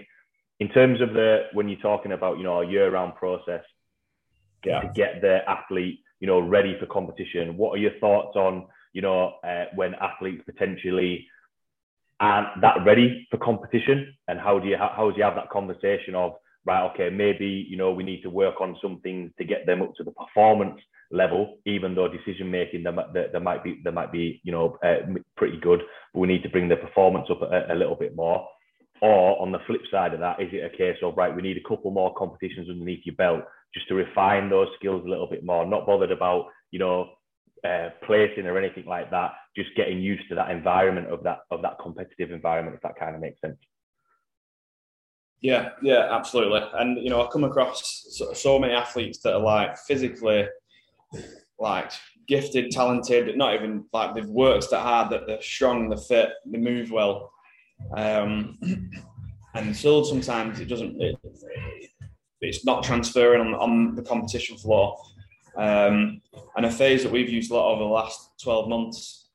in 0.59 0.69
terms 0.69 1.01
of 1.01 1.13
the 1.13 1.47
when 1.53 1.67
you're 1.67 1.79
talking 1.79 2.11
about 2.11 2.37
you 2.37 2.43
know 2.43 2.61
a 2.61 2.67
year 2.67 2.91
round 2.91 3.15
process 3.15 3.63
yeah. 4.65 4.81
to 4.81 4.91
get 4.93 5.21
the 5.21 5.39
athlete 5.49 5.99
you 6.19 6.27
know 6.27 6.39
ready 6.39 6.77
for 6.79 6.85
competition 6.85 7.57
what 7.57 7.71
are 7.71 7.81
your 7.81 7.97
thoughts 7.99 8.35
on 8.35 8.67
you 8.93 9.01
know 9.01 9.33
uh, 9.43 9.65
when 9.75 9.95
athletes 9.95 10.43
potentially 10.45 11.27
aren't 12.19 12.61
that 12.61 12.83
ready 12.85 13.27
for 13.29 13.37
competition 13.37 14.13
and 14.27 14.39
how 14.39 14.59
do 14.59 14.67
you 14.67 14.77
how 14.77 15.09
do 15.09 15.17
you 15.17 15.23
have 15.23 15.35
that 15.35 15.49
conversation 15.49 16.15
of 16.15 16.33
right 16.65 16.89
okay 16.91 17.09
maybe 17.09 17.65
you 17.69 17.77
know 17.77 17.91
we 17.91 18.03
need 18.03 18.21
to 18.21 18.29
work 18.29 18.59
on 18.61 18.77
some 18.81 18.99
things 19.01 19.31
to 19.37 19.43
get 19.43 19.65
them 19.65 19.81
up 19.81 19.93
to 19.95 20.03
the 20.03 20.11
performance 20.11 20.79
level, 21.11 21.57
even 21.65 21.95
though 21.95 22.07
decision 22.07 22.51
making 22.51 22.83
there, 22.83 22.91
might 23.39 23.63
be 23.63 23.79
there 23.83 23.91
might 23.93 24.11
be 24.11 24.41
you 24.43 24.51
know 24.51 24.77
uh, 24.83 24.97
pretty 25.35 25.57
good, 25.57 25.81
but 26.13 26.19
we 26.19 26.27
need 26.27 26.43
to 26.43 26.49
bring 26.49 26.67
the 26.67 26.75
performance 26.75 27.27
up 27.29 27.41
a, 27.41 27.73
a, 27.73 27.75
little 27.75 27.95
bit 27.95 28.15
more. 28.15 28.47
Or 29.01 29.39
on 29.41 29.51
the 29.51 29.59
flip 29.67 29.81
side 29.91 30.13
of 30.13 30.19
that, 30.21 30.41
is 30.41 30.49
it 30.51 30.65
a 30.65 30.75
case 30.75 30.97
of 31.03 31.15
right, 31.15 31.35
we 31.35 31.43
need 31.43 31.57
a 31.57 31.67
couple 31.67 31.91
more 31.91 32.13
competitions 32.15 32.69
underneath 32.69 33.05
your 33.05 33.15
belt 33.15 33.43
just 33.73 33.87
to 33.89 33.95
refine 33.95 34.49
those 34.49 34.69
skills 34.79 35.03
a 35.05 35.09
little 35.09 35.27
bit 35.27 35.45
more, 35.45 35.65
not 35.65 35.85
bothered 35.85 36.11
about 36.11 36.47
you 36.71 36.79
know 36.79 37.11
uh, 37.63 37.89
placing 38.05 38.47
or 38.47 38.57
anything 38.57 38.85
like 38.85 39.09
that, 39.11 39.33
just 39.55 39.75
getting 39.75 39.99
used 39.99 40.27
to 40.29 40.35
that 40.35 40.51
environment 40.51 41.07
of 41.07 41.23
that 41.23 41.39
of 41.51 41.61
that 41.61 41.77
competitive 41.81 42.31
environment, 42.31 42.75
if 42.75 42.81
that 42.81 42.99
kind 42.99 43.15
of 43.15 43.21
makes 43.21 43.39
sense. 43.41 43.57
Yeah, 45.41 45.69
yeah, 45.83 46.07
absolutely. 46.11 46.61
And 46.73 46.97
you 46.97 47.09
know, 47.09 47.23
I 47.25 47.29
come 47.31 47.43
across 47.43 48.05
so, 48.11 48.33
so 48.33 48.59
many 48.59 48.73
athletes 48.73 49.19
that 49.19 49.35
are 49.35 49.39
like 49.39 49.77
physically 49.77 50.47
like 51.59 51.91
gifted, 52.27 52.71
talented, 52.71 53.35
not 53.37 53.55
even 53.55 53.85
like 53.93 54.13
they've 54.13 54.25
worked 54.25 54.69
that 54.69 54.81
hard, 54.81 55.11
that 55.11 55.27
they're 55.27 55.41
strong, 55.41 55.89
they're 55.89 55.97
fit, 55.97 56.29
they 56.45 56.57
move 56.57 56.91
well. 56.91 57.31
Um, 57.95 58.57
and 59.53 59.75
still 59.75 60.03
sometimes 60.03 60.59
it 60.59 60.65
doesn't, 60.65 61.01
it, 61.01 61.17
it's 62.41 62.65
not 62.65 62.83
transferring 62.83 63.41
on, 63.41 63.55
on 63.55 63.95
the 63.95 64.03
competition 64.03 64.57
floor. 64.57 64.97
Um, 65.55 66.21
and 66.55 66.65
a 66.65 66.71
phase 66.71 67.01
that 67.03 67.11
we've 67.11 67.29
used 67.29 67.49
a 67.49 67.55
lot 67.55 67.73
over 67.73 67.83
the 67.83 67.89
last 67.89 68.39
12 68.43 68.69
months, 68.69 69.29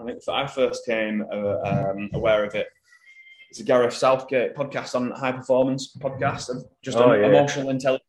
I 0.00 0.04
think 0.04 0.18
I 0.28 0.46
first 0.46 0.84
came 0.84 1.24
uh, 1.32 1.58
um, 1.60 2.10
aware 2.14 2.44
of 2.44 2.54
it. 2.54 2.66
It's 3.50 3.60
a 3.60 3.64
Gareth 3.64 3.94
Southgate 3.94 4.56
podcast 4.56 4.94
on 4.94 5.10
high 5.10 5.32
performance 5.32 5.94
podcast 6.00 6.48
just 6.82 6.96
oh, 6.96 7.12
yeah. 7.12 7.26
emotional 7.26 7.68
intelligence. 7.68 8.06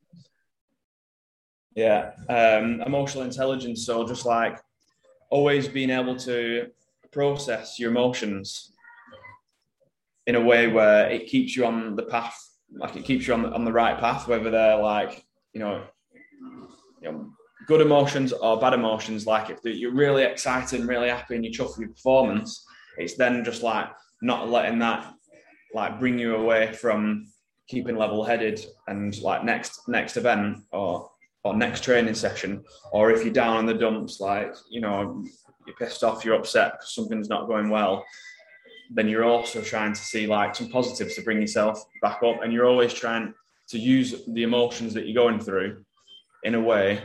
Yeah, 1.75 2.11
um, 2.29 2.81
emotional 2.81 3.23
intelligence. 3.23 3.85
So 3.85 4.07
just 4.07 4.25
like 4.25 4.59
always 5.29 5.67
being 5.67 5.89
able 5.89 6.15
to 6.17 6.67
process 7.11 7.79
your 7.79 7.91
emotions 7.91 8.71
in 10.27 10.35
a 10.35 10.41
way 10.41 10.67
where 10.67 11.09
it 11.09 11.27
keeps 11.27 11.55
you 11.55 11.65
on 11.65 11.95
the 11.95 12.03
path, 12.03 12.37
like 12.71 12.95
it 12.95 13.05
keeps 13.05 13.27
you 13.27 13.33
on 13.33 13.43
the, 13.43 13.49
on 13.49 13.65
the 13.65 13.71
right 13.71 13.99
path, 13.99 14.27
whether 14.27 14.51
they're 14.51 14.77
like 14.77 15.25
you 15.53 15.59
know, 15.59 15.83
you 17.01 17.11
know 17.11 17.33
good 17.67 17.81
emotions 17.81 18.33
or 18.33 18.59
bad 18.59 18.73
emotions, 18.73 19.25
like 19.25 19.49
if 19.49 19.59
you're 19.63 19.93
really 19.93 20.23
excited 20.23 20.79
and 20.79 20.89
really 20.89 21.09
happy 21.09 21.35
and 21.35 21.45
you 21.45 21.51
chuff 21.51 21.77
your 21.77 21.89
performance, 21.89 22.65
it's 22.97 23.15
then 23.15 23.43
just 23.43 23.63
like 23.63 23.87
not 24.21 24.49
letting 24.49 24.79
that 24.79 25.13
like 25.73 25.99
bring 25.99 26.19
you 26.19 26.35
away 26.35 26.73
from 26.73 27.25
keeping 27.67 27.95
level 27.95 28.23
headed 28.23 28.63
and 28.87 29.19
like 29.21 29.43
next 29.43 29.87
next 29.87 30.17
event 30.17 30.57
or 30.71 31.09
or 31.43 31.55
next 31.55 31.83
training 31.83 32.15
session, 32.15 32.63
or 32.91 33.11
if 33.11 33.23
you're 33.23 33.33
down 33.33 33.59
in 33.59 33.65
the 33.65 33.73
dumps, 33.73 34.19
like 34.19 34.53
you 34.69 34.81
know 34.81 35.23
you're 35.65 35.75
pissed 35.75 36.03
off, 36.03 36.23
you're 36.23 36.35
upset 36.35 36.73
because 36.73 36.93
something's 36.93 37.29
not 37.29 37.47
going 37.47 37.69
well, 37.69 38.05
then 38.91 39.07
you're 39.07 39.25
also 39.25 39.61
trying 39.61 39.93
to 39.93 40.01
see 40.01 40.27
like 40.27 40.55
some 40.55 40.69
positives 40.69 41.15
to 41.15 41.21
bring 41.21 41.41
yourself 41.41 41.83
back 42.01 42.21
up, 42.23 42.43
and 42.43 42.53
you're 42.53 42.67
always 42.67 42.93
trying 42.93 43.33
to 43.69 43.79
use 43.79 44.23
the 44.27 44.43
emotions 44.43 44.93
that 44.93 45.05
you're 45.07 45.23
going 45.23 45.39
through 45.39 45.83
in 46.43 46.55
a 46.55 46.61
way 46.61 47.01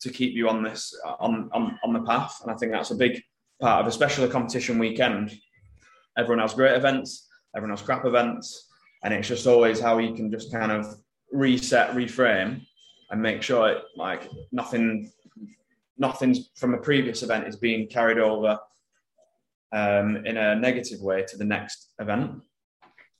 to 0.00 0.10
keep 0.10 0.34
you 0.34 0.48
on 0.48 0.62
this 0.62 0.94
on, 1.18 1.48
on 1.52 1.78
on 1.84 1.92
the 1.92 2.02
path. 2.02 2.40
And 2.42 2.50
I 2.50 2.54
think 2.54 2.72
that's 2.72 2.90
a 2.90 2.96
big 2.96 3.22
part 3.60 3.80
of, 3.80 3.86
especially 3.86 4.26
the 4.26 4.32
competition 4.32 4.78
weekend. 4.78 5.38
Everyone 6.18 6.40
has 6.40 6.54
great 6.54 6.74
events, 6.74 7.28
everyone 7.54 7.76
has 7.76 7.84
crap 7.84 8.04
events, 8.04 8.68
and 9.02 9.12
it's 9.12 9.28
just 9.28 9.46
always 9.46 9.80
how 9.80 9.98
you 9.98 10.14
can 10.14 10.30
just 10.30 10.52
kind 10.52 10.72
of 10.72 10.86
reset, 11.32 11.90
reframe, 11.90 12.66
and 13.10 13.22
make 13.22 13.42
sure 13.42 13.68
it, 13.68 13.82
like 13.96 14.28
nothing, 14.52 15.10
nothing 15.98 16.36
from 16.56 16.74
a 16.74 16.78
previous 16.78 17.22
event 17.22 17.46
is 17.46 17.56
being 17.56 17.88
carried 17.88 18.18
over 18.18 18.58
um, 19.72 20.24
in 20.24 20.36
a 20.36 20.54
negative 20.56 21.00
way 21.00 21.24
to 21.28 21.36
the 21.36 21.44
next 21.44 21.90
event. 21.98 22.42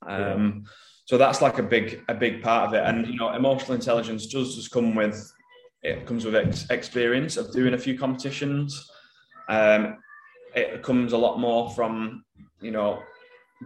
Um, 0.07 0.63
yeah. 0.65 0.71
So 1.05 1.19
that's 1.19 1.41
like 1.41 1.59
a 1.59 1.63
big 1.63 2.03
a 2.09 2.15
big 2.15 2.43
part 2.43 2.69
of 2.69 2.75
it, 2.75 2.83
and 2.85 3.07
you 3.07 3.17
know, 3.17 3.33
emotional 3.33 3.75
intelligence 3.75 4.27
does 4.27 4.57
just 4.57 4.73
come 4.73 4.95
with 4.95 5.33
it 5.83 6.05
comes 6.05 6.25
with 6.25 6.35
ex- 6.35 6.69
experience 6.71 7.37
of 7.37 7.53
doing 7.53 7.75
a 7.75 7.79
few 7.79 7.97
competitions. 7.97 8.91
Um, 9.49 9.99
it 10.55 10.83
comes 10.83 11.13
a 11.13 11.19
lot 11.19 11.39
more 11.39 11.71
from 11.71 12.25
you 12.61 12.73
know 12.73 13.03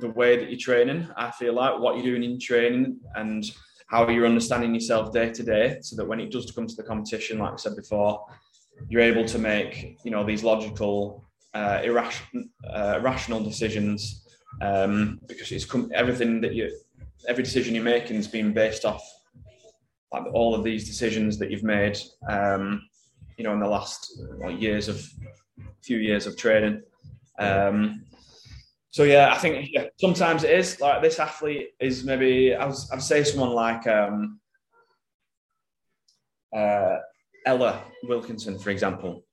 the 0.00 0.10
way 0.10 0.36
that 0.36 0.50
you're 0.50 0.58
training. 0.58 1.08
I 1.16 1.30
feel 1.30 1.54
like 1.54 1.78
what 1.78 1.96
you're 1.96 2.04
doing 2.04 2.24
in 2.24 2.38
training 2.38 3.00
and 3.14 3.44
how 3.90 4.08
you're 4.08 4.26
understanding 4.26 4.72
yourself 4.74 5.12
day 5.12 5.30
to 5.30 5.42
day, 5.42 5.78
so 5.82 5.96
that 5.96 6.06
when 6.06 6.20
it 6.20 6.30
does 6.30 6.50
come 6.52 6.66
to 6.66 6.76
the 6.76 6.82
competition, 6.82 7.38
like 7.38 7.52
I 7.52 7.56
said 7.56 7.76
before, 7.76 8.24
you're 8.88 9.02
able 9.02 9.24
to 9.26 9.38
make 9.38 9.98
you 10.04 10.10
know 10.10 10.24
these 10.24 10.42
logical, 10.44 11.24
uh, 11.54 11.80
irrational, 11.84 12.44
uh, 12.72 13.00
rational 13.02 13.42
decisions 13.42 14.26
um, 14.60 15.20
because 15.26 15.50
it's 15.52 15.64
come, 15.64 15.90
everything 15.94 16.40
that 16.40 16.54
you 16.54 16.70
every 17.28 17.42
decision 17.42 17.74
you're 17.74 17.84
making 17.84 18.16
is 18.16 18.28
being 18.28 18.52
based 18.52 18.84
off 18.84 19.02
like 20.12 20.24
all 20.32 20.54
of 20.54 20.64
these 20.64 20.86
decisions 20.88 21.38
that 21.38 21.50
you've 21.50 21.62
made, 21.62 21.96
um, 22.28 22.82
you 23.36 23.44
know, 23.44 23.52
in 23.52 23.60
the 23.60 23.68
last 23.68 24.20
years 24.58 24.88
of 24.88 25.06
few 25.82 25.98
years 25.98 26.26
of 26.26 26.36
training. 26.36 26.82
Um, 27.38 28.04
so 28.90 29.04
yeah, 29.04 29.32
I 29.32 29.38
think 29.38 29.68
yeah, 29.72 29.84
sometimes 29.98 30.42
it 30.42 30.50
is 30.50 30.80
like 30.80 31.00
this 31.00 31.20
athlete 31.20 31.70
is 31.80 32.04
maybe 32.04 32.54
I 32.54 32.66
was 32.66 32.90
I'd 32.90 33.02
say 33.02 33.22
someone 33.22 33.50
like 33.50 33.86
um, 33.86 34.40
uh, 36.54 36.96
Ella 37.46 37.84
Wilkinson, 38.04 38.58
for 38.58 38.70
example, 38.70 39.24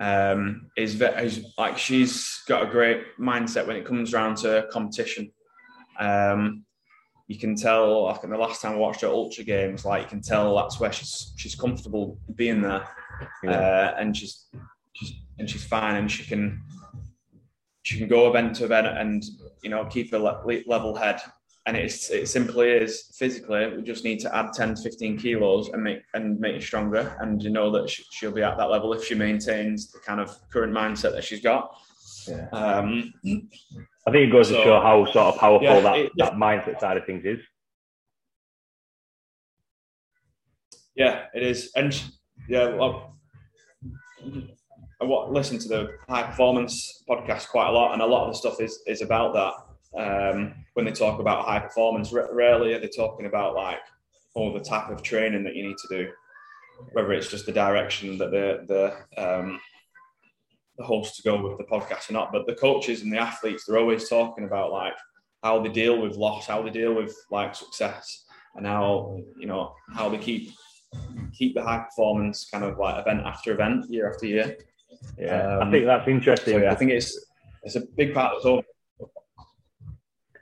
um, 0.00 0.70
is, 0.76 1.00
is 1.00 1.46
like 1.56 1.78
she's 1.78 2.42
got 2.48 2.64
a 2.64 2.70
great 2.70 3.02
mindset 3.18 3.66
when 3.66 3.76
it 3.76 3.84
comes 3.84 4.12
around 4.12 4.38
to 4.38 4.66
competition. 4.72 5.30
Um, 6.00 6.64
you 7.28 7.38
can 7.38 7.54
tell 7.54 8.04
like 8.04 8.24
in 8.24 8.30
the 8.30 8.36
last 8.36 8.60
time 8.60 8.72
I 8.72 8.76
watched 8.76 9.02
her 9.02 9.08
ultra 9.08 9.44
games, 9.44 9.84
like 9.84 10.02
you 10.02 10.08
can 10.08 10.20
tell 10.20 10.56
that's 10.56 10.80
where 10.80 10.92
she's 10.92 11.32
she's 11.36 11.54
comfortable 11.54 12.18
being 12.34 12.60
there, 12.60 12.86
yeah. 13.44 13.50
uh, 13.50 13.94
and 14.00 14.16
she's, 14.16 14.46
she's 14.94 15.12
and 15.38 15.48
she's 15.48 15.64
fine, 15.64 15.94
and 15.94 16.10
she 16.10 16.24
can 16.24 16.60
she 17.86 17.98
can 17.98 18.08
go 18.08 18.28
event 18.28 18.56
to 18.56 18.64
event 18.64 18.88
and 18.88 19.24
you 19.62 19.70
know 19.70 19.84
keep 19.84 20.12
a 20.12 20.18
le- 20.18 20.62
level 20.66 20.96
head. 20.96 21.20
And 21.66 21.76
it's 21.76 22.10
it 22.10 22.28
simply 22.28 22.68
is 22.68 23.14
physically 23.16 23.76
we 23.76 23.82
just 23.82 24.02
need 24.02 24.18
to 24.20 24.36
add 24.36 24.52
10 24.52 24.74
to 24.74 24.82
15 24.82 25.18
kilos 25.18 25.68
and 25.68 25.84
make 25.84 26.00
and 26.12 26.38
make 26.40 26.56
it 26.56 26.62
stronger. 26.64 27.16
And 27.20 27.40
you 27.40 27.50
know 27.50 27.70
that 27.70 27.88
she, 27.88 28.02
she'll 28.10 28.32
be 28.32 28.42
at 28.42 28.58
that 28.58 28.70
level 28.70 28.92
if 28.92 29.04
she 29.04 29.14
maintains 29.14 29.92
the 29.92 30.00
kind 30.00 30.20
of 30.20 30.36
current 30.52 30.72
mindset 30.72 31.12
that 31.12 31.22
she's 31.22 31.40
got. 31.40 31.76
Yeah. 32.26 32.48
Um, 32.52 33.14
I 34.04 34.10
think 34.10 34.28
it 34.28 34.32
goes 34.32 34.48
so, 34.48 34.56
to 34.56 34.64
show 34.64 34.80
how 34.80 35.04
sort 35.04 35.34
of 35.34 35.36
powerful 35.36 35.64
yeah, 35.64 35.80
that, 35.80 35.98
it, 35.98 36.12
that 36.16 36.32
mindset 36.32 36.80
side 36.80 36.96
of 36.96 37.06
things 37.06 37.24
is. 37.24 37.38
Yeah, 40.96 41.26
it 41.34 41.42
is. 41.44 41.70
And 41.76 41.92
yeah, 42.48 42.74
well, 42.74 43.16
I 45.00 45.04
listen 45.04 45.58
to 45.58 45.68
the 45.68 45.98
high 46.08 46.22
performance 46.22 47.04
podcast 47.08 47.48
quite 47.48 47.68
a 47.68 47.72
lot, 47.72 47.92
and 47.92 48.00
a 48.00 48.06
lot 48.06 48.26
of 48.26 48.32
the 48.32 48.38
stuff 48.38 48.60
is 48.60 48.82
is 48.86 49.02
about 49.02 49.34
that. 49.34 49.52
Um, 49.96 50.54
when 50.74 50.84
they 50.84 50.92
talk 50.92 51.20
about 51.20 51.46
high 51.46 51.60
performance, 51.60 52.12
rarely 52.12 52.74
are 52.74 52.80
they 52.80 52.88
talking 52.88 53.26
about 53.26 53.54
like 53.54 53.78
all 54.34 54.52
the 54.52 54.60
type 54.60 54.90
of 54.90 55.02
training 55.02 55.44
that 55.44 55.54
you 55.54 55.66
need 55.66 55.78
to 55.78 55.88
do, 55.88 56.10
whether 56.92 57.12
it's 57.12 57.30
just 57.30 57.46
the 57.46 57.52
direction 57.52 58.18
that 58.18 58.30
the 58.30 58.64
the 59.16 59.22
um, 59.22 59.60
the 60.78 60.84
go 61.24 61.48
with 61.48 61.58
the 61.58 61.64
podcast 61.64 62.10
or 62.10 62.14
not, 62.14 62.32
but 62.32 62.46
the 62.46 62.54
coaches 62.54 63.02
and 63.02 63.12
the 63.12 63.18
athletes, 63.18 63.64
they're 63.64 63.78
always 63.78 64.08
talking 64.08 64.44
about 64.44 64.72
like 64.72 64.94
how 65.42 65.60
they 65.62 65.70
deal 65.70 66.00
with 66.00 66.16
loss, 66.16 66.46
how 66.46 66.62
they 66.62 66.70
deal 66.70 66.94
with 66.94 67.14
like 67.30 67.54
success, 67.54 68.24
and 68.54 68.66
how 68.66 69.18
you 69.38 69.46
know 69.46 69.74
how 69.94 70.08
they 70.08 70.18
keep 70.18 70.50
keep 71.32 71.54
the 71.54 71.62
high 71.62 71.84
performance 71.84 72.48
kind 72.50 72.64
of 72.64 72.78
like 72.78 73.00
event 73.00 73.26
after 73.26 73.52
event, 73.52 73.90
year 73.90 74.10
after 74.10 74.26
year. 74.26 74.56
Yeah, 75.18 75.58
um, 75.58 75.68
I 75.68 75.70
think 75.70 75.86
that's 75.86 76.08
interesting. 76.08 76.66
I 76.66 76.74
think 76.74 76.90
it's 76.90 77.18
it's 77.62 77.76
a 77.76 77.80
big 77.96 78.14
part 78.14 78.36
of 78.36 78.42
the 78.42 79.08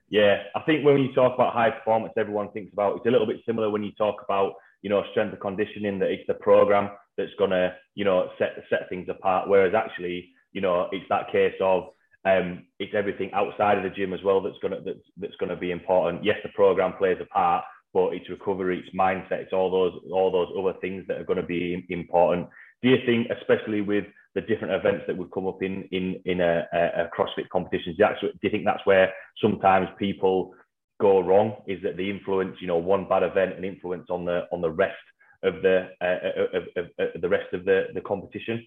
Yeah, 0.09 0.43
I 0.55 0.61
think 0.61 0.85
when 0.85 0.99
you 0.99 1.13
talk 1.13 1.35
about 1.35 1.55
high 1.55 1.71
performance, 1.71 2.15
everyone 2.17 2.51
thinks 2.53 2.73
about 2.73 2.97
it's 2.97 3.07
a 3.07 3.11
little 3.11 3.27
bit 3.27 3.41
similar 3.47 3.71
when 3.71 3.83
you 3.83 3.93
talk 3.93 4.17
about 4.25 4.55
you 4.83 4.91
know 4.91 5.03
strength 5.11 5.33
and 5.33 5.41
conditioning 5.41 5.99
that 6.01 6.11
it's 6.11 6.27
the 6.27 6.35
program 6.35 6.91
that's 7.17 7.35
gonna 7.39 7.75
you 7.95 8.05
know 8.05 8.31
set 8.39 8.57
set 8.71 8.89
things 8.89 9.09
apart. 9.09 9.49
Whereas 9.49 9.75
actually, 9.75 10.31
you 10.53 10.61
know, 10.61 10.89
it's 10.93 11.09
that 11.09 11.31
case 11.33 11.55
of 11.61 11.89
um, 12.25 12.65
it's 12.79 12.95
everything 12.95 13.31
outside 13.33 13.79
of 13.79 13.85
the 13.85 13.91
gym 13.91 14.15
as 14.15 14.23
well 14.23 14.41
that's 14.41 14.59
gonna 14.61 14.81
that's, 14.85 15.07
that's 15.17 15.37
gonna 15.37 15.57
be 15.57 15.71
important. 15.71 16.25
Yes, 16.25 16.39
the 16.43 16.49
program 16.51 16.95
plays 16.95 17.19
a 17.21 17.27
part, 17.27 17.65
but 17.95 18.09
it's 18.13 18.29
recovery, 18.29 18.81
it's 18.85 18.95
mindset, 18.95 19.41
it's 19.41 19.53
all 19.53 19.71
those 19.71 19.99
all 20.11 20.31
those 20.31 20.49
other 20.59 20.77
things 20.81 21.05
that 21.07 21.19
are 21.19 21.25
going 21.25 21.41
to 21.41 21.47
be 21.47 21.87
important. 21.89 22.49
Do 22.85 22.91
you 22.91 22.99
think, 23.07 23.29
especially 23.31 23.81
with 23.81 24.05
the 24.35 24.43
different 24.43 24.75
events 24.75 25.05
that 25.07 25.17
would 25.17 25.31
come 25.31 25.47
up 25.47 25.63
in 25.63 25.89
in 25.91 26.21
in 26.27 26.43
a, 26.43 26.69
a 26.75 27.09
CrossFit 27.17 27.49
competitions, 27.51 27.97
do 27.97 28.29
you, 28.43 28.51
think 28.51 28.67
that's 28.67 28.85
where 28.85 29.11
sometimes 29.41 29.89
people 29.99 30.53
go 31.01 31.21
wrong? 31.21 31.63
Is 31.67 31.83
that 31.83 31.97
the 31.97 32.11
influence, 32.11 32.59
you 32.61 32.67
know, 32.67 32.77
one 32.77 33.09
bad 33.09 33.23
event 33.23 33.55
and 33.55 33.65
influence 33.65 34.09
on 34.11 34.27
the 34.27 34.43
on 34.53 34.61
the 34.61 34.71
rest 34.71 35.07
of 35.43 35.63
the 35.63 35.89
uh, 36.03 36.05
uh, 36.05 36.59
of, 36.59 36.65
of, 36.77 36.91
of, 36.99 37.23
the 37.23 37.29
rest 37.29 37.55
of 37.55 37.65
the 37.65 37.87
the 37.95 38.03
competition? 38.03 38.67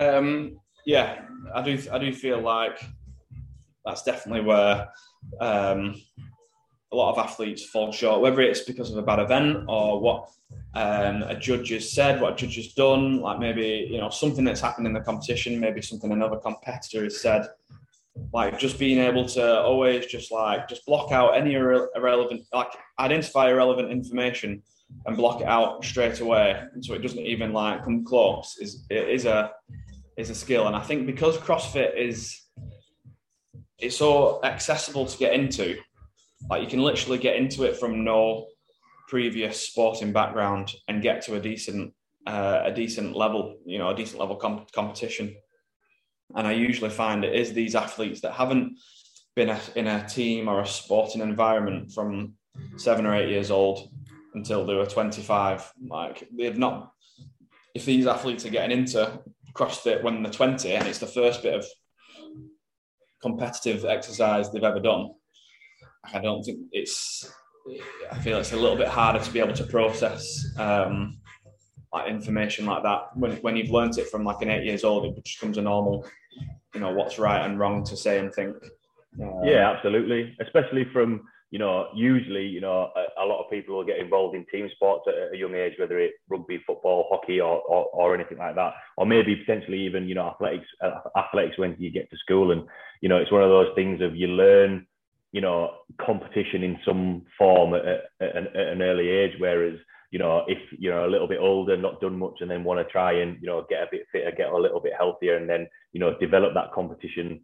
Um, 0.00 0.58
yeah, 0.84 1.26
I 1.54 1.62
do. 1.62 1.80
I 1.92 1.98
do 2.00 2.12
feel 2.12 2.40
like 2.40 2.82
that's 3.84 4.02
definitely 4.02 4.40
where 4.40 4.88
um, 5.40 5.94
a 6.92 6.96
lot 6.96 7.12
of 7.12 7.18
athletes 7.18 7.64
fall 7.64 7.92
short. 7.92 8.20
Whether 8.20 8.40
it's 8.40 8.62
because 8.62 8.90
of 8.90 8.96
a 8.96 9.02
bad 9.02 9.20
event 9.20 9.64
or 9.68 10.00
what 10.00 10.30
um, 10.74 11.22
a 11.22 11.36
judge 11.36 11.70
has 11.70 11.92
said, 11.92 12.20
what 12.20 12.32
a 12.32 12.36
judge 12.36 12.56
has 12.56 12.72
done, 12.74 13.20
like 13.20 13.38
maybe 13.38 13.88
you 13.90 13.98
know 13.98 14.10
something 14.10 14.44
that's 14.44 14.60
happened 14.60 14.86
in 14.86 14.92
the 14.92 15.00
competition, 15.00 15.60
maybe 15.60 15.82
something 15.82 16.12
another 16.12 16.36
competitor 16.36 17.04
has 17.04 17.20
said 17.20 17.46
like 18.32 18.58
just 18.58 18.78
being 18.78 18.98
able 18.98 19.24
to 19.24 19.60
always 19.60 20.06
just 20.06 20.32
like 20.32 20.68
just 20.68 20.84
block 20.84 21.12
out 21.12 21.36
any 21.36 21.54
irre- 21.54 21.86
irrelevant 21.94 22.42
like 22.52 22.68
identify 22.98 23.48
irrelevant 23.48 23.90
information 23.90 24.62
and 25.06 25.16
block 25.16 25.40
it 25.40 25.46
out 25.46 25.84
straight 25.84 26.20
away, 26.20 26.62
so 26.80 26.94
it 26.94 26.98
doesn't 26.98 27.20
even 27.20 27.52
like 27.52 27.84
come 27.84 28.04
close, 28.04 28.56
is 28.60 28.84
it 28.90 29.08
is 29.08 29.24
a 29.24 29.52
is 30.16 30.30
a 30.30 30.34
skill. 30.34 30.66
And 30.66 30.76
I 30.76 30.80
think 30.80 31.06
because 31.06 31.38
CrossFit 31.38 31.96
is 31.96 32.48
it's 33.78 33.96
so 33.96 34.42
accessible 34.44 35.06
to 35.06 35.16
get 35.16 35.32
into, 35.32 35.78
like 36.48 36.62
you 36.62 36.68
can 36.68 36.82
literally 36.82 37.18
get 37.18 37.36
into 37.36 37.64
it 37.64 37.76
from 37.76 38.04
no 38.04 38.46
previous 39.08 39.66
sporting 39.66 40.12
background 40.12 40.72
and 40.88 41.02
get 41.02 41.22
to 41.22 41.34
a 41.34 41.40
decent 41.40 41.92
uh, 42.26 42.62
a 42.64 42.72
decent 42.72 43.16
level, 43.16 43.58
you 43.64 43.78
know, 43.78 43.88
a 43.88 43.94
decent 43.94 44.20
level 44.20 44.36
com- 44.36 44.66
competition. 44.72 45.34
And 46.36 46.46
I 46.46 46.52
usually 46.52 46.90
find 46.90 47.24
it 47.24 47.34
is 47.34 47.52
these 47.52 47.74
athletes 47.74 48.20
that 48.20 48.32
haven't 48.32 48.78
been 49.34 49.48
a, 49.48 49.58
in 49.74 49.86
a 49.86 50.06
team 50.06 50.48
or 50.48 50.60
a 50.60 50.66
sporting 50.66 51.22
environment 51.22 51.92
from 51.92 52.34
seven 52.76 53.06
or 53.06 53.14
eight 53.14 53.30
years 53.30 53.50
old 53.50 53.88
until 54.34 54.66
they 54.66 54.74
were 54.74 54.86
25. 54.86 55.72
Like 55.88 56.28
they've 56.36 56.58
not, 56.58 56.92
if 57.74 57.84
these 57.84 58.06
athletes 58.06 58.44
are 58.44 58.50
getting 58.50 58.78
into 58.78 59.20
CrossFit 59.54 60.02
when 60.02 60.22
they're 60.22 60.32
20 60.32 60.72
and 60.72 60.86
it's 60.86 60.98
the 60.98 61.06
first 61.06 61.42
bit 61.42 61.54
of 61.54 61.66
competitive 63.22 63.84
exercise 63.84 64.52
they've 64.52 64.62
ever 64.62 64.80
done, 64.80 65.10
I 66.04 66.18
don't 66.20 66.42
think 66.42 66.60
it's, 66.72 67.30
I 68.10 68.18
feel 68.18 68.38
it's 68.38 68.52
a 68.52 68.56
little 68.56 68.76
bit 68.76 68.88
harder 68.88 69.18
to 69.18 69.30
be 69.30 69.40
able 69.40 69.54
to 69.54 69.64
process 69.64 70.44
um, 70.58 71.18
like 71.92 72.08
information 72.08 72.66
like 72.66 72.82
that 72.82 73.16
when, 73.16 73.32
when 73.38 73.56
you've 73.56 73.70
learnt 73.70 73.98
it 73.98 74.08
from 74.08 74.24
like 74.24 74.42
an 74.42 74.50
eight 74.50 74.64
years 74.64 74.84
old, 74.84 75.04
it 75.04 75.24
just 75.24 75.40
becomes 75.40 75.58
a 75.58 75.62
normal, 75.62 76.06
you 76.74 76.80
know, 76.80 76.92
what's 76.92 77.18
right 77.18 77.44
and 77.44 77.58
wrong 77.58 77.84
to 77.84 77.96
say 77.96 78.18
and 78.18 78.32
think. 78.32 78.56
Um, 79.20 79.40
yeah, 79.44 79.70
absolutely. 79.70 80.36
Especially 80.40 80.86
from 80.92 81.22
you 81.50 81.58
know, 81.58 81.88
usually, 81.94 82.46
you 82.46 82.60
know, 82.60 82.90
a, 82.94 83.24
a, 83.24 83.26
lot 83.26 83.42
of 83.42 83.50
people 83.50 83.76
will 83.76 83.84
get 83.84 83.98
involved 83.98 84.36
in 84.36 84.46
team 84.46 84.68
sports 84.72 85.04
at 85.08 85.34
a 85.34 85.36
young 85.36 85.54
age, 85.54 85.72
whether 85.78 85.98
it's 85.98 86.14
rugby, 86.28 86.62
football, 86.64 87.08
hockey, 87.10 87.40
or, 87.40 87.60
or, 87.62 87.86
or 87.86 88.14
anything 88.14 88.38
like 88.38 88.54
that, 88.54 88.72
or 88.96 89.04
maybe 89.04 89.34
potentially 89.34 89.80
even, 89.80 90.08
you 90.08 90.14
know, 90.14 90.28
athletics, 90.28 90.66
uh, 90.80 91.00
athletics 91.18 91.58
when 91.58 91.74
you 91.78 91.90
get 91.90 92.08
to 92.10 92.16
school. 92.18 92.52
And, 92.52 92.62
you 93.00 93.08
know, 93.08 93.16
it's 93.16 93.32
one 93.32 93.42
of 93.42 93.48
those 93.48 93.74
things 93.74 94.00
of 94.00 94.14
you 94.14 94.28
learn, 94.28 94.86
you 95.32 95.40
know, 95.40 95.70
competition 96.04 96.62
in 96.62 96.78
some 96.84 97.22
form 97.38 97.74
at, 97.74 97.84
at, 98.20 98.36
at 98.36 98.56
an 98.56 98.82
early 98.82 99.08
age, 99.08 99.32
whereas, 99.38 99.78
you 100.10 100.18
know, 100.18 100.44
if 100.48 100.58
you're 100.78 101.04
a 101.04 101.10
little 101.10 101.28
bit 101.28 101.38
older, 101.40 101.76
not 101.76 102.00
done 102.00 102.18
much, 102.18 102.34
and 102.40 102.50
then 102.50 102.64
want 102.64 102.84
to 102.84 102.92
try 102.92 103.12
and, 103.20 103.40
you 103.40 103.46
know, 103.46 103.64
get 103.68 103.82
a 103.82 103.88
bit 103.90 104.06
fitter, 104.10 104.32
get 104.36 104.50
a 104.50 104.56
little 104.56 104.80
bit 104.80 104.92
healthier, 104.98 105.36
and 105.36 105.48
then, 105.48 105.68
you 105.92 106.00
know, 106.00 106.16
develop 106.18 106.52
that 106.54 106.72
competition 106.72 107.40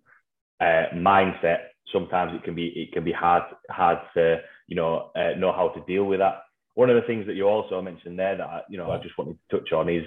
uh, 0.61 0.87
mindset 0.95 1.59
sometimes 1.93 2.33
it 2.35 2.45
can 2.45 2.55
be 2.55 2.67
it 2.69 2.93
can 2.93 3.05
be 3.05 3.13
hard 3.13 3.43
hard 3.71 3.99
to 4.15 4.39
you 4.67 4.77
know 4.77 5.11
uh, 5.17 5.33
know 5.39 5.53
how 5.53 5.69
to 5.69 5.81
deal 5.87 6.05
with 6.05 6.21
that. 6.21 6.43
One 6.75 6.91
of 6.91 6.97
the 6.97 7.07
things 7.07 7.27
that 7.27 7.37
you 7.37 7.45
also 7.45 7.81
mentioned 7.81 8.19
there 8.19 8.37
that 8.37 8.65
you 8.69 8.79
know 8.79 8.91
I 8.91 8.99
just 8.99 9.17
wanted 9.17 9.39
to 9.51 9.59
touch 9.59 9.73
on 9.73 9.89
is 9.89 10.05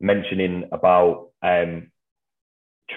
mentioning 0.00 0.68
about 0.72 1.30
um, 1.42 1.90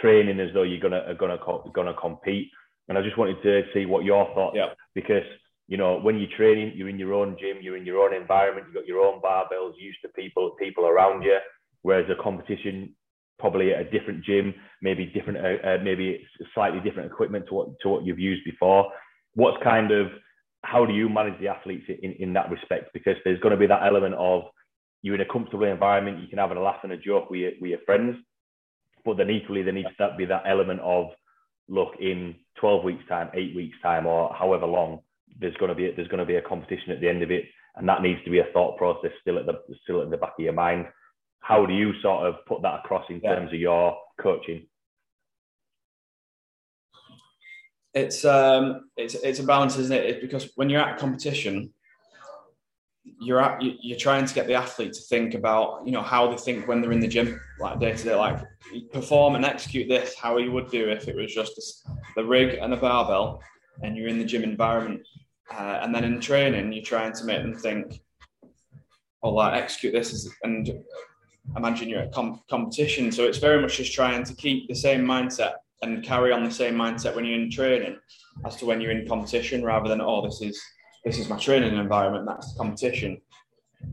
training 0.01 0.39
as 0.39 0.53
though 0.53 0.63
you're 0.63 0.79
gonna 0.79 1.13
gonna 1.19 1.37
gonna 1.73 1.93
compete. 1.99 2.49
And 2.89 2.97
I 2.97 3.01
just 3.01 3.17
wanted 3.17 3.41
to 3.43 3.63
see 3.73 3.85
what 3.85 4.03
your 4.03 4.25
thoughts 4.33 4.55
yeah. 4.57 4.73
because 4.93 5.23
you 5.67 5.77
know 5.77 5.99
when 5.99 6.17
you're 6.17 6.35
training, 6.35 6.73
you're 6.75 6.89
in 6.89 6.99
your 6.99 7.13
own 7.13 7.37
gym, 7.39 7.57
you're 7.61 7.77
in 7.77 7.85
your 7.85 8.03
own 8.03 8.13
environment, 8.13 8.67
you've 8.67 8.75
got 8.75 8.87
your 8.87 8.99
own 8.99 9.21
barbells, 9.21 9.73
used 9.77 9.99
to 10.01 10.09
people 10.09 10.51
people 10.59 10.85
around 10.85 11.23
you. 11.23 11.37
Whereas 11.81 12.09
a 12.09 12.21
competition, 12.21 12.95
probably 13.39 13.73
at 13.73 13.81
a 13.81 13.89
different 13.89 14.23
gym, 14.23 14.53
maybe 14.81 15.05
different, 15.05 15.37
uh, 15.37 15.67
uh, 15.67 15.77
maybe 15.83 16.25
slightly 16.53 16.79
different 16.79 17.11
equipment 17.11 17.45
to 17.49 17.53
what 17.53 17.67
to 17.81 17.89
what 17.89 18.05
you've 18.05 18.19
used 18.19 18.43
before. 18.43 18.91
What's 19.35 19.61
kind 19.63 19.91
of 19.91 20.07
how 20.63 20.85
do 20.85 20.93
you 20.93 21.09
manage 21.09 21.39
the 21.39 21.49
athletes 21.49 21.85
in, 22.01 22.13
in 22.13 22.33
that 22.33 22.49
respect? 22.49 22.91
Because 22.93 23.15
there's 23.23 23.39
going 23.39 23.51
to 23.51 23.57
be 23.57 23.67
that 23.67 23.85
element 23.85 24.15
of 24.15 24.43
you're 25.01 25.15
in 25.15 25.21
a 25.21 25.31
comfortable 25.31 25.65
environment, 25.65 26.21
you 26.21 26.27
can 26.27 26.39
have 26.39 26.51
a 26.51 26.59
laugh 26.59 26.79
and 26.83 26.93
a 26.93 26.97
joke 26.97 27.29
with 27.29 27.41
your, 27.41 27.51
with 27.59 27.69
your 27.71 27.79
friends, 27.85 28.15
but 29.03 29.17
then 29.17 29.29
equally 29.29 29.61
there 29.61 29.73
needs 29.73 29.89
to 29.97 30.15
be 30.17 30.25
that 30.25 30.43
element 30.47 30.79
of 30.79 31.07
look 31.67 31.95
in 31.99 32.35
12 32.63 32.83
weeks 32.85 33.03
time, 33.09 33.29
eight 33.33 33.53
weeks 33.53 33.75
time, 33.83 34.05
or 34.05 34.33
however 34.33 34.65
long 34.65 34.99
there's 35.37 35.55
going 35.57 35.67
to 35.67 35.75
be 35.75 35.91
there's 35.91 36.07
going 36.07 36.19
to 36.19 36.25
be 36.25 36.35
a 36.35 36.41
competition 36.41 36.91
at 36.91 37.01
the 37.01 37.09
end 37.09 37.21
of 37.21 37.29
it, 37.29 37.43
and 37.75 37.89
that 37.89 38.01
needs 38.01 38.23
to 38.23 38.31
be 38.31 38.39
a 38.39 38.47
thought 38.53 38.77
process 38.77 39.11
still 39.19 39.37
at 39.37 39.45
the 39.45 39.59
still 39.83 40.01
at 40.01 40.09
the 40.09 40.15
back 40.15 40.33
of 40.39 40.45
your 40.45 40.53
mind 40.53 40.85
how 41.43 41.65
do 41.65 41.73
you 41.73 41.91
sort 42.01 42.25
of 42.25 42.35
put 42.45 42.61
that 42.61 42.79
across 42.79 43.05
in 43.09 43.19
yeah. 43.21 43.35
terms 43.35 43.51
of 43.53 43.59
your 43.59 43.97
coaching? 44.19 44.65
It's 47.93 48.25
um, 48.25 48.89
it's 48.97 49.13
it's 49.13 49.39
a 49.39 49.43
balance, 49.43 49.77
isn't 49.77 49.95
it? 49.95 50.05
It's 50.05 50.21
because 50.21 50.51
when 50.55 50.69
you're 50.69 50.81
at 50.81 50.95
a 50.95 50.99
competition, 50.99 51.73
you're 53.19 53.41
at 53.41 53.61
you're 53.61 53.97
trying 53.97 54.25
to 54.25 54.33
get 54.33 54.47
the 54.47 54.53
athlete 54.53 54.93
to 54.93 55.01
think 55.01 55.33
about 55.33 55.85
you 55.85 55.91
know 55.91 56.01
how 56.01 56.29
they 56.29 56.37
think 56.37 56.67
when 56.67 56.81
they're 56.81 56.91
in 56.91 56.99
the 56.99 57.07
gym, 57.07 57.39
like 57.59 57.79
day 57.79 57.93
to 57.93 58.03
day, 58.03 58.15
like 58.15 58.39
perform 58.91 59.35
and 59.35 59.45
execute 59.45 59.89
this 59.89 60.15
how 60.15 60.37
you 60.37 60.51
would 60.51 60.69
do 60.69 60.89
if 60.89 61.07
it 61.07 61.15
was 61.15 61.33
just 61.33 61.85
the 62.15 62.23
rig 62.23 62.57
and 62.59 62.73
a 62.73 62.77
barbell, 62.77 63.41
and 63.81 63.97
you're 63.97 64.07
in 64.07 64.19
the 64.19 64.25
gym 64.25 64.43
environment. 64.43 65.05
Uh, 65.51 65.79
and 65.81 65.93
then 65.93 66.05
in 66.05 66.19
training, 66.21 66.71
you're 66.71 66.83
trying 66.83 67.13
to 67.13 67.25
make 67.25 67.41
them 67.41 67.53
think, 67.53 68.01
oh, 69.21 69.31
like 69.31 69.61
execute 69.61 69.93
this, 69.93 70.29
and 70.43 70.71
imagine 71.57 71.89
you're 71.89 72.03
at 72.03 72.13
com- 72.13 72.41
competition. 72.49 73.11
So 73.11 73.25
it's 73.25 73.37
very 73.37 73.61
much 73.61 73.77
just 73.77 73.93
trying 73.93 74.23
to 74.23 74.33
keep 74.33 74.69
the 74.69 74.75
same 74.75 75.03
mindset 75.03 75.55
and 75.81 76.03
carry 76.03 76.31
on 76.31 76.45
the 76.45 76.51
same 76.51 76.75
mindset 76.75 77.13
when 77.13 77.25
you're 77.25 77.39
in 77.39 77.51
training 77.51 77.97
as 78.45 78.55
to 78.55 78.65
when 78.65 78.79
you're 78.79 78.91
in 78.91 79.05
competition, 79.05 79.63
rather 79.63 79.89
than 79.89 79.99
oh, 79.99 80.25
this 80.25 80.41
is 80.41 80.61
this 81.03 81.19
is 81.19 81.29
my 81.29 81.37
training 81.37 81.75
environment, 81.75 82.25
that's 82.25 82.53
the 82.53 82.57
competition. 82.57 83.21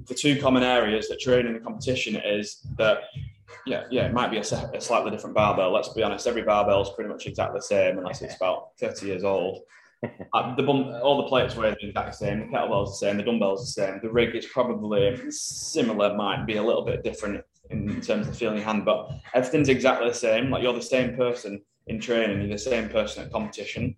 The 0.07 0.15
two 0.15 0.41
common 0.41 0.63
areas 0.63 1.09
that 1.09 1.21
training 1.21 1.55
and 1.55 1.65
competition 1.65 2.17
is 2.17 2.65
that 2.79 3.03
yeah, 3.67 3.85
yeah, 3.91 4.07
it 4.07 4.13
might 4.13 4.31
be 4.31 4.37
a, 4.37 4.41
a, 4.41 4.81
slightly 4.81 5.11
different 5.11 5.35
barbell. 5.35 5.73
Let's 5.73 5.89
be 5.89 6.03
honest, 6.03 6.27
every 6.27 6.43
barbell 6.43 6.83
is 6.83 6.91
pretty 6.91 7.11
much 7.11 7.27
exactly 7.27 7.59
the 7.59 7.65
same 7.65 7.99
unless 7.99 8.23
it's 8.23 8.37
about 8.37 8.71
30 8.79 9.07
years 9.07 9.25
old. 9.25 9.63
uh, 10.33 10.55
the 10.55 10.63
bum, 10.63 10.95
all 11.03 11.23
the 11.23 11.29
plates 11.29 11.57
weigh 11.57 11.75
the 11.81 12.13
same. 12.13 12.41
The 12.41 12.47
kettlebell's 12.47 12.99
the 12.99 13.07
same. 13.07 13.17
The 13.19 13.23
dumbbell's 13.23 13.67
the 13.67 13.83
same. 13.83 14.01
The 14.03 14.11
rig 14.11 14.35
is 14.35 14.47
probably 14.47 15.17
similar, 15.31 16.17
might 16.17 16.47
be 16.47 16.57
a 16.57 16.63
little 16.63 16.85
bit 16.85 17.05
different 17.05 17.45
in 17.71 18.01
terms 18.01 18.27
of 18.27 18.37
feeling 18.37 18.57
your 18.57 18.65
hand, 18.65 18.85
but 18.85 19.11
everything's 19.35 19.69
exactly 19.69 20.09
the 20.09 20.15
same. 20.15 20.51
Like 20.51 20.63
you're 20.63 20.73
the 20.73 20.83
same 20.83 21.17
person 21.17 21.61
in 21.87 22.01
training, 22.01 22.41
you're 22.41 22.57
the 22.57 22.59
same 22.59 22.89
person 22.89 23.25
at 23.25 23.33
competition. 23.33 23.95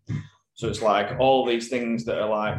So 0.55 0.69
it's 0.69 0.83
like 0.83 1.19
all 1.19 1.47
these 1.47 1.69
things 1.69 2.05
that 2.05 2.19
are 2.19 2.29
like 2.29 2.59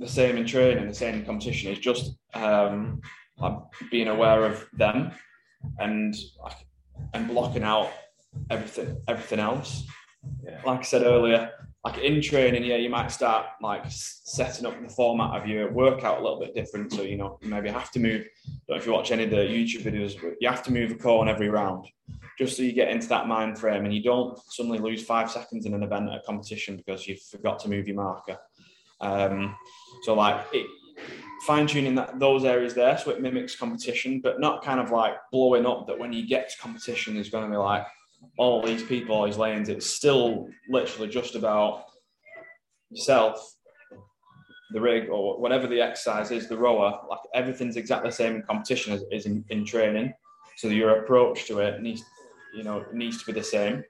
the 0.00 0.08
same 0.08 0.36
in 0.36 0.46
training, 0.46 0.88
the 0.88 0.94
same 0.94 1.14
in 1.14 1.24
competition 1.24 1.70
is 1.70 1.78
just 1.78 2.12
um, 2.34 3.00
like 3.38 3.58
being 3.90 4.08
aware 4.08 4.44
of 4.44 4.66
them 4.72 5.12
and 5.78 6.14
and 7.14 7.28
blocking 7.28 7.62
out 7.62 7.90
everything 8.50 8.96
everything 9.06 9.38
else. 9.38 9.84
Yeah. 10.42 10.60
Like 10.64 10.80
I 10.80 10.82
said 10.82 11.02
earlier, 11.02 11.50
like 11.84 11.98
in 11.98 12.20
training, 12.20 12.64
yeah, 12.64 12.76
you 12.76 12.90
might 12.90 13.10
start 13.10 13.46
like 13.62 13.84
setting 13.88 14.66
up 14.66 14.80
the 14.82 14.88
format 14.88 15.40
of 15.40 15.48
your 15.48 15.72
workout 15.72 16.20
a 16.20 16.22
little 16.22 16.40
bit 16.40 16.54
different. 16.54 16.92
So, 16.92 17.02
you 17.02 17.16
know, 17.16 17.38
you 17.40 17.48
maybe 17.48 17.70
have 17.70 17.90
to 17.92 18.00
move, 18.00 18.26
if 18.68 18.86
you 18.86 18.92
watch 18.92 19.12
any 19.12 19.24
of 19.24 19.30
the 19.30 19.36
YouTube 19.36 19.82
videos, 19.82 20.20
but 20.20 20.34
you 20.40 20.48
have 20.48 20.62
to 20.64 20.72
move 20.72 20.90
a 20.90 20.94
core 20.94 21.20
on 21.20 21.28
every 21.28 21.48
round 21.48 21.86
just 22.38 22.56
so 22.56 22.62
you 22.62 22.72
get 22.72 22.90
into 22.90 23.06
that 23.08 23.26
mind 23.26 23.58
frame 23.58 23.84
and 23.84 23.94
you 23.94 24.02
don't 24.02 24.38
suddenly 24.48 24.78
lose 24.78 25.04
five 25.04 25.30
seconds 25.30 25.66
in 25.66 25.74
an 25.74 25.82
event 25.82 26.08
at 26.08 26.16
a 26.16 26.22
competition 26.22 26.76
because 26.76 27.06
you 27.06 27.14
forgot 27.30 27.58
to 27.58 27.68
move 27.68 27.86
your 27.86 27.96
marker. 27.96 28.38
Um, 29.00 29.56
so, 30.02 30.14
like, 30.14 30.46
it, 30.52 30.66
fine 31.46 31.66
tuning 31.66 31.94
that 31.94 32.18
those 32.18 32.44
areas 32.44 32.74
there 32.74 32.98
so 32.98 33.10
it 33.10 33.22
mimics 33.22 33.56
competition, 33.56 34.20
but 34.20 34.40
not 34.40 34.62
kind 34.62 34.78
of 34.78 34.90
like 34.90 35.14
blowing 35.32 35.66
up 35.66 35.86
that 35.86 35.98
when 35.98 36.12
you 36.12 36.26
get 36.26 36.50
to 36.50 36.58
competition, 36.58 37.14
there's 37.14 37.30
going 37.30 37.44
to 37.44 37.50
be 37.50 37.56
like, 37.56 37.86
all 38.36 38.62
these 38.62 38.82
people, 38.82 39.14
all 39.14 39.26
these 39.26 39.38
lanes, 39.38 39.68
it's 39.68 39.86
still 39.86 40.48
literally 40.68 41.08
just 41.08 41.34
about 41.34 41.84
yourself, 42.90 43.54
the 44.72 44.80
rig, 44.80 45.08
or 45.08 45.40
whatever 45.40 45.66
the 45.66 45.80
exercise 45.80 46.30
is, 46.30 46.48
the 46.48 46.56
rower. 46.56 47.00
Like 47.08 47.20
everything's 47.34 47.76
exactly 47.76 48.10
the 48.10 48.16
same 48.16 48.36
in 48.36 48.42
competition 48.42 48.92
as 48.92 49.04
is 49.10 49.26
in, 49.26 49.44
in 49.48 49.64
training. 49.64 50.12
So 50.56 50.68
your 50.68 51.00
approach 51.02 51.46
to 51.46 51.60
it 51.60 51.80
needs, 51.80 52.02
you 52.54 52.62
know, 52.62 52.84
needs 52.92 53.18
to 53.18 53.26
be 53.26 53.32
the 53.32 53.44
same. 53.44 53.82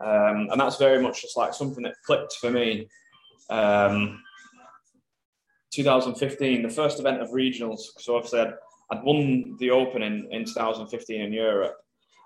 Um, 0.00 0.48
and 0.50 0.60
that's 0.60 0.76
very 0.76 1.00
much 1.00 1.22
just 1.22 1.36
like 1.36 1.54
something 1.54 1.82
that 1.84 1.94
clicked 2.04 2.34
for 2.34 2.50
me. 2.50 2.88
Um, 3.48 4.22
2015, 5.74 6.62
the 6.62 6.68
first 6.68 7.00
event 7.00 7.20
of 7.20 7.30
regionals. 7.30 7.80
So 7.98 8.16
obviously 8.16 8.40
I'd, 8.40 8.54
I'd 8.90 9.02
won 9.02 9.56
the 9.58 9.70
Open 9.70 10.02
in, 10.02 10.28
in 10.30 10.44
2015 10.44 11.20
in 11.20 11.32
Europe 11.32 11.76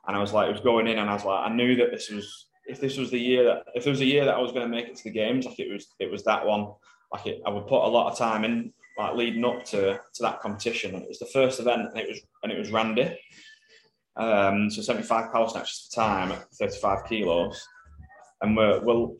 and 0.08 0.16
I 0.16 0.20
was 0.20 0.32
like, 0.32 0.48
it 0.48 0.52
was 0.52 0.62
going 0.62 0.86
in, 0.86 0.98
and 0.98 1.08
I 1.08 1.12
was 1.12 1.24
like, 1.24 1.50
I 1.50 1.54
knew 1.54 1.76
that 1.76 1.90
this 1.90 2.10
was 2.10 2.46
if 2.66 2.80
this 2.80 2.96
was 2.96 3.10
the 3.10 3.18
year 3.18 3.44
that 3.44 3.64
if 3.74 3.84
there 3.84 3.90
was 3.90 4.00
a 4.00 4.06
year 4.06 4.24
that 4.24 4.34
I 4.34 4.40
was 4.40 4.52
going 4.52 4.64
to 4.64 4.76
make 4.76 4.88
it 4.88 4.96
to 4.96 5.04
the 5.04 5.10
games, 5.10 5.44
like 5.44 5.60
it 5.60 5.70
was 5.70 5.86
it 6.00 6.10
was 6.10 6.24
that 6.24 6.44
one. 6.44 6.72
Like 7.12 7.26
it, 7.26 7.42
I 7.46 7.50
would 7.50 7.66
put 7.66 7.84
a 7.84 7.88
lot 7.88 8.10
of 8.10 8.18
time 8.18 8.44
in, 8.44 8.72
like 8.98 9.14
leading 9.14 9.44
up 9.44 9.64
to 9.66 10.00
to 10.14 10.22
that 10.22 10.40
competition. 10.40 10.94
It 10.94 11.08
was 11.08 11.18
the 11.18 11.26
first 11.26 11.60
event, 11.60 11.90
and 11.90 11.98
it 11.98 12.08
was 12.08 12.20
and 12.42 12.50
it 12.50 12.58
was 12.58 12.72
Randy. 12.72 13.18
Um, 14.16 14.68
so 14.68 14.82
75 14.82 15.32
power 15.32 15.48
snatches 15.48 15.88
for 15.88 16.00
time 16.00 16.32
35 16.58 17.06
kilos, 17.08 17.64
and 18.40 18.56
we're, 18.56 18.80
we're 18.80 19.14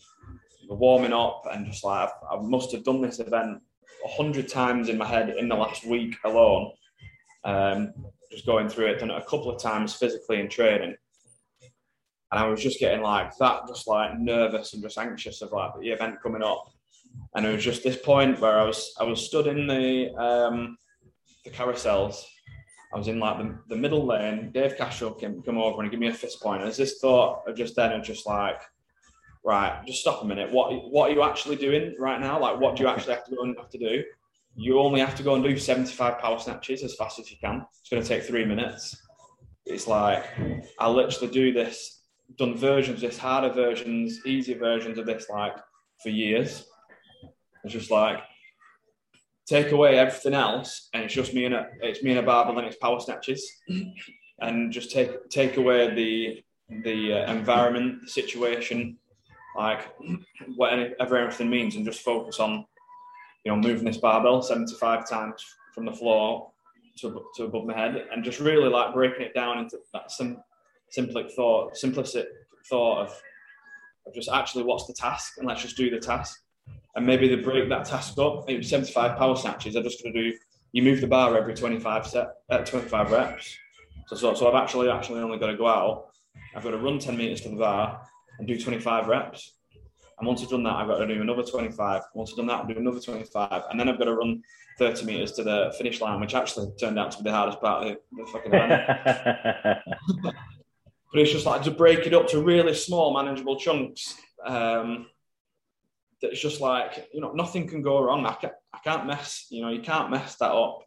warming 0.71 1.13
up, 1.13 1.45
and 1.53 1.67
just 1.67 1.85
like 1.85 2.09
I 2.31 2.37
must 2.41 2.73
have 2.73 2.83
done 2.83 3.03
this 3.03 3.21
event 3.21 3.61
a 4.05 4.09
hundred 4.09 4.49
times 4.49 4.89
in 4.89 4.99
my 4.99 5.07
head 5.07 5.35
in 5.39 5.49
the 5.49 5.55
last 5.55 5.87
week 5.87 6.17
alone. 6.25 6.73
Um, 7.45 7.95
just 8.31 8.47
going 8.47 8.69
through 8.69 8.87
it, 8.87 8.99
done 8.99 9.11
it 9.11 9.17
a 9.17 9.23
couple 9.25 9.51
of 9.51 9.61
times 9.61 9.95
physically 9.95 10.41
in 10.41 10.49
training. 10.49 10.95
And 12.31 12.39
I 12.39 12.47
was 12.47 12.63
just 12.63 12.79
getting 12.79 13.01
like 13.01 13.35
that, 13.39 13.67
just 13.67 13.89
like 13.89 14.19
nervous 14.19 14.75
and 14.75 14.83
just 14.83 14.99
anxious 14.99 15.41
of 15.41 15.53
like 15.53 15.73
the 15.81 15.89
event 15.91 16.21
coming 16.23 16.43
up. 16.43 16.71
And 17.35 17.47
it 17.47 17.53
was 17.53 17.65
just 17.65 17.83
this 17.83 17.97
point 17.97 18.39
where 18.41 18.59
I 18.59 18.65
was 18.65 18.95
I 19.01 19.05
was 19.05 19.25
stood 19.25 19.47
in 19.47 19.67
the 19.67 20.15
um, 20.17 20.77
the 21.45 21.51
carousels. 21.51 22.23
I 22.93 22.99
was 22.99 23.09
in 23.09 23.19
like 23.19 23.39
the, 23.39 23.59
the 23.69 23.77
middle 23.77 24.05
lane. 24.07 24.51
Dave 24.53 24.77
Cashel 24.77 25.13
came 25.13 25.43
come 25.43 25.59
over 25.59 25.83
and 25.83 25.91
give 25.91 26.01
me 26.01 26.09
a 26.09 26.15
fist 26.15 26.43
point. 26.43 26.63
And 26.63 26.73
this 26.73 26.99
thought 27.01 27.43
of 27.47 27.57
just 27.57 27.77
then 27.77 27.93
of 27.93 28.03
just 28.03 28.27
like, 28.27 28.61
right, 29.45 29.83
just 29.87 30.01
stop 30.01 30.23
a 30.23 30.27
minute. 30.27 30.53
What 30.53 30.91
what 30.91 31.11
are 31.11 31.15
you 31.15 31.23
actually 31.23 31.57
doing 31.57 31.95
right 31.99 32.21
now? 32.21 32.41
Like, 32.41 32.61
what 32.61 32.77
do 32.77 32.83
you 32.83 32.89
actually 32.89 33.15
have 33.15 33.25
to 33.27 33.35
go 33.35 33.43
and 33.43 33.57
have 33.57 33.71
to 33.71 33.79
do? 33.79 34.05
You 34.55 34.81
only 34.81 35.01
have 35.01 35.15
to 35.17 35.23
go 35.23 35.35
and 35.35 35.45
do 35.45 35.57
75 35.57 36.19
power 36.19 36.39
snatches 36.39 36.83
as 36.83 36.97
fast 36.97 37.19
as 37.19 37.31
you 37.31 37.37
can. 37.41 37.65
It's 37.81 37.89
going 37.89 38.03
to 38.03 38.09
take 38.09 38.25
three 38.25 38.45
minutes. 38.45 38.97
It's 39.67 39.87
like 39.87 40.25
I 40.79 40.89
literally 40.89 41.33
do 41.33 41.53
this, 41.53 42.03
done 42.37 42.57
versions, 42.57 43.01
this 43.01 43.19
harder 43.19 43.53
versions, 43.53 44.21
easier 44.27 44.59
versions 44.59 44.99
of 44.99 45.07
this, 45.07 45.29
like 45.29 45.57
for 46.03 46.09
years. 46.09 46.65
It's 47.65 47.73
just 47.73 47.91
like 47.91 48.21
take 49.47 49.73
away 49.73 49.99
everything 49.99 50.35
else, 50.35 50.89
and 50.93 51.05
it's 51.05 51.15
just 51.15 51.35
me 51.35 51.45
and 51.45 51.55
a 51.55 51.67
it's 51.81 52.03
me 52.03 52.11
and 52.11 52.21
a 52.21 52.23
barbell 52.23 52.59
and 52.59 52.67
it's 52.67 52.77
power 52.77 53.01
snatches, 53.01 53.47
and 54.41 54.73
just 54.73 54.91
take 54.91 55.29
take 55.31 55.57
away 55.57 55.95
the 55.95 56.43
the 56.85 57.13
uh, 57.13 57.33
environment, 57.33 58.03
the 58.03 58.09
situation, 58.09 58.99
like 59.59 59.95
whatever 60.57 61.19
everything 61.19 61.51
means, 61.51 61.77
and 61.77 61.85
just 61.85 62.01
focus 62.01 62.41
on 62.41 62.65
you 63.45 63.53
know 63.53 63.57
moving 63.57 63.85
this 63.85 63.99
barbell 63.99 64.41
seventy 64.41 64.75
five 64.77 65.09
times 65.09 65.45
from 65.75 65.85
the 65.85 65.93
floor 65.93 66.51
to, 67.01 67.25
to 67.37 67.45
above 67.45 67.67
my 67.67 67.77
head, 67.77 68.07
and 68.13 68.25
just 68.25 68.41
really 68.41 68.69
like 68.69 68.95
breaking 68.95 69.23
it 69.23 69.35
down 69.35 69.59
into 69.59 69.79
that 69.93 70.11
sim, 70.11 70.39
simplistic 70.97 71.33
thought, 71.33 71.75
simplistic 71.75 72.25
thought 72.69 73.03
of, 73.03 73.23
of 74.07 74.15
just 74.15 74.31
actually 74.31 74.65
what's 74.65 74.87
the 74.87 74.95
task, 74.95 75.35
and 75.39 75.47
let's 75.47 75.63
just 75.63 75.77
do 75.77 75.91
the 75.91 75.99
task 75.99 76.41
and 76.99 77.07
maybe 77.07 77.29
they 77.29 77.37
break 77.37 77.69
that 77.69 77.85
task 77.85 78.19
up. 78.19 78.47
Maybe 78.49 78.63
75 78.63 79.17
power 79.17 79.37
snatches. 79.37 79.75
They're 79.75 79.83
just 79.83 80.03
going 80.03 80.13
to 80.15 80.31
do. 80.31 80.37
You 80.73 80.83
move 80.83 81.01
the 81.01 81.07
bar 81.07 81.37
every 81.37 81.55
25 81.55 82.07
set, 82.07 82.29
uh, 82.51 82.59
25 82.59 83.13
reps. 83.13 83.57
So, 84.09 84.17
so, 84.17 84.35
so 84.35 84.49
I've 84.49 84.61
actually 84.61 84.91
actually 84.91 85.21
only 85.21 85.39
got 85.39 85.47
to 85.47 85.57
go 85.57 85.69
out. 85.69 86.09
I've 86.55 86.65
got 86.65 86.73
to 86.73 86.79
run 86.79 86.99
10 86.99 87.17
meters 87.17 87.41
to 87.43 87.51
the 87.51 87.57
bar 87.57 88.03
and 88.39 88.47
do 88.47 88.59
25 88.59 89.09
reps. 89.09 89.55
And 90.19 90.27
once 90.27 90.43
I've 90.43 90.51
done 90.51 90.65
that, 90.65 90.75
I've 90.75 90.89
got 90.89 90.99
to 90.99 91.07
do 91.07 91.21
another 91.21 91.45
25. 91.45 92.03
Once 92.15 92.31
I've 92.33 92.37
done 92.37 92.47
that, 92.49 92.61
I'll 92.61 92.67
do 92.67 92.77
another 92.77 93.01
25. 93.01 93.63
And 93.71 93.79
then 93.79 93.89
I've 93.89 93.99
got 93.99 94.07
to 94.07 94.15
run 94.15 94.43
30 94.79 95.05
meters 95.05 95.33
to 95.33 95.45
the 95.45 95.73
finish 95.79 96.01
line, 96.01 96.21
which 96.21 96.35
actually 96.35 96.73
turned 96.79 96.99
out 96.99 97.13
to 97.13 97.19
be 97.19 97.25
the 97.25 97.33
hardest 97.33 97.61
part 97.61 97.87
of 97.87 97.93
the, 97.93 97.99
the 98.17 98.27
fucking 98.27 98.53
event. 98.53 99.79
but 100.23 100.35
it's 101.15 101.31
just 101.31 101.47
like 101.47 101.63
to 101.63 101.71
break 101.71 102.07
it 102.07 102.15
up 102.15 102.27
to 102.29 102.43
really 102.43 102.75
small, 102.75 103.15
manageable 103.15 103.59
chunks. 103.59 104.17
Um, 104.45 105.07
that's 106.21 106.41
just 106.41 106.61
like 106.61 107.09
you 107.13 107.21
know 107.21 107.33
nothing 107.33 107.69
can 107.69 107.83
go 107.83 108.03
wrong. 108.03 108.27
I 108.27 108.35
can't, 108.35 108.55
I 108.75 108.79
can't 108.79 109.07
mess 109.07 109.47
you 109.51 109.63
know 109.63 109.71
you 109.71 109.81
can't 109.81 110.11
mess 110.11 110.37
that 110.37 110.51
up. 110.51 110.81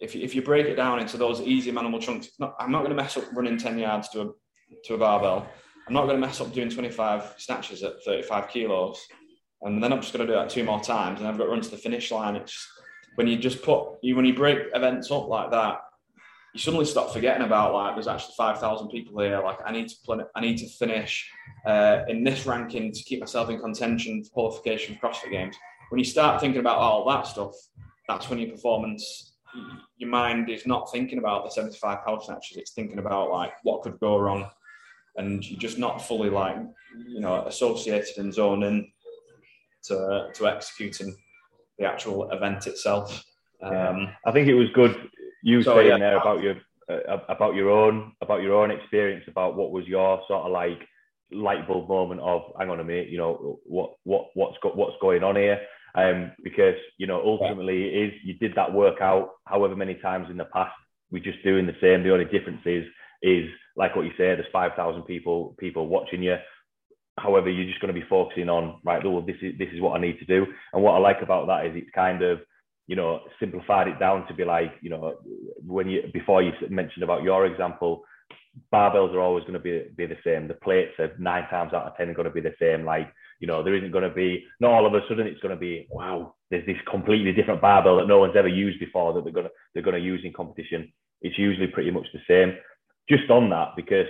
If 0.00 0.14
you, 0.14 0.22
if 0.22 0.34
you 0.34 0.42
break 0.42 0.66
it 0.66 0.74
down 0.74 1.00
into 1.00 1.16
those 1.16 1.40
easy 1.40 1.70
manageable 1.70 2.00
chunks, 2.00 2.30
not, 2.38 2.54
I'm 2.58 2.70
not 2.70 2.78
going 2.80 2.90
to 2.90 3.02
mess 3.02 3.16
up 3.16 3.24
running 3.34 3.58
ten 3.58 3.78
yards 3.78 4.08
to 4.10 4.22
a 4.22 4.30
to 4.84 4.94
a 4.94 4.98
barbell. 4.98 5.48
I'm 5.86 5.94
not 5.94 6.06
going 6.06 6.20
to 6.20 6.26
mess 6.26 6.40
up 6.40 6.52
doing 6.52 6.68
25 6.68 7.34
snatches 7.38 7.82
at 7.82 8.02
35 8.04 8.48
kilos, 8.48 9.06
and 9.62 9.82
then 9.82 9.92
I'm 9.92 10.00
just 10.00 10.12
going 10.12 10.26
to 10.26 10.32
do 10.32 10.38
that 10.38 10.50
two 10.50 10.64
more 10.64 10.80
times, 10.80 11.20
and 11.20 11.28
I've 11.28 11.38
got 11.38 11.44
to 11.44 11.50
run 11.50 11.60
to 11.60 11.70
the 11.70 11.76
finish 11.76 12.10
line. 12.10 12.36
It's 12.36 12.68
when 13.14 13.26
you 13.26 13.38
just 13.38 13.62
put 13.62 13.98
you 14.02 14.16
when 14.16 14.24
you 14.24 14.34
break 14.34 14.58
events 14.74 15.10
up 15.10 15.28
like 15.28 15.50
that, 15.50 15.80
you 16.54 16.60
suddenly 16.60 16.86
stop 16.86 17.12
forgetting 17.12 17.44
about 17.44 17.74
like 17.74 17.94
there's 17.94 18.08
actually 18.08 18.34
5,000 18.36 18.88
people 18.88 19.20
here. 19.20 19.42
Like 19.42 19.58
I 19.64 19.72
need 19.72 19.88
to 19.88 19.94
play, 20.04 20.18
I 20.34 20.40
need 20.40 20.58
to 20.58 20.68
finish 20.68 21.30
uh, 21.66 22.00
in 22.08 22.24
this 22.24 22.46
ranking 22.46 22.92
to 22.92 23.02
keep 23.04 23.20
myself 23.20 23.50
in 23.50 23.60
contention 23.60 24.24
for 24.24 24.30
qualification 24.30 24.96
for 24.96 25.08
CrossFit 25.08 25.30
Games. 25.30 25.56
When 25.90 25.98
you 25.98 26.04
start 26.04 26.40
thinking 26.40 26.60
about 26.60 26.78
all 26.78 27.06
that 27.10 27.26
stuff, 27.26 27.52
that's 28.08 28.28
when 28.28 28.38
your 28.38 28.50
performance, 28.50 29.34
your 29.98 30.10
mind 30.10 30.50
is 30.50 30.66
not 30.66 30.90
thinking 30.90 31.18
about 31.18 31.44
the 31.44 31.50
75 31.50 32.04
power 32.04 32.20
snatches. 32.20 32.56
It's 32.56 32.72
thinking 32.72 32.98
about 32.98 33.30
like 33.30 33.52
what 33.62 33.82
could 33.82 34.00
go 34.00 34.18
wrong, 34.18 34.48
and 35.16 35.48
you're 35.48 35.60
just 35.60 35.78
not 35.78 35.98
fully 35.98 36.30
like 36.30 36.56
you 37.08 37.20
know 37.20 37.44
associated 37.46 38.18
and 38.18 38.32
zoned 38.32 38.64
in 38.64 38.90
to 39.84 40.28
to 40.34 40.46
executing 40.46 41.14
the 41.78 41.86
actual 41.86 42.30
event 42.30 42.66
itself. 42.66 43.24
Um, 43.62 44.08
I 44.24 44.32
think 44.32 44.48
it 44.48 44.54
was 44.54 44.68
good 44.74 44.94
you 45.42 45.62
so, 45.62 45.76
saying 45.76 45.88
yeah. 45.88 45.98
there 45.98 46.16
about 46.18 46.42
your 46.42 46.56
uh, 46.90 47.18
about 47.28 47.54
your 47.54 47.70
own 47.70 48.12
about 48.20 48.42
your 48.42 48.54
own 48.54 48.70
experience 48.70 49.24
about 49.28 49.56
what 49.56 49.70
was 49.70 49.86
your 49.86 50.20
sort 50.28 50.44
of 50.44 50.52
like 50.52 50.80
light 51.32 51.66
bulb 51.66 51.88
moment 51.88 52.20
of 52.20 52.42
hang 52.58 52.70
on 52.70 52.80
a 52.80 52.84
minute 52.84 53.08
you 53.08 53.18
know 53.18 53.58
what 53.64 53.94
what 54.04 54.26
what's 54.34 54.56
got 54.62 54.76
what's 54.76 54.96
going 55.00 55.24
on 55.24 55.36
here 55.36 55.60
um 55.94 56.30
because 56.42 56.76
you 56.98 57.06
know 57.06 57.20
ultimately 57.24 57.84
it 57.84 58.08
is 58.08 58.12
you 58.24 58.34
did 58.34 58.54
that 58.54 58.72
workout 58.72 59.30
however 59.46 59.74
many 59.74 59.94
times 59.94 60.28
in 60.30 60.36
the 60.36 60.44
past 60.46 60.74
we're 61.10 61.22
just 61.22 61.42
doing 61.42 61.66
the 61.66 61.76
same 61.80 62.02
the 62.02 62.12
only 62.12 62.24
difference 62.24 62.62
is 62.64 62.84
is 63.22 63.48
like 63.76 63.94
what 63.96 64.04
you 64.04 64.12
say 64.12 64.34
there's 64.34 64.46
5000 64.52 65.02
people 65.02 65.54
people 65.58 65.88
watching 65.88 66.22
you 66.22 66.36
however 67.18 67.50
you're 67.50 67.66
just 67.68 67.80
going 67.80 67.94
to 67.94 68.00
be 68.00 68.06
focusing 68.08 68.48
on 68.48 68.80
right 68.84 69.04
well 69.04 69.22
this 69.22 69.36
is 69.42 69.58
this 69.58 69.68
is 69.72 69.80
what 69.80 69.96
i 69.96 70.00
need 70.00 70.18
to 70.18 70.24
do 70.24 70.46
and 70.72 70.82
what 70.82 70.92
i 70.94 70.98
like 70.98 71.22
about 71.22 71.46
that 71.46 71.66
is 71.66 71.72
it's 71.74 71.90
kind 71.94 72.22
of 72.22 72.40
you 72.86 72.94
know, 72.94 73.20
simplified 73.40 73.88
it 73.88 73.98
down 73.98 74.26
to 74.28 74.34
be 74.34 74.44
like, 74.44 74.72
you 74.80 74.90
know, 74.90 75.16
when 75.66 75.88
you 75.88 76.02
before 76.12 76.42
you 76.42 76.52
mentioned 76.70 77.02
about 77.02 77.22
your 77.22 77.46
example, 77.46 78.04
barbells 78.72 79.12
are 79.12 79.20
always 79.20 79.42
going 79.42 79.54
to 79.54 79.58
be 79.58 79.86
be 79.96 80.06
the 80.06 80.16
same. 80.24 80.46
The 80.46 80.54
plates 80.54 80.92
are 80.98 81.12
nine 81.18 81.48
times 81.50 81.72
out 81.74 81.86
of 81.86 81.96
ten 81.96 82.12
going 82.14 82.28
to 82.28 82.30
be 82.30 82.40
the 82.40 82.54
same. 82.60 82.84
Like, 82.84 83.12
you 83.40 83.46
know, 83.46 83.62
there 83.62 83.74
isn't 83.74 83.90
going 83.90 84.08
to 84.08 84.14
be 84.14 84.44
not 84.60 84.70
all 84.70 84.86
of 84.86 84.94
a 84.94 85.00
sudden 85.08 85.26
it's 85.26 85.40
going 85.40 85.54
to 85.54 85.60
be 85.60 85.88
wow. 85.90 86.34
There's 86.50 86.66
this 86.66 86.76
completely 86.88 87.32
different 87.32 87.60
barbell 87.60 87.96
that 87.96 88.06
no 88.06 88.18
one's 88.18 88.36
ever 88.36 88.48
used 88.48 88.78
before 88.78 89.12
that 89.12 89.24
they're 89.24 89.32
going 89.32 89.46
to 89.46 89.52
they're 89.74 89.82
going 89.82 90.00
to 90.00 90.08
use 90.08 90.20
in 90.24 90.32
competition. 90.32 90.92
It's 91.22 91.38
usually 91.38 91.66
pretty 91.66 91.90
much 91.90 92.06
the 92.12 92.20
same. 92.28 92.56
Just 93.08 93.30
on 93.30 93.50
that, 93.50 93.76
because 93.76 94.08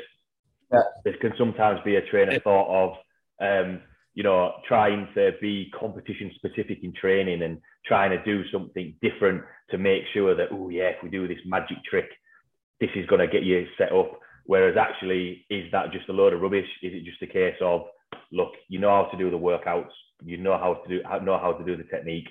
yeah. 0.73 0.81
there 1.05 1.17
can 1.19 1.33
sometimes 1.37 1.81
be 1.85 1.97
a 1.97 2.03
train 2.03 2.33
of 2.33 2.43
thought 2.43 2.69
of 2.69 2.97
um, 3.41 3.81
you 4.17 4.23
know, 4.23 4.55
trying 4.67 5.07
to 5.15 5.33
be 5.43 5.71
competition 5.79 6.33
specific 6.35 6.79
in 6.83 6.93
training 6.95 7.43
and 7.43 7.61
trying 7.85 8.11
to 8.11 8.25
do 8.25 8.43
something 8.51 8.95
different 9.03 9.43
to 9.71 9.79
make 9.79 10.05
sure 10.15 10.35
that, 10.35 10.49
oh, 10.51 10.71
yeah, 10.71 10.85
if 10.85 11.03
we 11.03 11.11
do 11.11 11.29
this 11.29 11.39
magic 11.45 11.77
trick, 11.89 12.09
this 12.81 12.89
is 12.97 13.07
going 13.07 13.21
to 13.21 13.27
get 13.27 13.45
you 13.45 13.67
set 13.77 13.93
up. 13.93 14.19
Whereas 14.47 14.77
actually, 14.79 15.45
is 15.51 15.71
that 15.73 15.93
just 15.93 16.09
a 16.09 16.13
load 16.13 16.33
of 16.33 16.41
rubbish? 16.41 16.67
Is 16.83 16.95
it 16.95 17.05
just 17.05 17.23
a 17.23 17.27
case 17.27 17.57
of, 17.61 17.83
look, 18.33 18.53
you 18.69 18.79
know 18.79 18.89
how 18.89 19.11
to 19.11 19.19
do 19.19 19.31
the 19.31 19.39
workouts, 19.39 19.93
you 20.25 20.39
know 20.39 20.57
how 20.57 20.75
to 20.75 20.89
do 20.89 21.03
know 21.23 21.39
how 21.39 21.53
to 21.53 21.65
do 21.65 21.77
the 21.77 21.85
technique, 21.85 22.29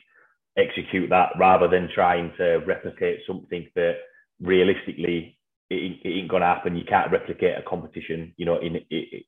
execute 0.57 1.09
that 1.11 1.29
rather 1.37 1.67
than 1.67 1.89
trying 1.93 2.31
to 2.37 2.63
replicate 2.65 3.19
something 3.27 3.67
that 3.75 3.97
realistically 4.41 5.37
it, 5.69 5.99
it 6.03 6.09
ain't 6.09 6.29
gonna 6.29 6.45
happen. 6.45 6.75
You 6.75 6.85
can't 6.85 7.11
replicate 7.11 7.57
a 7.57 7.63
competition, 7.63 8.33
you 8.37 8.45
know, 8.45 8.57
in 8.57 8.77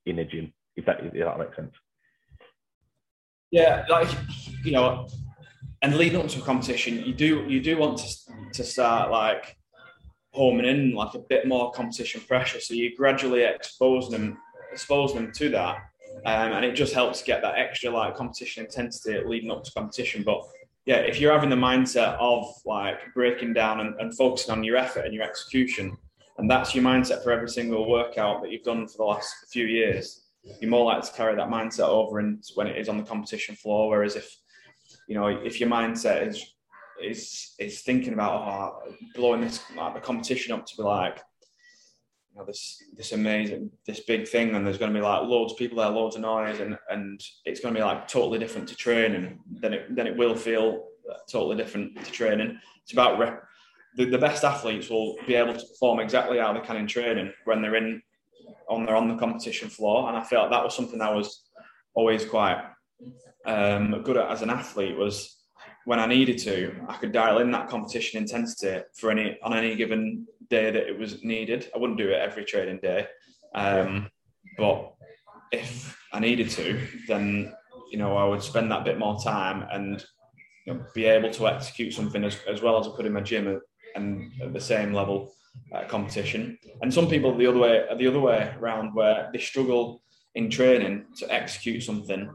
in 0.05 0.19
a 0.19 0.25
gym. 0.25 0.53
If 0.75 0.85
that 0.85 1.03
if 1.03 1.13
that 1.13 1.39
makes 1.39 1.55
sense. 1.55 1.73
Yeah, 3.51 3.85
like 3.89 4.09
you 4.63 4.71
know, 4.71 5.07
and 5.81 5.95
leading 5.95 6.19
up 6.19 6.27
to 6.29 6.39
a 6.39 6.43
competition, 6.43 7.03
you 7.03 7.13
do 7.13 7.45
you 7.47 7.61
do 7.61 7.77
want 7.77 7.97
to 7.99 8.15
to 8.53 8.63
start 8.63 9.11
like 9.11 9.57
homing 10.33 10.65
in 10.65 10.93
like 10.93 11.15
a 11.15 11.19
bit 11.19 11.47
more 11.47 11.71
competition 11.71 12.21
pressure. 12.21 12.59
So 12.59 12.73
you 12.73 12.95
gradually 12.95 13.43
expose 13.43 14.09
them 14.09 14.37
expose 14.71 15.13
them 15.13 15.31
to 15.31 15.49
that, 15.49 15.77
um, 16.25 16.51
and 16.53 16.65
it 16.65 16.73
just 16.73 16.93
helps 16.93 17.23
get 17.23 17.41
that 17.41 17.57
extra 17.57 17.89
like 17.89 18.15
competition 18.15 18.65
intensity 18.65 19.19
leading 19.25 19.49
up 19.49 19.63
to 19.63 19.71
competition. 19.71 20.23
But 20.23 20.43
yeah, 20.85 20.97
if 20.97 21.19
you're 21.19 21.33
having 21.33 21.49
the 21.49 21.55
mindset 21.55 22.17
of 22.19 22.45
like 22.65 23.13
breaking 23.13 23.53
down 23.53 23.79
and, 23.79 23.99
and 23.99 24.15
focusing 24.15 24.51
on 24.51 24.63
your 24.63 24.77
effort 24.77 25.05
and 25.05 25.13
your 25.13 25.23
execution, 25.23 25.97
and 26.37 26.49
that's 26.49 26.75
your 26.75 26.83
mindset 26.83 27.23
for 27.23 27.31
every 27.31 27.49
single 27.49 27.89
workout 27.89 28.41
that 28.41 28.51
you've 28.51 28.63
done 28.63 28.87
for 28.87 28.97
the 28.97 29.03
last 29.03 29.33
few 29.51 29.65
years 29.65 30.27
you're 30.59 30.71
more 30.71 30.85
likely 30.85 31.07
to 31.07 31.15
carry 31.15 31.35
that 31.35 31.49
mindset 31.49 31.87
over 31.87 32.19
and 32.19 32.43
when 32.55 32.67
it 32.67 32.77
is 32.77 32.89
on 32.89 32.97
the 32.97 33.03
competition 33.03 33.55
floor. 33.55 33.89
Whereas 33.89 34.15
if 34.15 34.35
you 35.07 35.15
know 35.15 35.27
if 35.27 35.59
your 35.59 35.69
mindset 35.69 36.27
is 36.27 36.53
is 37.01 37.53
is 37.59 37.81
thinking 37.81 38.13
about 38.13 38.41
oh, 38.47 38.93
blowing 39.15 39.41
this 39.41 39.61
like 39.75 39.93
the 39.93 39.99
competition 39.99 40.53
up 40.53 40.65
to 40.65 40.77
be 40.77 40.83
like 40.83 41.21
you 42.31 42.39
know 42.39 42.45
this 42.45 42.81
this 42.95 43.11
amazing 43.11 43.69
this 43.85 44.01
big 44.01 44.27
thing 44.27 44.55
and 44.55 44.65
there's 44.65 44.77
going 44.77 44.91
to 44.91 44.99
be 44.99 45.03
like 45.03 45.21
loads 45.23 45.53
of 45.53 45.59
people 45.59 45.77
there 45.77 45.89
loads 45.89 46.15
of 46.15 46.23
noise 46.23 46.59
and 46.59 46.77
and 46.89 47.21
it's 47.45 47.59
going 47.59 47.73
to 47.73 47.79
be 47.79 47.83
like 47.83 48.07
totally 48.07 48.39
different 48.39 48.67
to 48.67 48.75
training 48.75 49.39
then 49.61 49.73
it 49.73 49.95
then 49.95 50.07
it 50.07 50.17
will 50.17 50.35
feel 50.35 50.87
totally 51.29 51.55
different 51.55 52.03
to 52.03 52.11
training 52.11 52.57
it's 52.81 52.93
about 52.93 53.19
rep- 53.19 53.46
the, 53.95 54.05
the 54.05 54.17
best 54.17 54.43
athletes 54.43 54.89
will 54.89 55.15
be 55.25 55.35
able 55.35 55.53
to 55.53 55.65
perform 55.65 55.99
exactly 55.99 56.37
how 56.37 56.53
they 56.53 56.59
can 56.59 56.77
in 56.77 56.87
training 56.87 57.31
when 57.45 57.61
they're 57.61 57.75
in 57.75 58.01
on 58.69 58.85
there 58.85 58.95
on 58.95 59.07
the 59.07 59.15
competition 59.15 59.69
floor, 59.69 60.07
and 60.07 60.17
I 60.17 60.23
felt 60.23 60.43
like 60.43 60.51
that 60.51 60.63
was 60.63 60.75
something 60.75 61.01
I 61.01 61.13
was 61.13 61.43
always 61.93 62.25
quite 62.25 62.63
um, 63.45 64.01
good 64.03 64.17
at 64.17 64.29
as 64.29 64.41
an 64.41 64.49
athlete 64.49 64.97
was 64.97 65.37
when 65.85 65.99
I 65.99 66.05
needed 66.05 66.37
to, 66.39 66.75
I 66.89 66.97
could 66.97 67.13
dial 67.13 67.39
in 67.39 67.49
that 67.51 67.69
competition 67.69 68.21
intensity 68.21 68.83
for 68.99 69.09
any 69.09 69.37
on 69.41 69.53
any 69.53 69.75
given 69.75 70.27
day 70.49 70.69
that 70.69 70.87
it 70.87 70.99
was 70.99 71.23
needed. 71.23 71.69
I 71.73 71.77
wouldn't 71.77 71.97
do 71.97 72.09
it 72.09 72.19
every 72.19 72.43
training 72.43 72.79
day, 72.81 73.07
um, 73.55 74.09
but 74.57 74.93
if 75.51 75.97
I 76.11 76.19
needed 76.19 76.49
to, 76.51 76.79
then 77.07 77.53
you 77.89 77.97
know 77.97 78.17
I 78.17 78.25
would 78.25 78.43
spend 78.43 78.69
that 78.71 78.83
bit 78.83 78.99
more 78.99 79.17
time 79.19 79.65
and 79.71 80.05
you 80.65 80.73
know, 80.73 80.85
be 80.93 81.05
able 81.05 81.31
to 81.31 81.47
execute 81.47 81.93
something 81.93 82.23
as, 82.25 82.37
as 82.47 82.61
well 82.61 82.77
as 82.77 82.87
I 82.87 82.91
could 82.91 83.05
in 83.05 83.13
my 83.13 83.21
gym 83.21 83.61
and 83.97 84.31
at 84.41 84.53
the 84.53 84.61
same 84.61 84.93
level 84.93 85.33
uh, 85.73 85.83
competition. 85.85 86.57
And 86.81 86.93
some 86.93 87.09
people 87.09 87.35
the 87.35 87.47
other 87.47 87.59
way 87.59 87.85
the 87.97 88.07
other 88.07 88.19
way 88.19 88.53
around 88.59 88.93
where 88.93 89.29
they 89.33 89.39
struggle 89.39 90.01
in 90.35 90.49
training 90.49 91.05
to 91.17 91.33
execute 91.33 91.83
something 91.83 92.29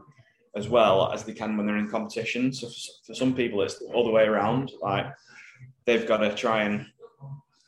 as 0.55 0.69
well 0.69 1.11
as 1.11 1.23
they 1.23 1.33
can 1.33 1.57
when 1.57 1.65
they're 1.65 1.77
in 1.77 1.89
competition. 1.89 2.53
So 2.53 2.69
for 3.07 3.15
some 3.15 3.33
people, 3.33 3.61
it's 3.63 3.81
all 3.81 4.03
the 4.03 4.09
other 4.09 4.11
way 4.11 4.25
around. 4.25 4.71
Like 4.81 5.07
they've 5.85 6.07
got 6.07 6.17
to 6.17 6.35
try 6.35 6.63
and 6.63 6.85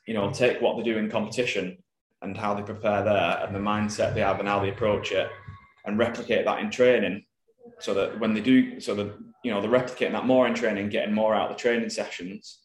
you 0.05 0.13
know 0.13 0.31
take 0.31 0.61
what 0.61 0.77
they 0.77 0.83
do 0.83 0.97
in 0.97 1.09
competition 1.09 1.77
and 2.21 2.37
how 2.37 2.53
they 2.53 2.61
prepare 2.61 3.03
there 3.03 3.43
and 3.45 3.55
the 3.55 3.59
mindset 3.59 4.13
they 4.13 4.21
have 4.21 4.39
and 4.39 4.47
how 4.47 4.59
they 4.59 4.69
approach 4.69 5.11
it 5.11 5.29
and 5.85 5.97
replicate 5.97 6.45
that 6.45 6.59
in 6.59 6.69
training 6.69 7.23
so 7.79 7.93
that 7.93 8.19
when 8.19 8.33
they 8.33 8.41
do 8.41 8.79
so 8.79 8.95
that 8.95 9.13
you 9.43 9.51
know 9.51 9.61
they're 9.61 9.69
replicating 9.69 10.11
that 10.11 10.25
more 10.25 10.47
in 10.47 10.53
training 10.53 10.89
getting 10.89 11.13
more 11.13 11.35
out 11.35 11.49
of 11.49 11.57
the 11.57 11.61
training 11.61 11.89
sessions 11.89 12.64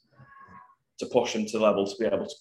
to 1.00 1.06
push 1.06 1.32
them 1.32 1.44
to 1.44 1.58
the 1.58 1.64
level 1.64 1.86
to 1.86 1.96
be 1.98 2.06
able 2.06 2.26
to, 2.26 2.34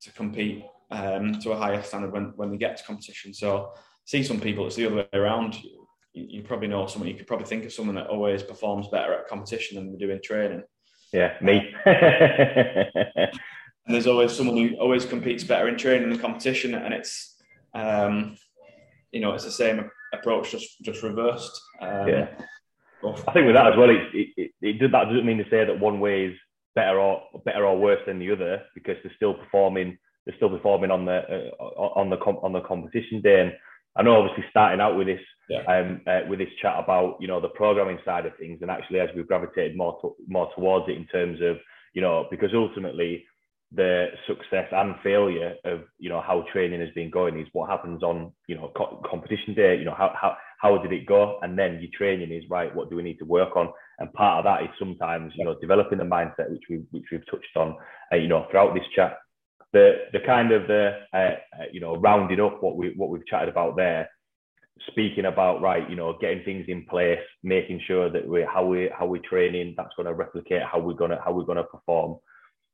to 0.00 0.12
compete 0.12 0.64
um, 0.90 1.40
to 1.40 1.50
a 1.50 1.56
higher 1.56 1.82
standard 1.82 2.12
when, 2.12 2.32
when 2.36 2.50
they 2.50 2.56
get 2.56 2.76
to 2.76 2.84
competition 2.84 3.34
so 3.34 3.72
see 4.04 4.22
some 4.22 4.40
people 4.40 4.66
it's 4.66 4.76
the 4.76 4.86
other 4.86 4.96
way 4.96 5.08
around 5.12 5.58
you, 6.16 6.42
probably 6.42 6.68
know 6.68 6.86
someone, 6.86 7.08
you 7.08 7.14
could 7.14 7.26
probably 7.26 7.46
think 7.46 7.64
of 7.64 7.72
someone 7.72 7.94
that 7.96 8.06
always 8.06 8.42
performs 8.42 8.88
better 8.88 9.12
at 9.12 9.28
competition 9.28 9.76
than 9.76 9.92
they 9.92 9.98
do 9.98 10.10
in 10.10 10.20
training. 10.22 10.62
Yeah, 11.12 11.34
me. 11.40 11.72
and 11.84 13.30
there's 13.86 14.06
always 14.06 14.32
someone 14.32 14.56
who 14.56 14.76
always 14.76 15.04
competes 15.04 15.44
better 15.44 15.68
in 15.68 15.76
training 15.76 16.08
than 16.08 16.18
competition, 16.18 16.74
and 16.74 16.94
it's, 16.94 17.36
um, 17.74 18.36
you 19.12 19.20
know, 19.20 19.34
it's 19.34 19.44
the 19.44 19.50
same 19.50 19.90
approach, 20.12 20.50
just 20.50 20.82
just 20.82 21.02
reversed. 21.02 21.60
Um, 21.80 22.08
yeah. 22.08 22.28
I 23.04 23.32
think 23.32 23.46
with 23.46 23.54
that 23.54 23.72
as 23.72 23.76
well, 23.76 23.90
it, 23.90 24.02
it, 24.14 24.28
it, 24.36 24.50
it, 24.62 24.90
that 24.90 25.04
doesn't 25.04 25.26
mean 25.26 25.38
to 25.38 25.48
say 25.50 25.64
that 25.64 25.78
one 25.78 26.00
way 26.00 26.24
is 26.24 26.36
better 26.76 27.00
or 27.00 27.22
better 27.44 27.66
or 27.66 27.76
worse 27.76 28.00
than 28.06 28.20
the 28.20 28.30
other 28.30 28.62
because 28.74 28.96
they're 29.02 29.12
still 29.16 29.34
performing. 29.34 29.98
They're 30.24 30.36
still 30.36 30.50
performing 30.50 30.92
on 30.92 31.04
the 31.04 31.52
uh, 31.58 31.64
on 31.64 32.10
the 32.10 32.16
on 32.18 32.52
the 32.52 32.60
competition 32.60 33.20
day. 33.20 33.40
And 33.40 33.52
I 33.96 34.02
know, 34.02 34.20
obviously, 34.20 34.44
starting 34.50 34.80
out 34.80 34.96
with 34.96 35.08
this 35.08 35.20
yeah. 35.48 35.62
um, 35.62 36.02
uh, 36.06 36.20
with 36.28 36.38
this 36.38 36.48
chat 36.60 36.76
about 36.78 37.16
you 37.20 37.26
know 37.26 37.40
the 37.40 37.48
programming 37.48 37.98
side 38.04 38.26
of 38.26 38.36
things, 38.38 38.58
and 38.62 38.70
actually 38.70 39.00
as 39.00 39.08
we've 39.16 39.26
gravitated 39.26 39.76
more 39.76 39.98
to, 40.02 40.14
more 40.28 40.50
towards 40.54 40.88
it 40.88 40.96
in 40.96 41.06
terms 41.06 41.40
of 41.42 41.56
you 41.94 42.02
know 42.02 42.26
because 42.30 42.50
ultimately 42.54 43.24
the 43.72 44.06
success 44.28 44.68
and 44.70 44.94
failure 45.02 45.54
of 45.64 45.80
you 45.98 46.08
know 46.08 46.20
how 46.20 46.44
training 46.52 46.80
has 46.80 46.90
been 46.94 47.10
going 47.10 47.38
is 47.38 47.48
what 47.52 47.68
happens 47.68 48.02
on 48.02 48.32
you 48.46 48.54
know 48.54 48.70
co- 48.76 49.02
competition 49.08 49.54
day. 49.54 49.76
You 49.78 49.84
know 49.84 49.94
how 49.96 50.14
how 50.20 50.36
how 50.60 50.78
did 50.78 50.92
it 50.92 51.06
go, 51.06 51.38
and 51.42 51.58
then 51.58 51.80
your 51.80 51.90
training 51.96 52.32
is 52.32 52.44
right. 52.50 52.74
What 52.74 52.90
do 52.90 52.96
we 52.96 53.02
need 53.02 53.18
to 53.18 53.24
work 53.24 53.56
on? 53.56 53.72
And 53.98 54.12
part 54.12 54.38
of 54.38 54.44
that 54.44 54.62
is 54.62 54.74
sometimes 54.78 55.32
you 55.36 55.44
know 55.44 55.56
developing 55.60 55.98
the 55.98 56.04
mindset, 56.04 56.50
which 56.50 56.64
we 56.68 56.82
which 56.90 57.04
we've 57.10 57.26
touched 57.30 57.56
on, 57.56 57.76
uh, 58.12 58.16
you 58.16 58.28
know 58.28 58.46
throughout 58.50 58.74
this 58.74 58.84
chat. 58.94 59.18
The 59.72 60.04
the 60.12 60.20
kind 60.20 60.52
of 60.52 60.66
the 60.66 60.98
uh, 61.12 61.16
uh, 61.16 61.64
you 61.72 61.80
know 61.80 61.96
rounding 61.96 62.40
up 62.40 62.62
what 62.62 62.76
we 62.76 62.92
what 62.96 63.10
we've 63.10 63.26
chatted 63.26 63.48
about 63.48 63.76
there 63.76 64.08
speaking 64.88 65.26
about 65.26 65.62
right, 65.62 65.88
you 65.88 65.96
know, 65.96 66.16
getting 66.20 66.44
things 66.44 66.66
in 66.68 66.84
place, 66.86 67.18
making 67.42 67.80
sure 67.86 68.10
that 68.10 68.26
we 68.26 68.42
how 68.42 68.64
we 68.64 68.90
how 68.96 69.06
we're 69.06 69.22
training, 69.28 69.74
that's 69.76 69.94
going 69.96 70.06
to 70.06 70.14
replicate 70.14 70.62
how 70.70 70.78
we're 70.78 70.94
gonna 70.94 71.18
how 71.24 71.32
we're 71.32 71.44
gonna 71.44 71.64
perform. 71.64 72.18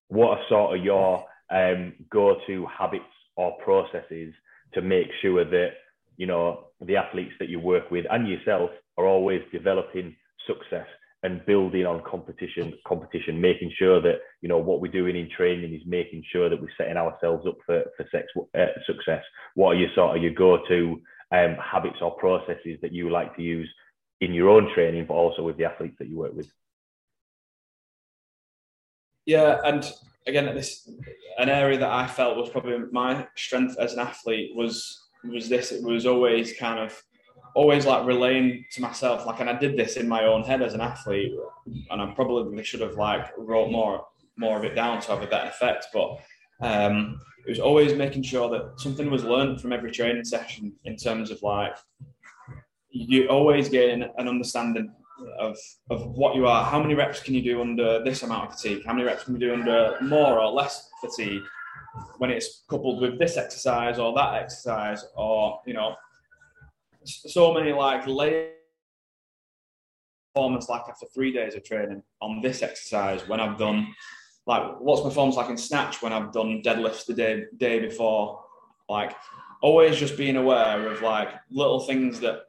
What 0.08 0.38
are 0.38 0.44
sort 0.48 0.78
of 0.78 0.84
your 0.84 1.24
um, 1.50 1.94
go-to 2.10 2.66
habits 2.66 3.04
or 3.36 3.56
processes 3.64 4.34
to 4.74 4.82
make 4.82 5.08
sure 5.20 5.44
that 5.44 5.70
you 6.16 6.26
know 6.26 6.68
the 6.80 6.96
athletes 6.96 7.34
that 7.38 7.48
you 7.48 7.60
work 7.60 7.90
with 7.90 8.04
and 8.10 8.28
yourself 8.28 8.70
are 8.98 9.06
always 9.06 9.42
developing 9.52 10.16
success 10.46 10.86
and 11.24 11.44
building 11.46 11.86
on 11.86 12.02
competition 12.02 12.72
competition 12.86 13.40
making 13.40 13.72
sure 13.78 14.00
that 14.00 14.16
you 14.40 14.48
know 14.48 14.58
what 14.58 14.80
we're 14.80 14.90
doing 14.90 15.16
in 15.16 15.28
training 15.30 15.72
is 15.72 15.82
making 15.86 16.22
sure 16.32 16.48
that 16.48 16.60
we're 16.60 16.68
setting 16.76 16.96
ourselves 16.96 17.46
up 17.46 17.56
for 17.64 17.84
for 17.96 18.06
sex, 18.10 18.26
uh, 18.58 18.66
success 18.86 19.22
what 19.54 19.76
are 19.76 19.78
your 19.78 19.90
sort 19.94 20.16
of 20.16 20.22
your 20.22 20.32
go-to 20.32 21.00
um, 21.32 21.56
habits 21.56 21.96
or 22.00 22.12
processes 22.12 22.78
that 22.82 22.92
you 22.92 23.10
like 23.10 23.34
to 23.36 23.42
use 23.42 23.68
in 24.20 24.32
your 24.34 24.50
own 24.50 24.72
training, 24.74 25.06
but 25.06 25.14
also 25.14 25.42
with 25.42 25.56
the 25.56 25.64
athletes 25.64 25.96
that 25.98 26.08
you 26.08 26.16
work 26.16 26.34
with? 26.34 26.50
Yeah, 29.24 29.58
and 29.64 29.90
again, 30.26 30.54
this 30.54 30.88
an 31.38 31.48
area 31.48 31.78
that 31.78 31.90
I 31.90 32.06
felt 32.06 32.36
was 32.36 32.50
probably 32.50 32.78
my 32.90 33.26
strength 33.36 33.76
as 33.78 33.94
an 33.94 34.00
athlete 34.00 34.54
was 34.54 35.08
was 35.24 35.48
this. 35.48 35.72
It 35.72 35.82
was 35.82 36.06
always 36.06 36.52
kind 36.52 36.78
of 36.78 37.00
always 37.54 37.86
like 37.86 38.06
relaying 38.06 38.64
to 38.72 38.82
myself, 38.82 39.26
like, 39.26 39.40
and 39.40 39.50
I 39.50 39.58
did 39.58 39.76
this 39.76 39.96
in 39.96 40.08
my 40.08 40.24
own 40.24 40.42
head 40.42 40.62
as 40.62 40.74
an 40.74 40.80
athlete, 40.80 41.32
and 41.90 42.02
I 42.02 42.12
probably 42.14 42.62
should 42.64 42.80
have 42.80 42.94
like 42.94 43.26
wrote 43.36 43.70
more 43.70 44.06
more 44.36 44.56
of 44.56 44.64
it 44.64 44.74
down 44.74 45.00
to 45.02 45.08
have 45.08 45.22
a 45.22 45.26
better 45.26 45.48
effect, 45.48 45.86
but. 45.92 46.18
Um, 46.60 47.20
it 47.44 47.50
was 47.50 47.58
always 47.58 47.92
making 47.94 48.22
sure 48.22 48.48
that 48.50 48.80
something 48.80 49.10
was 49.10 49.24
learned 49.24 49.60
from 49.60 49.72
every 49.72 49.90
training 49.90 50.24
session 50.24 50.72
in 50.84 50.94
terms 50.96 51.32
of 51.32 51.42
like 51.42 51.76
you 52.92 53.28
always 53.28 53.68
gain 53.68 54.02
an 54.02 54.28
understanding 54.28 54.92
of 55.38 55.56
of 55.90 56.06
what 56.06 56.34
you 56.34 56.46
are. 56.46 56.64
How 56.64 56.80
many 56.80 56.94
reps 56.94 57.20
can 57.20 57.34
you 57.34 57.42
do 57.42 57.60
under 57.60 58.02
this 58.04 58.22
amount 58.22 58.50
of 58.50 58.58
fatigue? 58.58 58.84
How 58.84 58.92
many 58.92 59.04
reps 59.04 59.24
can 59.24 59.34
you 59.34 59.40
do 59.40 59.54
under 59.54 59.96
more 60.02 60.38
or 60.38 60.52
less 60.52 60.88
fatigue? 61.00 61.42
When 62.18 62.30
it's 62.30 62.64
coupled 62.68 63.00
with 63.00 63.18
this 63.18 63.36
exercise 63.36 63.98
or 63.98 64.14
that 64.14 64.34
exercise, 64.34 65.04
or 65.16 65.60
you 65.66 65.74
know, 65.74 65.94
so 67.04 67.52
many 67.52 67.72
like 67.72 68.06
layers 68.06 68.52
performance 70.34 70.68
like 70.68 70.82
after 70.88 71.06
three 71.14 71.32
days 71.32 71.54
of 71.54 71.64
training 71.64 72.02
on 72.20 72.40
this 72.40 72.62
exercise 72.62 73.26
when 73.28 73.40
I've 73.40 73.58
done 73.58 73.94
like 74.46 74.80
what's 74.80 75.02
my 75.02 75.08
performance 75.08 75.36
like 75.36 75.50
in 75.50 75.56
snatch 75.56 76.02
when 76.02 76.12
I've 76.12 76.32
done 76.32 76.62
deadlifts 76.64 77.06
the 77.06 77.14
day 77.14 77.44
day 77.56 77.80
before. 77.80 78.42
Like 78.88 79.14
always 79.62 79.96
just 79.96 80.16
being 80.16 80.36
aware 80.36 80.90
of 80.90 81.02
like 81.02 81.28
little 81.50 81.80
things 81.80 82.20
that 82.20 82.40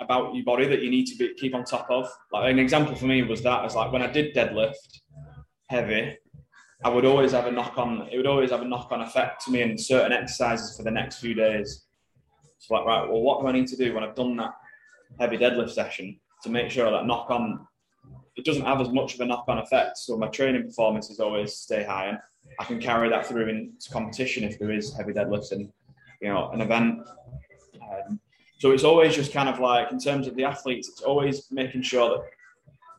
about 0.00 0.34
your 0.34 0.44
body 0.44 0.66
that 0.66 0.82
you 0.82 0.90
need 0.90 1.06
to 1.06 1.16
be, 1.16 1.34
keep 1.34 1.54
on 1.54 1.64
top 1.64 1.86
of. 1.90 2.08
Like 2.32 2.52
an 2.52 2.58
example 2.58 2.94
for 2.94 3.06
me 3.06 3.22
was 3.22 3.42
that 3.42 3.64
is 3.64 3.74
like 3.74 3.92
when 3.92 4.02
I 4.02 4.06
did 4.06 4.34
deadlift 4.34 5.00
heavy, 5.68 6.16
I 6.84 6.88
would 6.88 7.04
always 7.04 7.32
have 7.32 7.46
a 7.46 7.50
knock 7.50 7.78
on. 7.78 8.08
It 8.12 8.16
would 8.16 8.26
always 8.26 8.50
have 8.50 8.62
a 8.62 8.66
knock 8.66 8.92
on 8.92 9.00
effect 9.00 9.44
to 9.46 9.50
me 9.50 9.62
in 9.62 9.78
certain 9.78 10.12
exercises 10.12 10.76
for 10.76 10.84
the 10.84 10.90
next 10.90 11.18
few 11.18 11.34
days. 11.34 11.83
So 12.66 12.74
like 12.74 12.86
right, 12.86 13.08
well, 13.08 13.20
what 13.20 13.40
do 13.40 13.46
I 13.46 13.52
need 13.52 13.66
to 13.68 13.76
do 13.76 13.94
when 13.94 14.04
I've 14.04 14.14
done 14.14 14.36
that 14.36 14.54
heavy 15.20 15.36
deadlift 15.36 15.70
session 15.70 16.18
to 16.42 16.50
make 16.50 16.70
sure 16.70 16.90
that 16.90 17.06
knock 17.06 17.30
on 17.30 17.66
it 18.36 18.44
doesn't 18.44 18.64
have 18.64 18.80
as 18.80 18.88
much 18.88 19.14
of 19.14 19.20
a 19.20 19.26
knock-on 19.26 19.58
effect. 19.58 19.98
So 19.98 20.16
my 20.16 20.26
training 20.28 20.64
performances 20.64 21.20
always 21.20 21.54
stay 21.54 21.84
high, 21.84 22.08
and 22.08 22.18
I 22.58 22.64
can 22.64 22.80
carry 22.80 23.08
that 23.10 23.26
through 23.26 23.48
into 23.48 23.90
competition 23.90 24.44
if 24.44 24.58
there 24.58 24.72
is 24.72 24.96
heavy 24.96 25.12
deadlifts 25.12 25.52
and 25.52 25.70
you 26.20 26.28
know 26.28 26.50
an 26.50 26.60
event. 26.60 27.00
Um, 27.80 28.20
so 28.58 28.72
it's 28.72 28.84
always 28.84 29.14
just 29.14 29.32
kind 29.32 29.48
of 29.48 29.60
like 29.60 29.92
in 29.92 29.98
terms 29.98 30.26
of 30.26 30.36
the 30.36 30.44
athletes, 30.44 30.88
it's 30.88 31.02
always 31.02 31.46
making 31.50 31.82
sure 31.82 32.08
that 32.10 32.24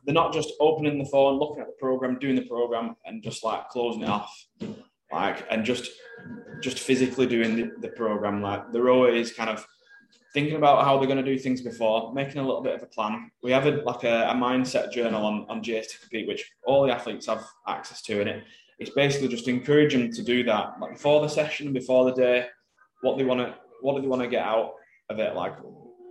they're 0.04 0.14
not 0.14 0.32
just 0.32 0.52
opening 0.60 0.98
the 0.98 1.04
phone, 1.04 1.38
looking 1.38 1.60
at 1.60 1.66
the 1.66 1.76
program, 1.80 2.18
doing 2.18 2.36
the 2.36 2.46
program, 2.46 2.96
and 3.04 3.22
just 3.22 3.44
like 3.44 3.68
closing 3.68 4.02
it 4.02 4.08
off, 4.08 4.46
like 5.12 5.46
and 5.50 5.64
just 5.64 5.90
just 6.60 6.78
physically 6.78 7.26
doing 7.26 7.56
the, 7.56 7.72
the 7.80 7.88
program. 7.88 8.42
Like 8.42 8.72
they're 8.72 8.90
always 8.90 9.32
kind 9.32 9.50
of 9.50 9.66
thinking 10.32 10.56
about 10.56 10.84
how 10.84 10.98
they're 10.98 11.06
going 11.06 11.24
to 11.24 11.34
do 11.34 11.38
things 11.38 11.62
before, 11.62 12.12
making 12.12 12.38
a 12.38 12.46
little 12.46 12.62
bit 12.62 12.74
of 12.74 12.82
a 12.82 12.86
plan. 12.86 13.30
We 13.42 13.52
have 13.52 13.66
a, 13.66 13.82
like 13.82 14.04
a, 14.04 14.28
a 14.28 14.34
mindset 14.34 14.92
journal 14.92 15.24
on, 15.24 15.46
on 15.48 15.62
JST 15.62 16.00
Compete, 16.00 16.26
which 16.26 16.50
all 16.64 16.86
the 16.86 16.92
athletes 16.92 17.26
have 17.26 17.44
access 17.66 18.02
to, 18.02 18.20
and 18.20 18.28
it 18.28 18.44
it's 18.78 18.90
basically 18.90 19.28
just 19.28 19.48
encouraging 19.48 20.00
them 20.02 20.12
to 20.12 20.22
do 20.22 20.42
that 20.44 20.78
like 20.80 20.92
before 20.92 21.22
the 21.22 21.28
session, 21.28 21.72
before 21.72 22.04
the 22.04 22.12
day, 22.12 22.46
what 23.02 23.16
they 23.16 23.24
want 23.24 23.40
to 23.40 23.54
what 23.80 23.96
do 23.96 24.02
they 24.02 24.08
want 24.08 24.22
to 24.22 24.28
get 24.28 24.44
out 24.44 24.74
of 25.10 25.18
it, 25.18 25.34
like 25.34 25.54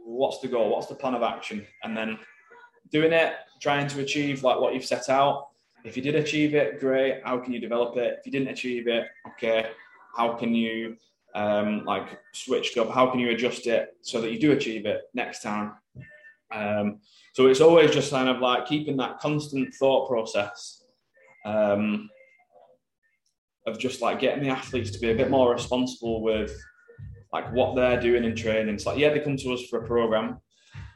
what's 0.06 0.40
the 0.40 0.48
goal, 0.48 0.70
what's 0.70 0.88
the 0.88 0.96
plan 0.96 1.16
of 1.16 1.24
action, 1.24 1.66
and 1.84 1.96
then 1.96 2.18
doing 2.92 3.12
it, 3.12 3.34
trying 3.62 3.88
to 3.88 4.02
achieve 4.02 4.44
like 4.44 4.60
what 4.60 4.74
you've 4.74 4.86
set 4.86 5.10
out. 5.10 5.48
If 5.84 5.96
you 5.96 6.02
did 6.02 6.16
achieve 6.16 6.56
it, 6.56 6.80
great. 6.80 7.22
How 7.24 7.38
can 7.38 7.54
you 7.54 7.60
develop 7.60 7.96
it? 7.98 8.18
If 8.20 8.26
you 8.26 8.32
didn't 8.32 8.48
achieve 8.48 8.88
it, 8.88 9.08
okay. 9.28 9.68
How 10.16 10.34
can 10.34 10.54
you 10.54 10.98
um, 11.34 11.84
like 11.86 12.20
switched 12.34 12.78
up? 12.78 12.90
How 12.92 13.10
can 13.10 13.20
you 13.20 13.32
adjust 13.32 13.68
it 13.68 13.90
so 14.02 14.22
that 14.22 14.32
you 14.32 14.40
do 14.40 14.52
achieve 14.52 14.86
it 14.86 15.02
next 15.14 15.42
time? 15.42 15.74
Um, 16.54 17.00
so 17.34 17.48
it's 17.48 17.62
always 17.62 17.92
just 17.92 18.12
kind 18.12 18.30
of 18.30 18.40
like 18.40 18.66
keeping 18.66 18.98
that 18.98 19.20
constant 19.20 19.74
thought 19.76 20.08
process 20.08 20.84
um, 21.46 22.10
of 23.68 23.78
just 23.78 24.02
like 24.02 24.20
getting 24.20 24.44
the 24.44 24.50
athletes 24.50 24.92
to 24.92 25.00
be 25.00 25.12
a 25.12 25.16
bit 25.16 25.30
more 25.30 25.52
responsible 25.52 26.22
with 26.22 26.56
like 27.34 27.52
what 27.52 27.76
they're 27.76 28.00
doing 28.00 28.24
in 28.24 28.36
training. 28.36 28.74
It's 28.74 28.86
like, 28.86 28.98
yeah, 28.98 29.10
they 29.10 29.20
come 29.20 29.36
to 29.38 29.54
us 29.54 29.66
for 29.70 29.84
a 29.84 29.88
program, 29.88 30.40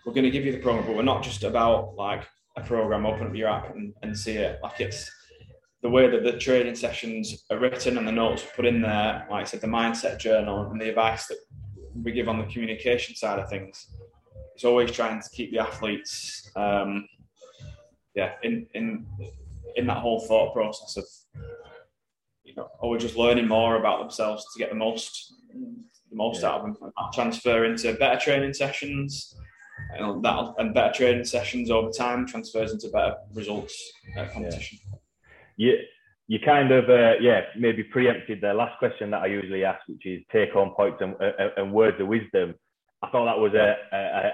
we're 0.05 0.13
going 0.13 0.23
to 0.23 0.31
give 0.31 0.45
you 0.45 0.53
the 0.53 0.59
program, 0.59 0.85
but 0.87 0.95
we're 0.95 1.03
not 1.03 1.23
just 1.23 1.43
about 1.43 1.95
like 1.95 2.25
a 2.55 2.61
program, 2.61 3.05
open 3.05 3.27
up 3.27 3.35
your 3.35 3.49
app 3.49 3.75
and, 3.75 3.93
and 4.01 4.17
see 4.17 4.33
it. 4.33 4.59
Like 4.63 4.79
it's 4.79 5.11
the 5.81 5.89
way 5.89 6.09
that 6.09 6.23
the 6.23 6.37
training 6.37 6.75
sessions 6.75 7.45
are 7.49 7.59
written 7.59 7.97
and 7.97 8.07
the 8.07 8.11
notes 8.11 8.45
put 8.55 8.65
in 8.65 8.81
there, 8.81 9.25
like 9.31 9.41
I 9.41 9.43
said, 9.45 9.61
the 9.61 9.67
mindset 9.67 10.19
journal 10.19 10.69
and 10.69 10.79
the 10.79 10.89
advice 10.89 11.27
that 11.27 11.37
we 12.03 12.11
give 12.11 12.27
on 12.27 12.37
the 12.37 12.45
communication 12.45 13.15
side 13.15 13.39
of 13.39 13.49
things. 13.49 13.87
It's 14.55 14.65
always 14.65 14.91
trying 14.91 15.21
to 15.21 15.29
keep 15.29 15.51
the 15.51 15.59
athletes, 15.59 16.51
um, 16.55 17.07
yeah, 18.13 18.33
in 18.43 18.67
in 18.73 19.05
in 19.75 19.87
that 19.87 19.97
whole 19.97 20.19
thought 20.19 20.53
process 20.53 20.97
of 20.97 21.05
you 22.43 22.55
know, 22.55 22.67
always 22.79 23.03
just 23.03 23.15
learning 23.15 23.47
more 23.47 23.77
about 23.77 23.99
themselves 23.99 24.45
to 24.51 24.59
get 24.59 24.69
the 24.69 24.75
most 24.75 25.33
the 25.53 26.15
most 26.15 26.41
yeah. 26.41 26.49
out 26.49 26.61
of 26.61 26.61
them. 26.63 26.77
And 26.81 27.13
transfer 27.13 27.65
into 27.65 27.93
better 27.93 28.19
training 28.19 28.53
sessions, 28.53 29.35
and 29.97 30.23
that 30.23 30.53
and 30.57 30.73
better 30.73 30.93
training 30.93 31.25
sessions 31.25 31.71
over 31.71 31.91
time 31.91 32.25
transfers 32.25 32.73
into 32.73 32.89
better 32.89 33.15
results 33.33 33.93
at 34.17 34.33
competition. 34.33 34.79
Yeah. 34.91 34.98
You, 35.59 35.75
you 36.27 36.39
kind 36.39 36.71
of 36.71 36.89
uh, 36.89 37.19
yeah 37.19 37.41
maybe 37.57 37.83
preempted 37.83 38.39
the 38.39 38.53
last 38.53 38.79
question 38.79 39.11
that 39.11 39.23
I 39.23 39.25
usually 39.27 39.65
ask, 39.65 39.81
which 39.87 40.05
is 40.05 40.21
take 40.31 40.51
home 40.51 40.71
points 40.75 40.99
and, 41.01 41.15
uh, 41.19 41.49
and 41.57 41.73
words 41.73 41.99
of 41.99 42.07
wisdom. 42.07 42.55
I 43.03 43.09
thought 43.09 43.25
that 43.25 43.39
was 43.39 43.53
a, 43.53 43.75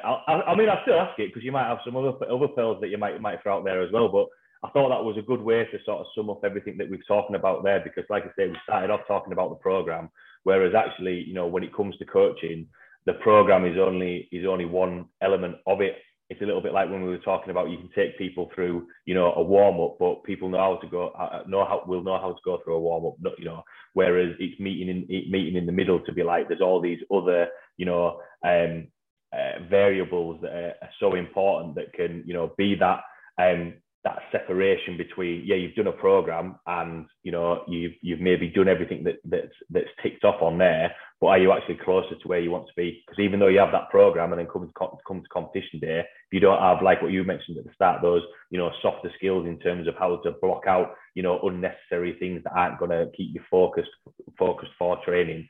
I 0.07 0.55
mean 0.55 0.69
I 0.69 0.81
still 0.83 0.99
ask 0.99 1.17
it 1.19 1.29
because 1.29 1.43
you 1.43 1.51
might 1.51 1.67
have 1.67 1.79
some 1.83 1.95
other 1.95 2.13
other 2.31 2.47
pearls 2.47 2.77
that 2.81 2.89
you 2.89 2.97
might 2.97 3.19
might 3.21 3.41
throw 3.41 3.57
out 3.57 3.65
there 3.65 3.81
as 3.81 3.91
well, 3.91 4.07
but 4.07 4.27
I 4.63 4.69
thought 4.69 4.89
that 4.89 5.03
was 5.03 5.17
a 5.17 5.21
good 5.21 5.41
way 5.41 5.65
to 5.65 5.77
sort 5.85 6.01
of 6.01 6.07
sum 6.15 6.29
up 6.29 6.41
everything 6.43 6.77
that 6.77 6.89
we've 6.89 7.07
talking 7.07 7.35
about 7.35 7.63
there 7.63 7.79
because, 7.79 8.03
like 8.09 8.23
I 8.23 8.31
say, 8.37 8.47
we 8.47 8.57
started 8.63 8.89
off 8.89 9.01
talking 9.07 9.33
about 9.33 9.49
the 9.49 9.55
program, 9.57 10.09
whereas 10.43 10.73
actually, 10.73 11.23
you 11.27 11.33
know, 11.33 11.47
when 11.47 11.63
it 11.63 11.75
comes 11.75 11.95
to 11.97 12.05
coaching, 12.05 12.67
the 13.05 13.13
program 13.13 13.65
is 13.65 13.77
only 13.79 14.27
is 14.31 14.45
only 14.45 14.65
one 14.65 15.05
element 15.21 15.57
of 15.67 15.81
it. 15.81 15.97
It's 16.29 16.41
a 16.41 16.45
little 16.45 16.61
bit 16.61 16.73
like 16.73 16.89
when 16.89 17.03
we 17.03 17.09
were 17.09 17.19
talking 17.19 17.51
about 17.51 17.69
you 17.69 17.77
can 17.77 17.89
take 17.95 18.17
people 18.17 18.49
through, 18.55 18.87
you 19.05 19.13
know, 19.13 19.33
a 19.33 19.43
warm 19.43 19.79
up, 19.79 19.97
but 19.99 20.23
people 20.23 20.49
know 20.49 20.57
how 20.57 20.77
to 20.77 20.87
go, 20.87 21.09
uh, 21.09 21.43
know 21.47 21.65
how 21.65 21.83
will 21.85 22.03
know 22.03 22.19
how 22.19 22.29
to 22.29 22.39
go 22.43 22.59
through 22.63 22.75
a 22.75 22.79
warm 22.79 23.05
up, 23.05 23.15
you 23.37 23.45
know. 23.45 23.63
Whereas 23.93 24.35
it's 24.39 24.59
meeting 24.59 24.89
in 24.89 25.31
meeting 25.31 25.55
in 25.55 25.67
the 25.67 25.71
middle 25.71 25.99
to 25.99 26.11
be 26.11 26.23
like 26.23 26.47
there's 26.47 26.61
all 26.61 26.81
these 26.81 26.99
other, 27.13 27.47
you 27.77 27.85
know, 27.85 28.21
um, 28.43 28.87
uh, 29.33 29.67
variables 29.69 30.41
that 30.41 30.51
are, 30.51 30.73
are 30.81 30.89
so 30.99 31.15
important 31.15 31.75
that 31.75 31.93
can, 31.93 32.23
you 32.25 32.33
know, 32.33 32.53
be 32.57 32.75
that 32.75 33.01
um, 33.37 33.73
that 34.05 34.19
separation 34.31 34.95
between 34.97 35.43
yeah 35.45 35.55
you've 35.55 35.75
done 35.75 35.87
a 35.87 35.91
program 35.91 36.55
and 36.67 37.05
you 37.23 37.31
know 37.31 37.63
you've 37.67 37.93
you've 38.01 38.21
maybe 38.21 38.47
done 38.47 38.69
everything 38.69 39.03
that 39.03 39.15
that's 39.25 39.53
that's 39.69 39.89
ticked 40.01 40.23
off 40.23 40.41
on 40.41 40.57
there 40.57 40.95
but 41.21 41.27
are 41.27 41.39
you 41.39 41.51
actually 41.53 41.79
closer 41.83 42.15
to 42.15 42.27
where 42.27 42.39
you 42.39 42.51
want 42.51 42.67
to 42.67 42.73
be? 42.75 43.01
Because 43.05 43.23
even 43.23 43.39
though 43.39 43.47
you 43.47 43.59
have 43.59 43.71
that 43.71 43.89
program 43.89 44.31
and 44.31 44.39
then 44.39 44.47
come 44.47 44.67
to 44.67 44.97
come 45.07 45.21
to 45.21 45.29
competition 45.29 45.79
day 45.79 45.99
if 45.99 46.31
you 46.31 46.39
don't 46.39 46.61
have 46.61 46.83
like 46.83 47.01
what 47.01 47.11
you 47.11 47.23
mentioned 47.23 47.57
at 47.57 47.63
the 47.63 47.73
start 47.73 48.01
those 48.01 48.21
you 48.51 48.59
know 48.59 48.71
softer 48.81 49.09
skills 49.15 49.47
in 49.47 49.57
terms 49.59 49.87
of 49.87 49.95
how 49.97 50.17
to 50.17 50.33
block 50.41 50.67
out 50.67 50.93
you 51.13 51.23
know 51.23 51.39
unnecessary 51.43 52.15
things 52.19 52.43
that 52.43 52.53
aren't 52.53 52.79
going 52.79 52.91
to 52.91 53.09
keep 53.15 53.33
you 53.33 53.41
focused 53.49 53.89
focused 54.37 54.71
for 54.77 54.97
training. 55.05 55.47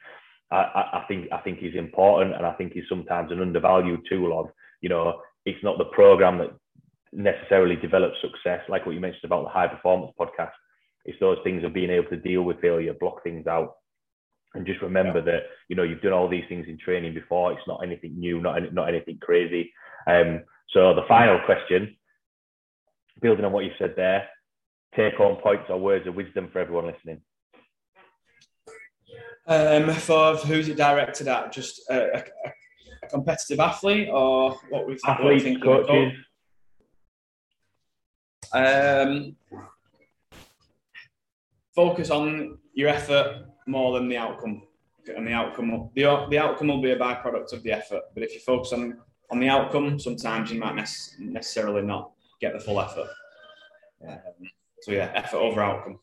I, 0.52 1.02
I 1.02 1.06
think 1.08 1.32
I 1.32 1.40
think 1.40 1.60
is 1.62 1.76
important 1.76 2.36
and 2.36 2.46
I 2.46 2.54
think 2.54 2.74
is 2.76 2.86
sometimes 2.88 3.32
an 3.32 3.42
undervalued 3.42 4.02
tool 4.08 4.40
of 4.40 4.48
you 4.82 4.90
know 4.90 5.20
it's 5.46 5.64
not 5.64 5.80
the 5.80 5.86
program 5.86 6.38
that 6.38 6.52
necessarily 7.16 7.76
develop 7.76 8.14
success, 8.22 8.62
like 8.70 8.86
what 8.86 8.94
you 8.94 9.02
mentioned 9.02 9.24
about 9.26 9.44
the 9.44 9.50
high 9.50 9.68
performance 9.68 10.12
podcast. 10.20 10.52
It's 11.06 11.20
those 11.20 11.38
things 11.44 11.64
of 11.64 11.74
being 11.74 11.90
able 11.90 12.10
to 12.10 12.18
deal 12.18 12.42
with 12.42 12.62
failure, 12.62 12.94
block 12.94 13.24
things 13.24 13.48
out, 13.48 13.76
and 14.54 14.66
just 14.66 14.82
remember 14.82 15.20
yeah. 15.20 15.26
that 15.26 15.44
you 15.70 15.76
know 15.76 15.84
you've 15.84 16.02
done 16.02 16.14
all 16.14 16.28
these 16.28 16.46
things 16.50 16.66
in 16.68 16.78
training 16.78 17.14
before. 17.14 17.52
It's 17.52 17.68
not 17.68 17.82
anything 17.84 18.20
new, 18.20 18.42
not 18.42 18.58
any, 18.58 18.70
not 18.72 18.90
anything 18.90 19.20
crazy. 19.22 19.72
Um, 20.08 20.44
so 20.72 20.94
the 20.94 21.06
final 21.08 21.40
question, 21.46 21.96
building 23.22 23.46
on 23.46 23.52
what 23.52 23.66
you've 23.66 23.74
said 23.78 23.94
there, 23.96 24.28
take 24.96 25.16
home 25.16 25.38
points 25.38 25.66
or 25.70 25.80
words 25.80 26.08
of 26.08 26.16
wisdom 26.16 26.50
for 26.52 26.60
everyone 26.60 26.88
listening. 26.88 27.22
Um, 29.48 29.94
for 29.94 30.38
who's 30.38 30.68
it 30.70 30.78
directed 30.78 31.28
at? 31.28 31.52
Just 31.52 31.82
a, 31.90 32.18
a, 32.18 32.24
a 33.04 33.08
competitive 33.08 33.60
athlete 33.60 34.10
or 34.12 34.58
what 34.70 34.88
we 34.88 34.98
athletes, 35.06 35.62
coaches, 35.62 36.14
um, 38.54 39.36
focus 41.76 42.10
on 42.10 42.58
your 42.74 42.90
effort 42.90 43.46
more 43.68 43.98
than 43.98 44.10
the 44.10 44.18
outcome. 44.18 44.64
And 45.16 45.28
the 45.28 45.34
outcome, 45.34 45.72
will, 45.72 45.92
the, 45.96 46.26
the 46.32 46.40
outcome 46.40 46.68
will 46.68 46.82
be 46.82 46.92
a 46.92 46.98
byproduct 46.98 47.54
of 47.54 47.62
the 47.62 47.72
effort. 47.72 48.02
But 48.14 48.24
if 48.24 48.34
you 48.34 48.40
focus 48.40 48.74
on 48.74 49.00
on 49.32 49.40
the 49.40 49.50
outcome, 49.50 50.00
sometimes 50.00 50.52
you 50.52 50.60
might 50.60 50.76
ne- 50.76 51.32
necessarily 51.32 51.82
not 51.82 52.12
get 52.40 52.54
the 52.54 52.60
full 52.60 52.80
effort. 52.80 53.10
Um, 54.08 54.18
so 54.82 54.92
yeah, 54.92 55.12
effort 55.16 55.38
over 55.38 55.62
outcome. 55.62 56.00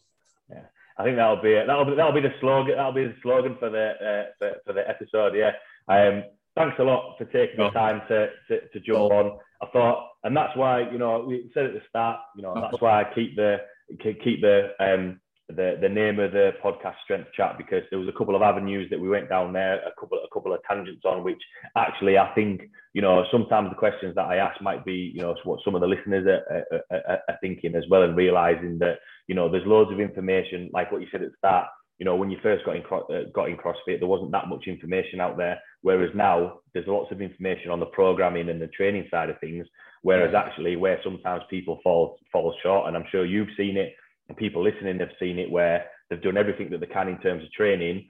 Yeah, 0.51 0.65
I 0.99 1.05
think 1.05 1.17
that'll 1.17 1.43
be 1.43 1.53
it. 1.53 1.67
That'll 1.67 1.85
be 1.85 1.95
that'll 1.95 2.13
be 2.13 2.21
the 2.21 2.35
slogan. 2.41 2.77
That'll 2.77 2.93
be 2.93 3.07
the 3.07 3.17
slogan 3.23 3.57
for 3.59 3.71
the 3.71 3.91
uh, 3.91 4.25
for, 4.39 4.57
for 4.67 4.73
the 4.73 4.89
episode. 4.89 5.35
Yeah. 5.35 5.53
Um, 5.89 6.25
thanks 6.57 6.77
a 6.79 6.83
lot 6.83 7.17
for 7.19 7.25
taking 7.27 7.59
the 7.59 7.71
time 7.71 8.03
to 8.09 8.29
to, 8.49 8.69
to 8.69 8.81
jump 8.81 9.13
on. 9.13 9.39
I 9.63 9.67
thought, 9.73 10.09
and 10.25 10.37
that's 10.37 10.57
why 10.57 10.91
you 10.91 10.99
know 10.99 11.25
we 11.27 11.51
said 11.55 11.67
at 11.67 11.73
the 11.73 11.83
start, 11.89 12.21
you 12.37 12.43
know 12.43 12.55
that's 12.55 12.81
why 12.81 13.01
I 13.01 13.15
keep 13.15 13.37
the 13.37 13.59
keep 14.03 14.41
the 14.41 14.71
um 14.81 15.21
the 15.49 15.77
the 15.81 15.89
name 15.89 16.19
of 16.19 16.33
the 16.33 16.53
podcast 16.65 16.95
Strength 17.05 17.29
Chat 17.37 17.59
because 17.59 17.83
there 17.91 17.99
was 17.99 18.09
a 18.09 18.19
couple 18.19 18.37
of 18.37 18.43
avenues 18.43 18.89
that 18.91 19.01
we 19.01 19.09
went 19.09 19.29
down 19.29 19.53
there, 19.53 19.81
a 19.81 19.93
couple 19.99 20.19
a 20.19 20.35
couple 20.35 20.53
of 20.53 20.61
tangents 20.69 21.03
on 21.05 21.25
which 21.25 21.41
actually 21.77 22.19
I 22.19 22.33
think 22.35 22.63
you 22.95 23.03
know 23.03 23.25
sometimes 23.31 23.71
the 23.71 23.77
questions 23.77 24.15
that 24.15 24.27
I 24.27 24.37
ask 24.37 24.61
might 24.63 24.85
be 24.85 25.13
you 25.15 25.21
know 25.21 25.35
what 25.45 25.61
some 25.65 25.75
of 25.75 25.81
the 25.81 25.87
listeners 25.87 26.27
are, 26.27 26.65
are, 26.91 27.19
are 27.29 27.39
thinking 27.41 27.75
as 27.75 27.85
well 27.91 28.03
and 28.03 28.17
realizing 28.17 28.79
that 28.79 28.99
you 29.27 29.35
know 29.35 29.51
there's 29.51 29.67
loads 29.67 29.93
of 29.93 30.01
information 30.01 30.71
like 30.73 30.91
what 30.91 31.01
you 31.01 31.09
said 31.11 31.23
at 31.23 31.31
the 31.31 31.37
start 31.39 31.67
you 32.03 32.05
know, 32.05 32.17
when 32.17 32.33
you 32.33 32.39
first 32.43 32.65
got 32.65 32.75
in 32.75 32.83
uh, 32.91 33.31
got 33.33 33.49
in 33.49 33.57
CrossFit, 33.57 34.01
there 34.01 34.09
wasn't 34.09 34.33
that 34.33 34.49
much 34.49 34.65
information 34.67 35.21
out 35.21 35.37
there. 35.37 35.61
Whereas 35.83 36.11
now, 36.17 36.59
there's 36.75 36.89
lots 36.89 37.13
of 37.13 37.23
information 37.23 37.71
on 37.71 37.79
the 37.79 37.87
programming 37.87 38.49
and 38.49 38.61
the 38.61 38.67
training 38.67 39.07
side 39.09 39.31
of 39.31 39.39
things. 39.39 39.65
Whereas 40.03 40.35
actually, 40.35 40.75
where 40.75 40.99
sometimes 41.05 41.45
people 41.49 41.79
fall 41.85 42.19
fall 42.33 42.53
short, 42.61 42.89
and 42.89 42.97
I'm 42.97 43.05
sure 43.13 43.25
you've 43.25 43.55
seen 43.57 43.77
it, 43.77 43.95
and 44.29 44.37
people 44.37 44.65
listening 44.65 44.99
have 44.99 45.11
seen 45.21 45.39
it, 45.39 45.49
where 45.49 45.85
they've 46.11 46.21
done 46.21 46.37
everything 46.37 46.71
that 46.71 46.81
they 46.81 46.87
can 46.87 47.07
in 47.07 47.21
terms 47.21 47.45
of 47.45 47.53
training, 47.53 48.09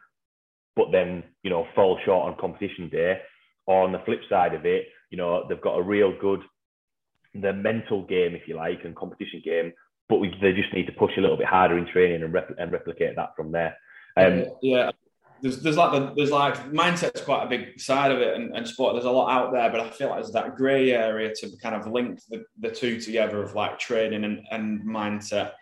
but 0.75 0.87
then 0.91 1.23
you 1.43 1.51
know 1.51 1.67
fall 1.75 1.99
short 2.07 2.33
on 2.33 2.41
competition 2.41 2.89
day. 2.89 3.21
Or 3.67 3.83
on 3.83 3.93
the 3.93 4.01
flip 4.07 4.21
side 4.31 4.55
of 4.55 4.65
it, 4.65 4.87
you 5.11 5.19
know, 5.19 5.45
they've 5.47 5.61
got 5.61 5.77
a 5.77 5.83
real 5.83 6.19
good 6.19 6.41
the 7.35 7.53
mental 7.53 8.07
game, 8.07 8.35
if 8.35 8.49
you 8.49 8.57
like, 8.57 8.81
and 8.85 8.97
competition 8.97 9.43
game, 9.45 9.73
but 10.13 10.21
we, 10.21 10.37
they 10.43 10.53
just 10.53 10.75
need 10.75 10.85
to 10.85 10.93
push 10.93 11.13
a 11.17 11.23
little 11.23 11.39
bit 11.39 11.47
harder 11.47 11.79
in 11.79 11.87
training 11.87 12.23
and, 12.23 12.35
rep, 12.35 12.55
and 12.59 12.71
replicate 12.71 13.17
that 13.17 13.35
from 13.35 13.51
there. 13.51 13.75
Um, 14.19 14.45
yeah, 14.61 14.91
there's, 15.41 15.63
there's 15.63 15.79
like 15.79 15.93
the, 15.93 16.13
there's 16.15 16.31
like 16.31 16.71
mindset's 16.71 17.23
quite 17.23 17.45
a 17.45 17.49
big 17.49 17.81
side 17.81 18.13
of 18.13 18.19
it 18.19 18.37
and, 18.37 18.55
and 18.55 18.69
sport. 18.69 18.93
There's 18.93 19.07
a 19.07 19.11
lot 19.11 19.31
out 19.31 19.53
there, 19.55 19.71
but 19.71 19.81
I 19.81 19.89
feel 19.89 20.11
like 20.11 20.19
there's 20.19 20.35
that 20.35 20.55
grey 20.55 20.91
area 20.93 21.33
to 21.35 21.57
kind 21.63 21.75
of 21.75 21.91
link 21.91 22.21
the, 22.29 22.45
the 22.61 22.71
two 22.71 23.01
together 23.01 23.43
of 23.43 23.55
like 23.55 23.79
training 23.79 24.25
and, 24.25 24.47
and 24.51 24.87
mindset. 24.87 25.53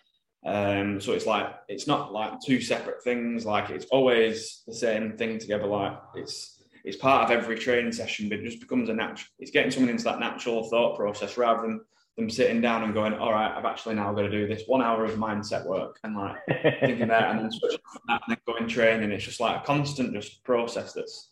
Um, 0.44 1.00
so 1.00 1.12
it's 1.12 1.26
like 1.26 1.54
it's 1.68 1.86
not 1.86 2.12
like 2.12 2.40
two 2.44 2.60
separate 2.60 3.04
things. 3.04 3.46
Like 3.46 3.70
it's 3.70 3.86
always 3.86 4.64
the 4.66 4.74
same 4.74 5.16
thing 5.16 5.38
together. 5.38 5.66
Like 5.66 5.96
it's 6.16 6.60
it's 6.84 6.96
part 6.96 7.24
of 7.24 7.30
every 7.30 7.56
training 7.56 7.92
session, 7.92 8.28
but 8.28 8.40
it 8.40 8.44
just 8.44 8.58
becomes 8.58 8.88
a 8.88 8.94
natural. 8.94 9.28
It's 9.38 9.52
getting 9.52 9.70
someone 9.70 9.90
into 9.90 10.04
that 10.04 10.18
natural 10.18 10.68
thought 10.68 10.96
process 10.96 11.36
rather 11.36 11.62
than 11.62 11.82
them 12.16 12.28
sitting 12.28 12.60
down 12.60 12.82
and 12.82 12.94
going, 12.94 13.14
all 13.14 13.32
right, 13.32 13.56
I've 13.56 13.64
actually 13.64 13.94
now 13.94 14.12
got 14.12 14.22
to 14.22 14.30
do 14.30 14.46
this 14.46 14.64
one 14.66 14.82
hour 14.82 15.04
of 15.04 15.12
mindset 15.12 15.64
work 15.64 15.98
and 16.04 16.16
like 16.16 16.36
thinking 16.80 17.08
that 17.08 17.30
and 17.30 17.40
then 17.40 17.50
switching 17.50 17.78
that 18.08 18.22
and 18.26 18.36
then 18.36 18.38
going 18.46 18.68
training. 18.68 19.10
It's 19.10 19.24
just 19.24 19.40
like 19.40 19.62
a 19.62 19.64
constant 19.64 20.12
just 20.12 20.42
process 20.44 20.92
that's 20.92 21.30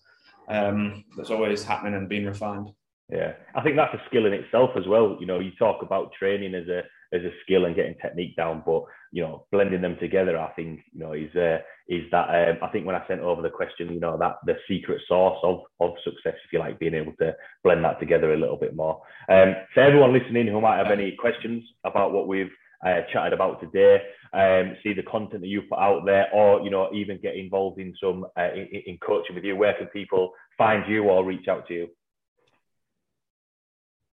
um, 0.49 1.05
that's 1.16 1.31
always 1.31 1.62
happening 1.62 1.95
and 1.95 2.09
being 2.09 2.24
refined. 2.24 2.70
Yeah, 3.11 3.35
I 3.55 3.62
think 3.62 3.76
that's 3.76 3.95
a 3.95 4.03
skill 4.07 4.26
in 4.26 4.33
itself 4.33 4.70
as 4.76 4.87
well. 4.87 5.16
You 5.20 5.26
know, 5.26 5.41
you 5.41 5.51
talk 5.59 5.83
about 5.83 6.12
training 6.12 6.55
as 6.55 6.68
a 6.68 6.83
as 7.13 7.23
a 7.23 7.31
skill 7.43 7.65
and 7.65 7.75
getting 7.77 7.95
technique 8.01 8.37
down, 8.37 8.63
but 8.65 8.85
you 9.13 9.23
know, 9.23 9.47
blending 9.51 9.81
them 9.81 9.97
together, 9.99 10.39
I 10.39 10.51
think 10.53 10.81
you 10.93 11.01
know 11.01 11.13
is 11.13 11.35
uh, 11.35 11.59
is 11.89 12.05
that 12.11 12.29
um, 12.29 12.59
I 12.63 12.69
think 12.69 12.87
when 12.87 12.97
I 12.97 13.07
sent 13.07 13.21
over 13.21 13.41
the 13.41 13.51
question, 13.51 13.93
you 13.93 14.01
know, 14.01 14.19
that 14.19 14.37
the 14.45 14.57
secret 14.69 15.01
sauce 15.09 15.39
of 15.43 15.61
of 15.81 15.93
success, 16.05 16.35
if 16.45 16.53
you 16.53 16.59
like, 16.59 16.79
being 16.79 16.95
able 16.95 17.15
to 17.21 17.35
blend 17.65 17.85
that 17.85 18.01
together 18.01 18.35
a 18.35 18.39
little 18.39 18.59
bit 18.59 18.77
more. 18.77 19.01
Um, 19.31 19.55
for 19.73 19.83
everyone 19.83 20.13
listening 20.13 20.47
who 20.47 20.61
might 20.61 20.77
have 20.77 20.93
any 20.93 21.13
questions 21.13 21.65
about 21.85 22.13
what 22.13 22.29
we've 22.29 22.53
uh, 22.87 23.01
chatted 23.13 23.33
about 23.33 23.61
today, 23.61 24.03
um, 24.33 24.77
see 24.83 24.93
the 24.93 25.03
content 25.03 25.41
that 25.41 25.49
you 25.49 25.63
put 25.63 25.79
out 25.79 26.05
there, 26.05 26.29
or 26.35 26.61
you 26.61 26.71
know, 26.71 26.91
even 26.93 27.19
get 27.23 27.37
involved 27.37 27.81
in 27.81 27.95
some 28.03 28.27
uh, 28.39 28.53
in, 28.55 28.83
in 28.87 28.99
coaching 28.99 29.35
with 29.35 29.45
you. 29.45 29.57
Where 29.57 29.75
can 29.75 29.87
people 29.87 30.33
find 30.57 30.85
you 30.91 31.05
or 31.05 31.25
reach 31.25 31.49
out 31.49 31.67
to 31.69 31.75
you? 31.75 31.89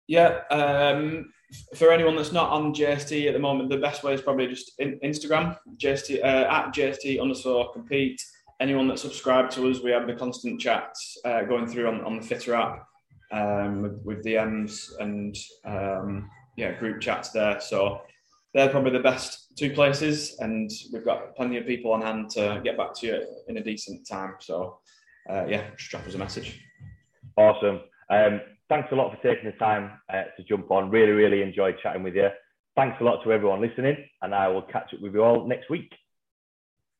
Yeah, 0.06 0.40
um, 0.50 1.32
for 1.76 1.90
anyone 1.92 2.16
that's 2.16 2.32
not 2.32 2.50
on 2.50 2.74
JST 2.74 3.26
at 3.26 3.32
the 3.32 3.38
moment, 3.38 3.70
the 3.70 3.78
best 3.78 4.02
way 4.02 4.14
is 4.14 4.20
probably 4.20 4.48
just 4.48 4.72
in 4.78 4.98
Instagram, 5.04 5.56
JST 5.76 6.20
uh, 6.22 6.46
at 6.50 6.74
JST 6.74 7.20
underscore 7.20 7.72
compete. 7.72 8.20
Anyone 8.60 8.88
that 8.88 8.98
subscribed 8.98 9.50
to 9.52 9.68
us, 9.68 9.80
we 9.80 9.90
have 9.90 10.06
the 10.06 10.14
constant 10.14 10.60
chats 10.60 11.18
uh, 11.24 11.42
going 11.42 11.66
through 11.66 11.88
on, 11.88 12.04
on 12.04 12.20
the 12.20 12.22
Fitr 12.26 12.56
app. 12.56 12.86
um, 13.32 13.82
with, 13.82 14.00
with 14.04 14.24
DMs 14.24 14.90
and 15.00 15.36
um, 15.64 16.30
yeah, 16.56 16.72
group 16.78 17.00
chats 17.00 17.30
there. 17.30 17.60
So 17.60 18.00
they're 18.52 18.68
probably 18.68 18.92
the 18.92 19.00
best 19.00 19.56
two 19.56 19.70
places, 19.70 20.36
and 20.38 20.70
we've 20.92 21.04
got 21.04 21.34
plenty 21.36 21.56
of 21.56 21.66
people 21.66 21.92
on 21.92 22.02
hand 22.02 22.30
to 22.30 22.60
get 22.64 22.76
back 22.76 22.94
to 22.96 23.06
you 23.06 23.26
in 23.48 23.56
a 23.56 23.62
decent 23.62 24.06
time. 24.06 24.34
So 24.40 24.78
uh, 25.28 25.46
yeah, 25.48 25.70
just 25.76 25.90
drop 25.90 26.06
us 26.06 26.14
a 26.14 26.18
message. 26.18 26.60
Awesome. 27.36 27.80
Um, 28.10 28.40
thanks 28.68 28.88
a 28.92 28.94
lot 28.94 29.14
for 29.14 29.22
taking 29.22 29.50
the 29.50 29.56
time 29.56 29.92
uh, 30.12 30.24
to 30.36 30.42
jump 30.48 30.70
on. 30.70 30.90
Really, 30.90 31.12
really 31.12 31.42
enjoyed 31.42 31.76
chatting 31.82 32.02
with 32.02 32.14
you. 32.14 32.28
Thanks 32.76 32.96
a 33.00 33.04
lot 33.04 33.22
to 33.24 33.32
everyone 33.32 33.60
listening, 33.60 33.96
and 34.22 34.34
I 34.34 34.48
will 34.48 34.62
catch 34.62 34.92
up 34.94 35.00
with 35.00 35.14
you 35.14 35.22
all 35.22 35.46
next 35.46 35.70
week. 35.70 35.92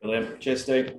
Brilliant. 0.00 0.40
Cheers, 0.40 0.62
Steve. 0.62 0.92